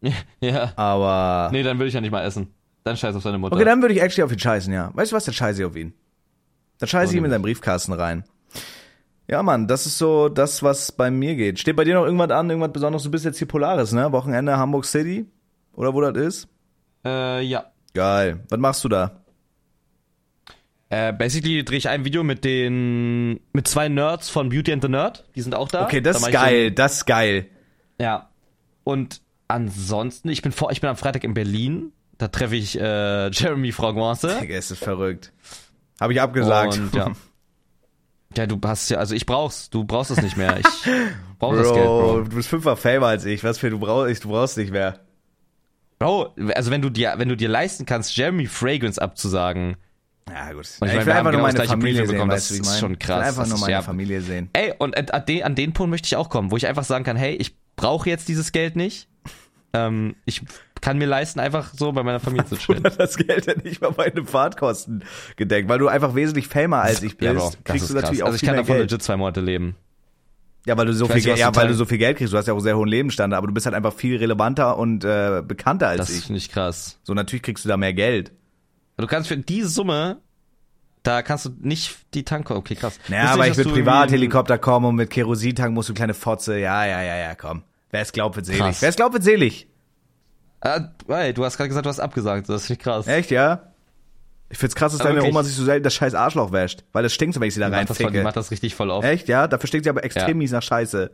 [0.41, 0.73] ja.
[0.75, 1.49] Aber.
[1.51, 2.47] Nee, dann würde ich ja nicht mal essen.
[2.83, 3.55] Dann scheiß auf seine Mutter.
[3.55, 4.89] Okay, dann würde ich actually auf ihn scheißen, ja.
[4.95, 5.93] Weißt du was, dann scheiße ich auf ihn.
[6.79, 8.23] Dann scheiße ich ihm in seinen Briefkasten rein.
[9.27, 11.59] Ja, Mann, das ist so das, was bei mir geht.
[11.59, 13.03] Steht bei dir noch irgendwas an, irgendwas Besonderes?
[13.03, 14.11] Du bist jetzt hier Polaris, ne?
[14.11, 15.27] Wochenende Hamburg City?
[15.73, 16.47] Oder wo das ist?
[17.07, 17.65] Äh, ja.
[17.93, 18.43] Geil.
[18.49, 19.21] Was machst du da?
[20.89, 24.87] Äh, basically drehe ich ein Video mit den, mit zwei Nerds von Beauty and the
[24.89, 25.25] Nerd.
[25.35, 25.83] Die sind auch da.
[25.85, 27.47] Okay, das Da ist ich so- geil, das ist geil.
[27.99, 28.29] Ja.
[28.83, 31.91] Und ansonsten, ich bin vor, ich bin am Freitag in Berlin.
[32.17, 34.37] Da treffe ich äh, Jeremy Fragrance.
[34.41, 35.33] Digga, ist verrückt.
[35.99, 36.77] Habe ich abgesagt.
[36.77, 37.11] Und ja.
[38.35, 40.57] Ja, du hast ja, also ich brauch's, du brauchst es nicht mehr.
[40.59, 40.65] Ich
[41.39, 42.21] brauch das Geld, Bro, Bro.
[42.23, 43.43] du bist fünfmal Famer als ich.
[43.43, 44.99] Was für du brauchst, du brauchst nicht mehr.
[45.99, 49.77] Bro, also wenn du dir, wenn du dir leisten kannst, Jeremy Fragrance abzusagen,
[50.29, 50.57] Ja, gut.
[50.57, 52.47] Und ich ich meine, will einfach nur genau meine Familie Briefing sehen, bekommen, weißt das
[52.49, 52.79] du, ich ist meine?
[52.79, 53.81] schon krass, Ich will einfach das nur ist- meine ja.
[53.81, 54.49] Familie sehen.
[54.53, 56.83] Ey, und an, an, den, an den Punkt möchte ich auch kommen, wo ich einfach
[56.83, 59.07] sagen kann, hey, ich brauche jetzt dieses Geld nicht.
[59.73, 60.41] Ähm, ich
[60.81, 62.83] kann mir leisten, einfach so bei meiner Familie zu chillen.
[62.83, 65.03] das Geld ja nicht mal meine Fahrtkosten
[65.35, 67.21] gedeckt, weil du einfach wesentlich famer als ich bist.
[67.27, 68.21] Ja, das kriegst du natürlich krass.
[68.23, 68.91] auch Also ich kann davon Geld.
[68.91, 69.75] legit zwei Monate leben.
[70.67, 72.33] Ja, weil du so Ich viel nicht, ja, weil du so viel Geld kriegst.
[72.33, 75.03] Du hast ja auch sehr hohen Lebensstandard, aber du bist halt einfach viel relevanter und
[75.05, 76.25] äh, bekannter als Das ich.
[76.25, 76.99] finde ich krass.
[77.03, 78.33] So natürlich kriegst du da mehr Geld.
[78.97, 80.17] Du kannst für diese Summe,
[81.03, 82.53] da kannst du nicht die Tanke.
[82.55, 82.99] Okay, krass.
[83.07, 86.59] Naja, aber ich irgendwie- Privathelikopter kommen und mit Kerosintank musst du kleine Fotze.
[86.59, 87.63] Ja, ja, ja, ja, komm.
[87.91, 88.59] Wer es glaubt, wird selig.
[88.61, 88.81] Krass.
[88.81, 89.67] Wer es glaubt, wird selig.
[90.59, 92.49] Ah, hey, du hast gerade gesagt, du hast abgesagt.
[92.49, 93.07] Das finde ich krass.
[93.07, 93.71] Echt, ja?
[94.49, 95.33] Ich find's krass, dass Aber deine wirklich?
[95.33, 96.83] Oma sich so selten das scheiß Arschloch wäscht.
[96.93, 99.05] Weil das stinkt so, wenn ich sie da voll, die macht das richtig voll oft.
[99.05, 99.47] Echt, ja?
[99.47, 100.33] Dafür stinkt sie aber extrem Ja.
[100.35, 101.11] mies nach Scheiße.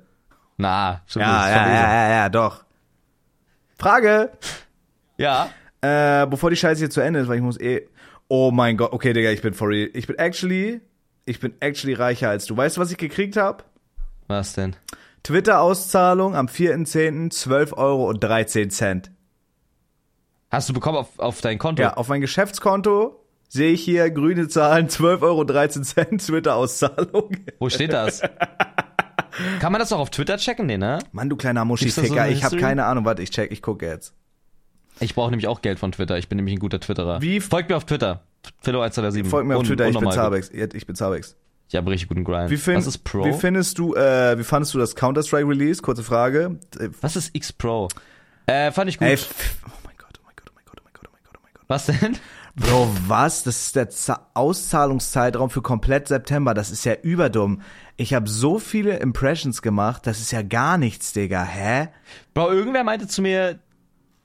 [0.58, 1.26] Na, stimmt.
[1.26, 2.64] Ja, ja, ja, ja, ja, doch.
[3.78, 4.32] Frage.
[5.18, 5.50] ja.
[5.82, 7.88] Äh, bevor die Scheiße hier zu Ende ist, weil ich muss eh.
[8.30, 9.90] Oh mein Gott, okay, Digga, ich bin for real.
[9.94, 10.80] Ich bin actually,
[11.26, 12.56] ich bin actually reicher als du.
[12.56, 13.64] Weißt du, was ich gekriegt habe?
[14.28, 14.76] Was denn?
[15.24, 17.32] Twitter-Auszahlung am 4.10.
[17.32, 19.12] 12 Euro und 13 Cent.
[20.50, 21.82] Hast du bekommen auf, auf dein Konto?
[21.82, 23.20] Ja, auf mein Geschäftskonto
[23.50, 27.32] sehe ich hier grüne Zahlen, 12 Euro und 13 Cent Twitter-Auszahlung.
[27.60, 28.22] Wo steht das?
[29.60, 30.66] Kann man das auch auf Twitter checken?
[30.68, 31.00] Nee, ne?
[31.12, 33.06] Mann, du kleiner da so ich habe keine Ahnung.
[33.06, 34.14] Warte, ich check, ich gucke jetzt.
[35.00, 36.18] Ich brauche nämlich auch Geld von Twitter.
[36.18, 37.22] Ich bin nämlich ein guter Twitterer.
[37.22, 38.24] Wie- Folgt mir auf Twitter.
[38.64, 39.26] Philo127.
[39.26, 40.12] Folgt mir auf Twitter, ich bin.
[40.12, 40.50] Zabex.
[40.50, 41.36] Ich bin Zabex.
[41.70, 42.52] Ich habe richtig guten Grind.
[42.52, 43.26] Wie, find, Was ist Pro?
[43.26, 45.82] wie findest du, äh, wie fandest du das Counter-Strike-Release?
[45.82, 46.60] Kurze Frage.
[46.78, 47.88] Äh, Was ist X Pro?
[48.46, 49.08] Äh, fand ich gut.
[49.08, 51.24] Ey, oh mein Gott, oh mein Gott, oh mein Gott, oh mein Gott, oh mein
[51.24, 51.64] Gott, oh mein Gott.
[51.68, 52.18] Was denn?
[52.56, 53.44] Bro, was?
[53.44, 56.54] Das ist der Z Auszahlungszeitraum für komplett September.
[56.54, 57.62] Das ist ja überdumm.
[57.98, 61.44] Ich habe so viele Impressions gemacht, das ist ja gar nichts, Digga.
[61.44, 61.90] Hä?
[62.34, 63.60] Bro, irgendwer meinte zu mir,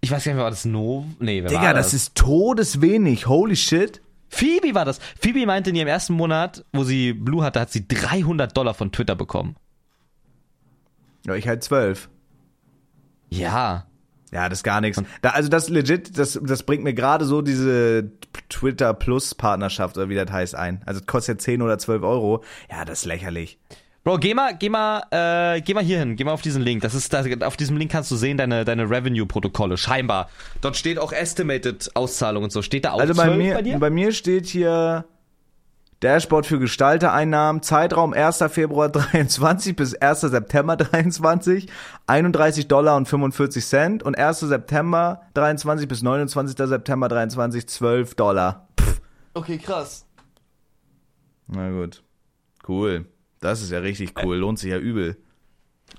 [0.01, 1.07] ich weiß gar nicht war das No?
[1.19, 1.87] Nee, wer Digga, war das?
[1.87, 1.95] das?
[1.95, 3.27] ist todeswenig.
[3.27, 4.03] Holy shit.
[4.29, 5.01] Phoebe war das.
[5.19, 8.93] Phoebe meinte in ihrem ersten Monat, wo sie Blue hatte, hat sie 300 Dollar von
[8.93, 9.57] Twitter bekommen.
[11.27, 12.11] Ja, ich halt zwölf.
[13.31, 13.88] Ja.
[14.33, 15.03] Ja, das ist gar nichts.
[15.23, 18.11] Da, also das legit, das, das bringt mir gerade so diese
[18.49, 20.83] Twitter Plus Partnerschaft oder wie das heißt ein.
[20.87, 22.43] Also das kostet ja 10 oder 12 Euro.
[22.71, 23.59] Ja, das ist lächerlich.
[24.05, 26.83] Bro, geh mal, geh mal, äh, geh mal hier hin, geh mal auf diesen Link.
[26.83, 29.77] Das ist, da, auf diesem Link kannst du sehen deine, deine Revenue-Protokolle.
[29.77, 30.31] Scheinbar.
[30.61, 32.63] Dort steht auch Estimated Auszahlung und so.
[32.63, 33.79] Steht da auch Also bei 12 mir, bei dir?
[33.79, 35.05] bei mir steht hier
[36.01, 38.45] Dashboard für Gestaltereinnahmen, Zeitraum 1.
[38.51, 40.21] Februar 23 bis 1.
[40.21, 41.69] September 23,
[42.07, 44.41] 31 Dollar und 45 Cent und 1.
[44.41, 46.57] September 23 bis 29.
[46.69, 48.69] September 23, 12 Dollar.
[49.35, 50.07] okay, krass.
[51.49, 52.05] Na gut.
[52.67, 53.07] Cool.
[53.41, 54.37] Das ist ja richtig cool.
[54.37, 55.17] Lohnt sich ja übel.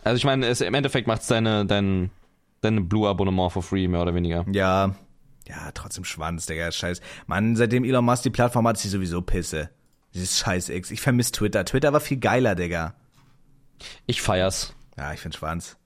[0.03, 2.11] Also ich meine, es, im Endeffekt macht's deine, dein,
[2.61, 4.45] deine Blue-Abonnement for free, mehr oder weniger.
[4.51, 4.95] Ja.
[5.47, 7.01] Ja, trotzdem Schwanz, Digga, scheiß.
[7.25, 9.71] Mann, seitdem Elon Musk die Plattform hat, ist sie sowieso Pisse.
[10.14, 10.91] Dieses scheiß X.
[10.91, 11.66] Ich vermisse Twitter.
[11.66, 12.95] Twitter war viel geiler, Digga.
[14.05, 14.74] Ich feier's.
[14.97, 15.78] Ja, ich find Schwanz.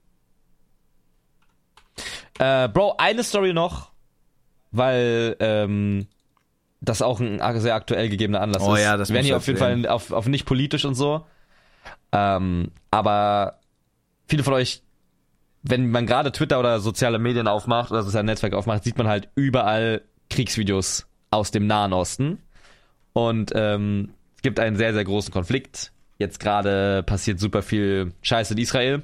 [2.40, 3.92] Äh, Bro, eine Story noch,
[4.72, 6.08] weil ähm,
[6.82, 8.82] das auch ein sehr aktuell gegebener Anlass Oh ist.
[8.82, 9.60] ja, das Wir werden hier auf jeden.
[9.60, 11.26] Fall auf, auf nicht politisch und so.
[12.12, 13.60] Ähm, aber
[14.28, 14.82] viele von euch,
[15.62, 19.30] wenn man gerade Twitter oder soziale Medien aufmacht oder soziale Netzwerke aufmacht, sieht man halt
[19.36, 22.40] überall Kriegsvideos aus dem Nahen Osten.
[23.14, 25.92] Und ähm, es gibt einen sehr, sehr großen Konflikt.
[26.18, 29.04] Jetzt gerade passiert super viel Scheiße in Israel.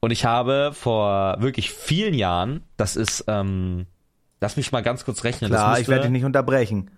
[0.00, 3.86] Und ich habe vor wirklich vielen Jahren, das ist, ähm,
[4.40, 5.50] lass mich mal ganz kurz rechnen.
[5.50, 6.90] Klar, das ich werde dich nicht unterbrechen.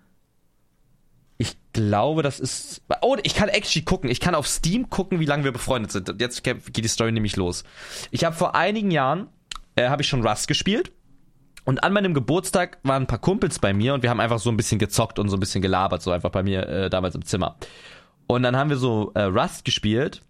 [1.37, 2.83] ich glaube, das ist.
[3.01, 4.09] Oh, ich kann actually gucken.
[4.09, 6.21] Ich kann auf Steam gucken, wie lange wir befreundet sind.
[6.21, 7.63] Jetzt geht die Story nämlich los.
[8.11, 9.27] Ich habe vor einigen Jahren
[9.75, 10.91] äh, habe ich schon Rust gespielt.
[11.63, 14.49] Und an meinem Geburtstag waren ein paar Kumpels bei mir und wir haben einfach so
[14.49, 17.23] ein bisschen gezockt und so ein bisschen gelabert, so einfach bei mir äh, damals im
[17.23, 17.55] Zimmer.
[18.27, 20.21] Und dann haben wir so äh, Rust gespielt.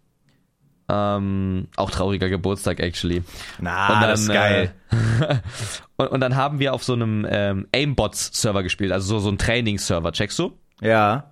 [0.89, 3.23] Ähm, auch trauriger Geburtstag, actually.
[3.59, 4.73] Na, Und das ist geil.
[4.91, 5.37] Äh,
[5.97, 9.37] und, und dann haben wir auf so einem ähm, Aimbots-Server gespielt, also so, so ein
[9.37, 10.57] Trainingsserver, checkst du?
[10.81, 11.27] ja.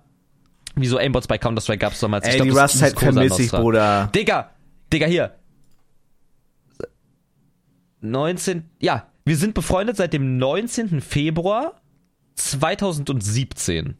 [0.76, 2.24] Wie so Aimbots bei Counter-Strike gab's damals.
[2.26, 3.50] Ey, glaub, die Rust-Zeit Cosa vermisse ich.
[3.50, 4.08] Bruder.
[4.14, 4.50] Digga,
[4.92, 5.34] Digga, hier.
[8.00, 11.00] 19, ja, wir sind befreundet seit dem 19.
[11.00, 11.80] Februar
[12.34, 13.96] 2017.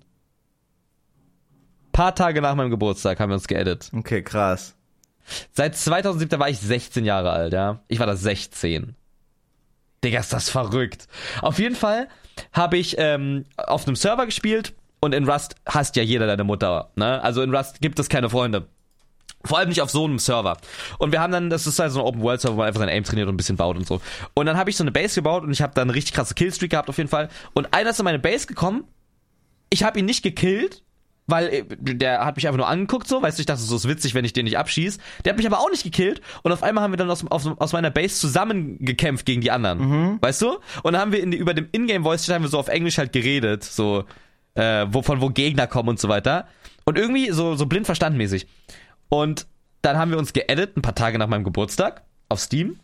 [1.93, 3.93] Paar Tage nach meinem Geburtstag haben wir uns geedit.
[3.95, 4.74] Okay, krass.
[5.53, 7.78] Seit 2017 war ich 16 Jahre alt, ja.
[7.87, 8.97] Ich war da 16.
[10.03, 11.07] Digga, ist das verrückt.
[11.43, 12.09] Auf jeden Fall
[12.53, 16.91] habe ich ähm, auf einem Server gespielt und in Rust hasst ja jeder deine Mutter,
[16.97, 17.22] ne?
[17.22, 18.66] Also in Rust gibt es keine Freunde.
[19.45, 20.57] Vor allem nicht auf so einem Server.
[20.99, 23.05] Und wir haben dann, das ist halt so ein Open-World-Server, wo man einfach sein Aim
[23.05, 24.01] trainiert und ein bisschen baut und so.
[24.34, 26.34] Und dann habe ich so eine Base gebaut und ich habe dann eine richtig krasse
[26.34, 27.28] Killstreak gehabt auf jeden Fall.
[27.55, 28.84] Und einer ist in meine Base gekommen.
[29.70, 30.82] Ich habe ihn nicht gekillt,
[31.26, 33.88] weil äh, der hat mich einfach nur angeguckt so, weißt du, ich dachte, so ist
[33.88, 34.99] witzig, wenn ich den nicht abschieß.
[35.24, 37.47] Der hat mich aber auch nicht gekillt und auf einmal haben wir dann aus, aus,
[37.47, 40.59] aus meiner Base zusammen gekämpft gegen die anderen, weißt du?
[40.82, 42.99] Und dann haben wir in, über dem Ingame Voice Chat haben wir so auf Englisch
[42.99, 44.05] halt geredet, so
[44.55, 46.47] äh, wo, von wo Gegner kommen und so weiter.
[46.84, 48.47] Und irgendwie so, so blind verstandmäßig.
[49.11, 49.46] Und
[49.82, 52.80] dann haben wir uns geedit, ein paar Tage nach meinem Geburtstag, auf Steam.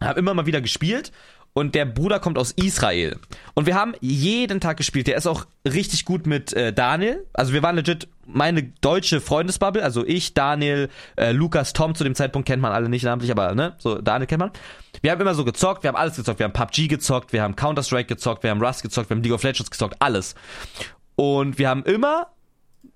[0.00, 1.10] Hab immer mal wieder gespielt.
[1.52, 3.18] Und der Bruder kommt aus Israel.
[3.54, 5.08] Und wir haben jeden Tag gespielt.
[5.08, 7.26] Der ist auch richtig gut mit äh, Daniel.
[7.32, 9.82] Also wir waren legit meine deutsche Freundesbubble.
[9.82, 11.96] Also ich, Daniel, äh, Lukas, Tom.
[11.96, 14.52] Zu dem Zeitpunkt kennt man alle nicht namentlich, aber ne, so Daniel kennt man.
[15.02, 15.82] Wir haben immer so gezockt.
[15.82, 16.38] Wir haben alles gezockt.
[16.38, 17.32] Wir haben PUBG gezockt.
[17.32, 18.44] Wir haben Counter Strike gezockt.
[18.44, 19.10] Wir haben Rust gezockt.
[19.10, 19.96] Wir haben League of Legends gezockt.
[19.98, 20.36] Alles.
[21.16, 22.28] Und wir haben immer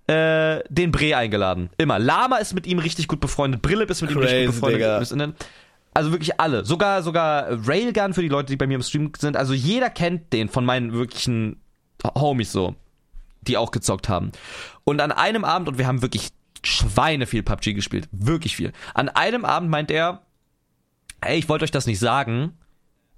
[0.07, 1.71] äh, den Bre eingeladen.
[1.79, 1.99] Immer.
[1.99, 3.63] Lama ist mit ihm richtig gut befreundet.
[3.63, 4.81] Brillip ist mit ihm richtig Crazy, gut befreundet.
[4.81, 5.27] Digga.
[5.27, 5.35] Den-
[5.95, 6.65] Also wirklich alle.
[6.65, 9.37] Sogar, sogar Railgun für die Leute, die bei mir im Stream sind.
[9.37, 11.57] Also jeder kennt den von meinen wirklichen
[12.15, 12.75] Homies so,
[13.43, 14.33] die auch gezockt haben.
[14.85, 16.29] Und an einem Abend, und wir haben wirklich
[16.63, 18.09] Schweine viel PUBG gespielt.
[18.13, 18.73] Wirklich viel.
[18.95, 20.23] An einem Abend meint er,
[21.21, 22.53] ey, ich wollte euch das nicht sagen,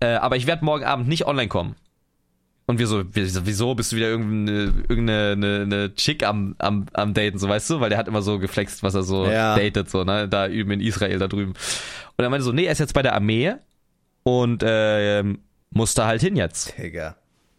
[0.00, 1.74] äh, aber ich werde morgen Abend nicht online kommen.
[2.68, 7.14] Und wir so, wieso, bist du wieder irgendeine, irgendeine eine, eine Chick am, am, am
[7.14, 7.80] Daten, so weißt du?
[7.80, 9.56] Weil der hat immer so geflext, was er so Ja.
[9.56, 10.28] datet, so, ne?
[10.28, 11.52] Da üben in Israel da drüben.
[12.16, 13.54] Und er meinte so, nee, er ist jetzt bei der Armee
[14.24, 15.38] und ähm,
[15.70, 16.74] muss da halt hin jetzt.
[16.76, 17.14] Digga.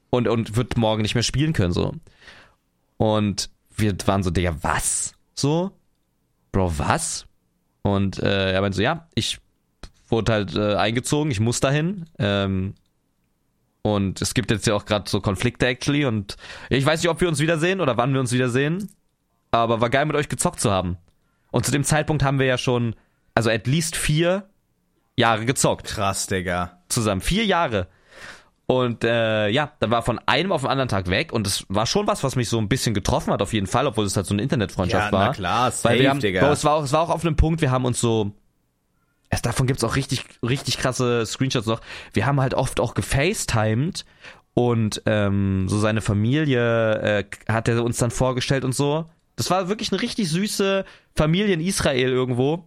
[0.10, 1.94] Und, und wird morgen nicht mehr spielen können, so.
[2.98, 5.14] Und wir waren so, Digga, was?
[5.36, 5.72] So?
[6.52, 7.26] Bro, was?
[7.82, 9.38] Und äh, er meinte so, ja, ich
[10.10, 12.08] wurde halt äh, eingezogen, ich muss dahin.
[12.20, 12.74] Ähm,
[13.96, 16.36] und es gibt jetzt ja auch gerade so Konflikte actually und
[16.70, 18.90] ich weiß nicht, ob wir uns wiedersehen oder wann wir uns wiedersehen,
[19.52, 20.98] aber war geil mit euch gezockt zu haben.
[21.52, 22.96] Und zu dem Zeitpunkt haben wir ja schon,
[23.36, 24.50] also at least vier
[25.16, 26.80] Jahre gezockt Krass, Digga.
[26.90, 27.22] zusammen.
[27.22, 27.88] Vier Jahre.
[28.70, 31.86] Und äh, ja, dann war von einem auf den anderen Tag weg und es war
[31.86, 34.26] schon was, was mich so ein bisschen getroffen hat auf jeden Fall, obwohl es halt
[34.26, 35.28] so eine Internetfreundschaft Ja, war.
[35.28, 36.52] na klar, safe, Weil wir haben, Digga.
[36.52, 38.34] Es war auch, es war auch auf einem Punkt, wir haben uns so,
[39.30, 41.82] es, davon gibt's auch richtig, richtig krasse Screenshots noch.
[42.14, 44.06] Wir haben halt oft auch gefacetimed
[44.54, 49.10] und ähm, so seine Familie äh, hat er uns dann vorgestellt und so.
[49.36, 52.66] Das war wirklich eine richtig süße Familie in Israel irgendwo.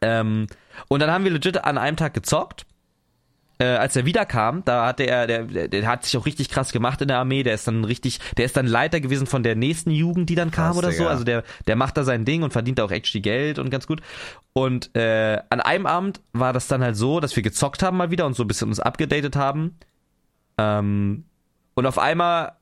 [0.00, 0.46] Ähm,
[0.88, 2.64] und dann haben wir legit an einem Tag gezockt.
[3.60, 7.00] Äh, als er wiederkam, da hatte er, der, der, hat sich auch richtig krass gemacht
[7.02, 9.90] in der Armee, der ist dann richtig, der ist dann Leiter gewesen von der nächsten
[9.90, 10.98] Jugend, die dann kam Krass, oder so.
[10.98, 11.10] Digga.
[11.10, 13.88] Also der, der macht da sein Ding und verdient da auch actually Geld und ganz
[13.88, 14.00] gut.
[14.52, 18.12] Und äh, an einem Abend war das dann halt so, dass wir gezockt haben mal
[18.12, 19.76] wieder und so ein bisschen uns abgedatet haben.
[20.56, 21.24] Ähm,
[21.74, 22.52] und auf einmal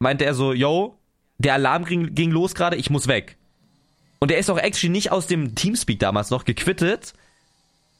[0.00, 0.98] meinte er so, yo,
[1.38, 3.36] der Alarm ging, ging los gerade, ich muss weg.
[4.18, 7.14] Und er ist auch actually nicht aus dem Teamspeak damals noch gequittet.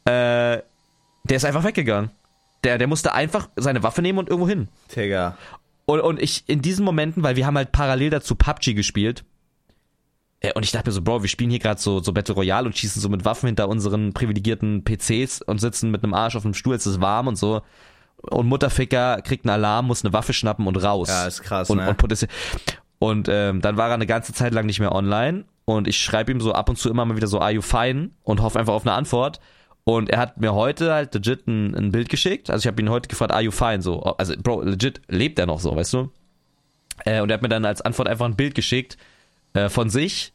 [0.07, 0.59] Äh,
[1.25, 2.11] der ist einfach weggegangen.
[2.63, 4.69] Der, der musste einfach seine Waffe nehmen und irgendwo hin.
[4.95, 5.37] Digga.
[5.87, 9.25] Und, und ich in diesen Momenten, weil wir haben halt parallel dazu PUBG gespielt.
[10.41, 12.67] äh, Und ich dachte mir so, Bro, wir spielen hier gerade so, so Battle Royale
[12.67, 16.45] und schießen so mit Waffen hinter unseren privilegierten PCs und sitzen mit einem Arsch auf
[16.45, 17.61] einem Stuhl, es ist warm und so.
[18.17, 21.09] Und Mutterficker kriegt einen Alarm, muss eine Waffe schnappen und raus.
[21.09, 21.91] Ja, ist krass, und, ne?
[21.91, 22.31] und, protestiert.
[22.99, 26.33] und ähm, dann war er eine ganze Zeit lang nicht mehr online und ich schreibe
[26.33, 28.11] ihm so ab und zu immer mal wieder so, are you fine?
[28.23, 29.41] Und hoffe einfach auf eine Antwort.
[29.85, 32.51] Und er hat mir heute halt legit ein, ein Bild geschickt.
[32.51, 33.83] Also ich habe ihn heute gefragt, are you fine?
[33.83, 36.11] So, also Bro, legit lebt er noch so, weißt du?
[37.05, 38.97] Äh, und er hat mir dann als Antwort einfach ein Bild geschickt
[39.53, 40.33] äh, von sich,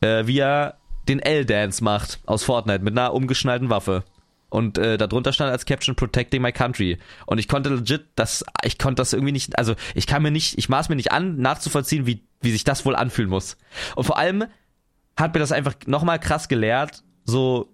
[0.00, 0.78] äh, wie er
[1.08, 4.02] den L-Dance macht aus Fortnite mit einer umgeschnallten Waffe.
[4.48, 6.98] Und äh, darunter stand als Caption Protecting My Country.
[7.26, 10.56] Und ich konnte legit das, ich konnte das irgendwie nicht, also ich kann mir nicht,
[10.56, 13.58] ich maß mir nicht an, nachzuvollziehen, wie, wie sich das wohl anfühlen muss.
[13.96, 14.44] Und vor allem
[15.16, 17.68] hat mir das einfach nochmal krass gelehrt, so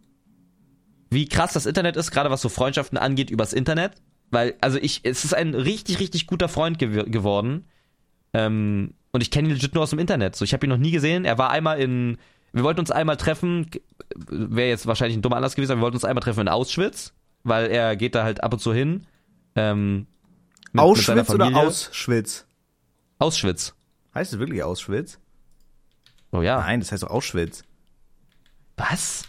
[1.12, 3.92] wie krass das Internet ist, gerade was so Freundschaften angeht übers Internet.
[4.30, 7.66] Weil, also ich, es ist ein richtig, richtig guter Freund gew geworden.
[8.32, 10.36] Ähm, und ich kenne ihn legit nur aus dem Internet.
[10.36, 11.26] So, ich habe ihn noch nie gesehen.
[11.26, 12.16] Er war einmal in,
[12.52, 13.70] wir wollten uns einmal treffen,
[14.28, 17.12] wäre jetzt wahrscheinlich ein dummer Anlass gewesen, aber wir wollten uns einmal treffen in Auschwitz,
[17.44, 19.06] weil er geht da halt ab und zu hin.
[19.54, 20.06] Ähm, mit-
[20.72, 21.66] mit Auschwitz oder Familie.
[21.68, 22.46] Auschwitz?
[23.18, 23.74] Auschwitz.
[24.14, 25.18] Heißt es wirklich Auschwitz?
[26.30, 26.58] Oh ja.
[26.60, 27.64] Nein, das heißt doch Auschwitz.
[28.78, 29.24] Was?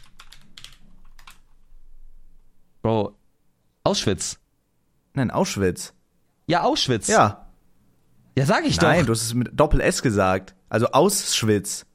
[2.83, 3.17] Bro,
[3.83, 4.37] Auschwitz.
[5.13, 5.93] Nein, Auschwitz.
[6.47, 7.07] Ja, Auschwitz.
[7.07, 7.47] Ja.
[8.37, 9.05] Ja, sag ich Nein, doch.
[9.07, 10.53] du hast es mit Doppel-S gesagt.
[10.69, 11.85] Also Auschwitz.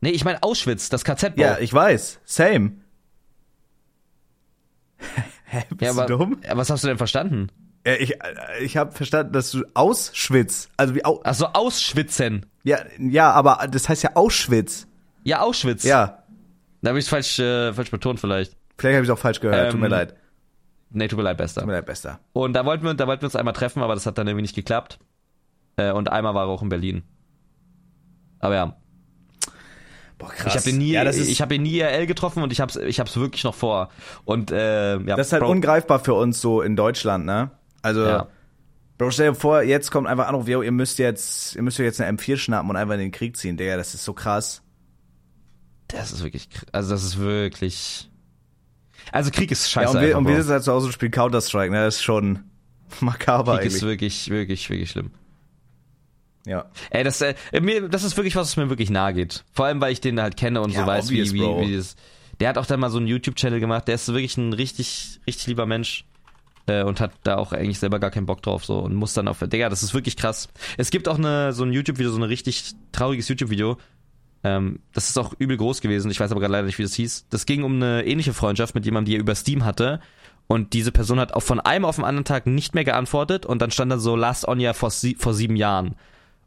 [0.00, 1.36] Nee, ich meine Auschwitz, das KZ.
[1.38, 2.20] Ja, ich weiß.
[2.24, 2.72] Same.
[5.44, 6.40] Hä, bist ja, aber, du dumm?
[6.44, 7.48] Ja, was hast du denn verstanden?
[7.84, 12.46] Äh, Ich, äh, ich habe verstanden, dass du Auschwitz, also wie Au Also Auschwitzen.
[12.62, 14.86] ja, ja, aber das heißt ja Auschwitz.
[15.24, 15.82] Ja, Auschwitz.
[15.84, 16.22] Ja,
[16.80, 18.56] Da habe ich falsch, äh, falsch betont vielleicht.
[18.78, 19.70] Vielleicht habe ich es auch falsch gehört.
[19.72, 20.14] Tut mir Ähm, leid.
[20.90, 21.62] Nee, tut mir leid, Bester.
[21.62, 22.20] Tut mir leid, Bester.
[22.32, 24.42] Und da wollten wir, da wollten wir uns einmal treffen, aber das hat dann irgendwie
[24.42, 24.98] nicht geklappt.
[25.76, 27.02] Äh, und einmal war er auch in Berlin.
[28.40, 28.76] Aber ja,
[30.18, 30.54] Boah, krass.
[30.54, 33.00] ich habe ihn nie, ja, ich habe ihn nie IRL getroffen und ich hab's, ich
[33.00, 33.88] hab's wirklich noch vor.
[34.24, 37.50] Und äh, ja, das ist halt Bro, ungreifbar für uns so in Deutschland, ne?
[37.82, 38.28] Also, Ja.
[38.98, 41.86] Bro, stell dir vor, jetzt kommt einfach Anruf, yo, ihr müsst jetzt, ihr müsst euch
[41.86, 44.62] jetzt eine M4 schnappen und einfach in den Krieg ziehen, Digga, das ist so krass.
[45.88, 48.08] Das ist wirklich, also das ist wirklich.
[49.10, 49.96] Also Krieg ist Ja, scheiße.
[49.98, 51.84] und wir, und wir sitzen halt zu Hause und spielen Counter-Strike, ne?
[51.84, 52.40] Das ist schon
[53.00, 53.82] makaber Krieg ist eigentlich.
[53.82, 55.10] wirklich, wirklich, wirklich schlimm.
[56.46, 56.66] Ja.
[56.90, 59.44] Ey, das, äh, mir, das ist wirklich was, was mir wirklich nahe geht.
[59.52, 61.76] Vor allem, weil ich den halt kenne und Ja, so weiß, obvious, wie, wie, wie
[61.76, 61.96] das.
[62.40, 63.86] Der hat auch dann mal so einen YouTube-Channel gemacht.
[63.86, 66.04] Der ist wirklich ein richtig, richtig lieber Mensch.
[66.66, 69.26] Äh, und hat da auch eigentlich selber gar keinen Bock drauf so und muss dann
[69.26, 70.48] auf Digga, das ist wirklich krass.
[70.76, 73.78] Es gibt auch eine so ein YouTube Video, so ein richtig trauriges YouTube Video.
[74.44, 76.10] Ähm, das ist auch übel groß gewesen.
[76.10, 77.26] Ich weiß aber gerade leider nicht, wie das hieß.
[77.30, 80.00] Das ging um eine ähnliche Freundschaft mit jemandem, die er über Steam hatte.
[80.48, 83.62] Und diese Person hat auch von einem auf den anderen Tag nicht mehr geantwortet und
[83.62, 85.94] dann stand da so Last on ja vor, sie vor sieben Jahren.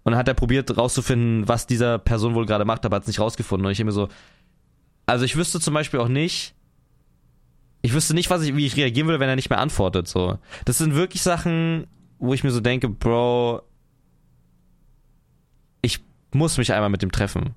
[0.04, 3.08] Und dann hat er probiert rauszufinden, was dieser Person wohl gerade macht, aber hat es
[3.08, 3.66] nicht rausgefunden.
[3.66, 4.10] Und ich immer so,
[5.08, 6.54] also ich wüsste zum Beispiel auch nicht,
[7.82, 10.08] ich wüsste nicht, was ich, wie ich reagieren würde, wenn er nicht mehr antwortet.
[10.08, 11.88] So, das sind wirklich Sachen,
[12.20, 13.62] wo ich mir so denke, Bro,
[15.82, 16.00] ich
[16.32, 17.56] muss mich einmal mit dem treffen.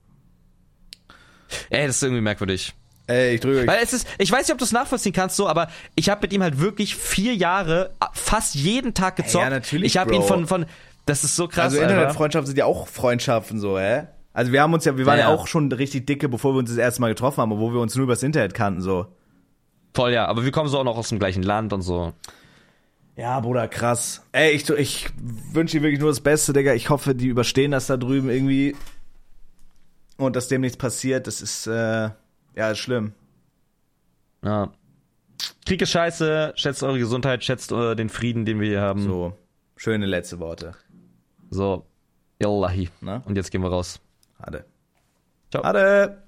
[1.71, 2.75] Ey, das ist irgendwie merkwürdig.
[3.07, 3.67] Ey, ich drücke euch.
[3.67, 6.21] Weil es ist, ich weiß nicht, ob du es nachvollziehen kannst, so, aber ich habe
[6.23, 9.45] mit ihm halt wirklich vier Jahre fast jeden Tag gezockt.
[9.45, 10.67] Ja, natürlich, Ich habe ihn von, von,
[11.07, 11.73] das ist so krass.
[11.73, 11.81] Also.
[11.81, 14.09] Internetfreundschaften sind ja auch Freundschaften so, hä?
[14.35, 15.37] Also wir haben uns ja, wir waren ja, Ja, ja.
[15.37, 17.95] auch schon richtig dicke, bevor wir uns das erste Mal getroffen haben, obwohl wir uns
[17.97, 19.07] nur übers Internet kannten, so.
[19.95, 22.13] Voll, ja, aber wir kommen so auch noch aus dem gleichen Land und so.
[23.17, 24.23] Ja, Bruder, krass.
[24.31, 25.09] Ey, ich, ich
[25.53, 26.75] wünsche dir wirklich nur das Beste, Digga.
[26.75, 28.77] Ich hoffe, die überstehen das da drüben irgendwie.
[30.19, 32.11] Und dass dem nichts passiert, das ist, äh,
[32.57, 33.13] ja, ist schlimm.
[34.45, 34.73] Ja.
[35.65, 39.01] Krieg ist scheiße, schätzt eure Gesundheit, schätzt äh, den Frieden, den wir hier haben.
[39.01, 39.33] So,
[39.77, 40.75] schöne letzte Worte.
[41.51, 41.87] so.
[42.41, 42.89] Yallahi.
[43.01, 43.23] Na?
[43.27, 44.01] Und jetzt gehen wir raus.
[44.39, 44.65] Ade.
[45.51, 45.65] Ciao.
[45.65, 46.23] Ade.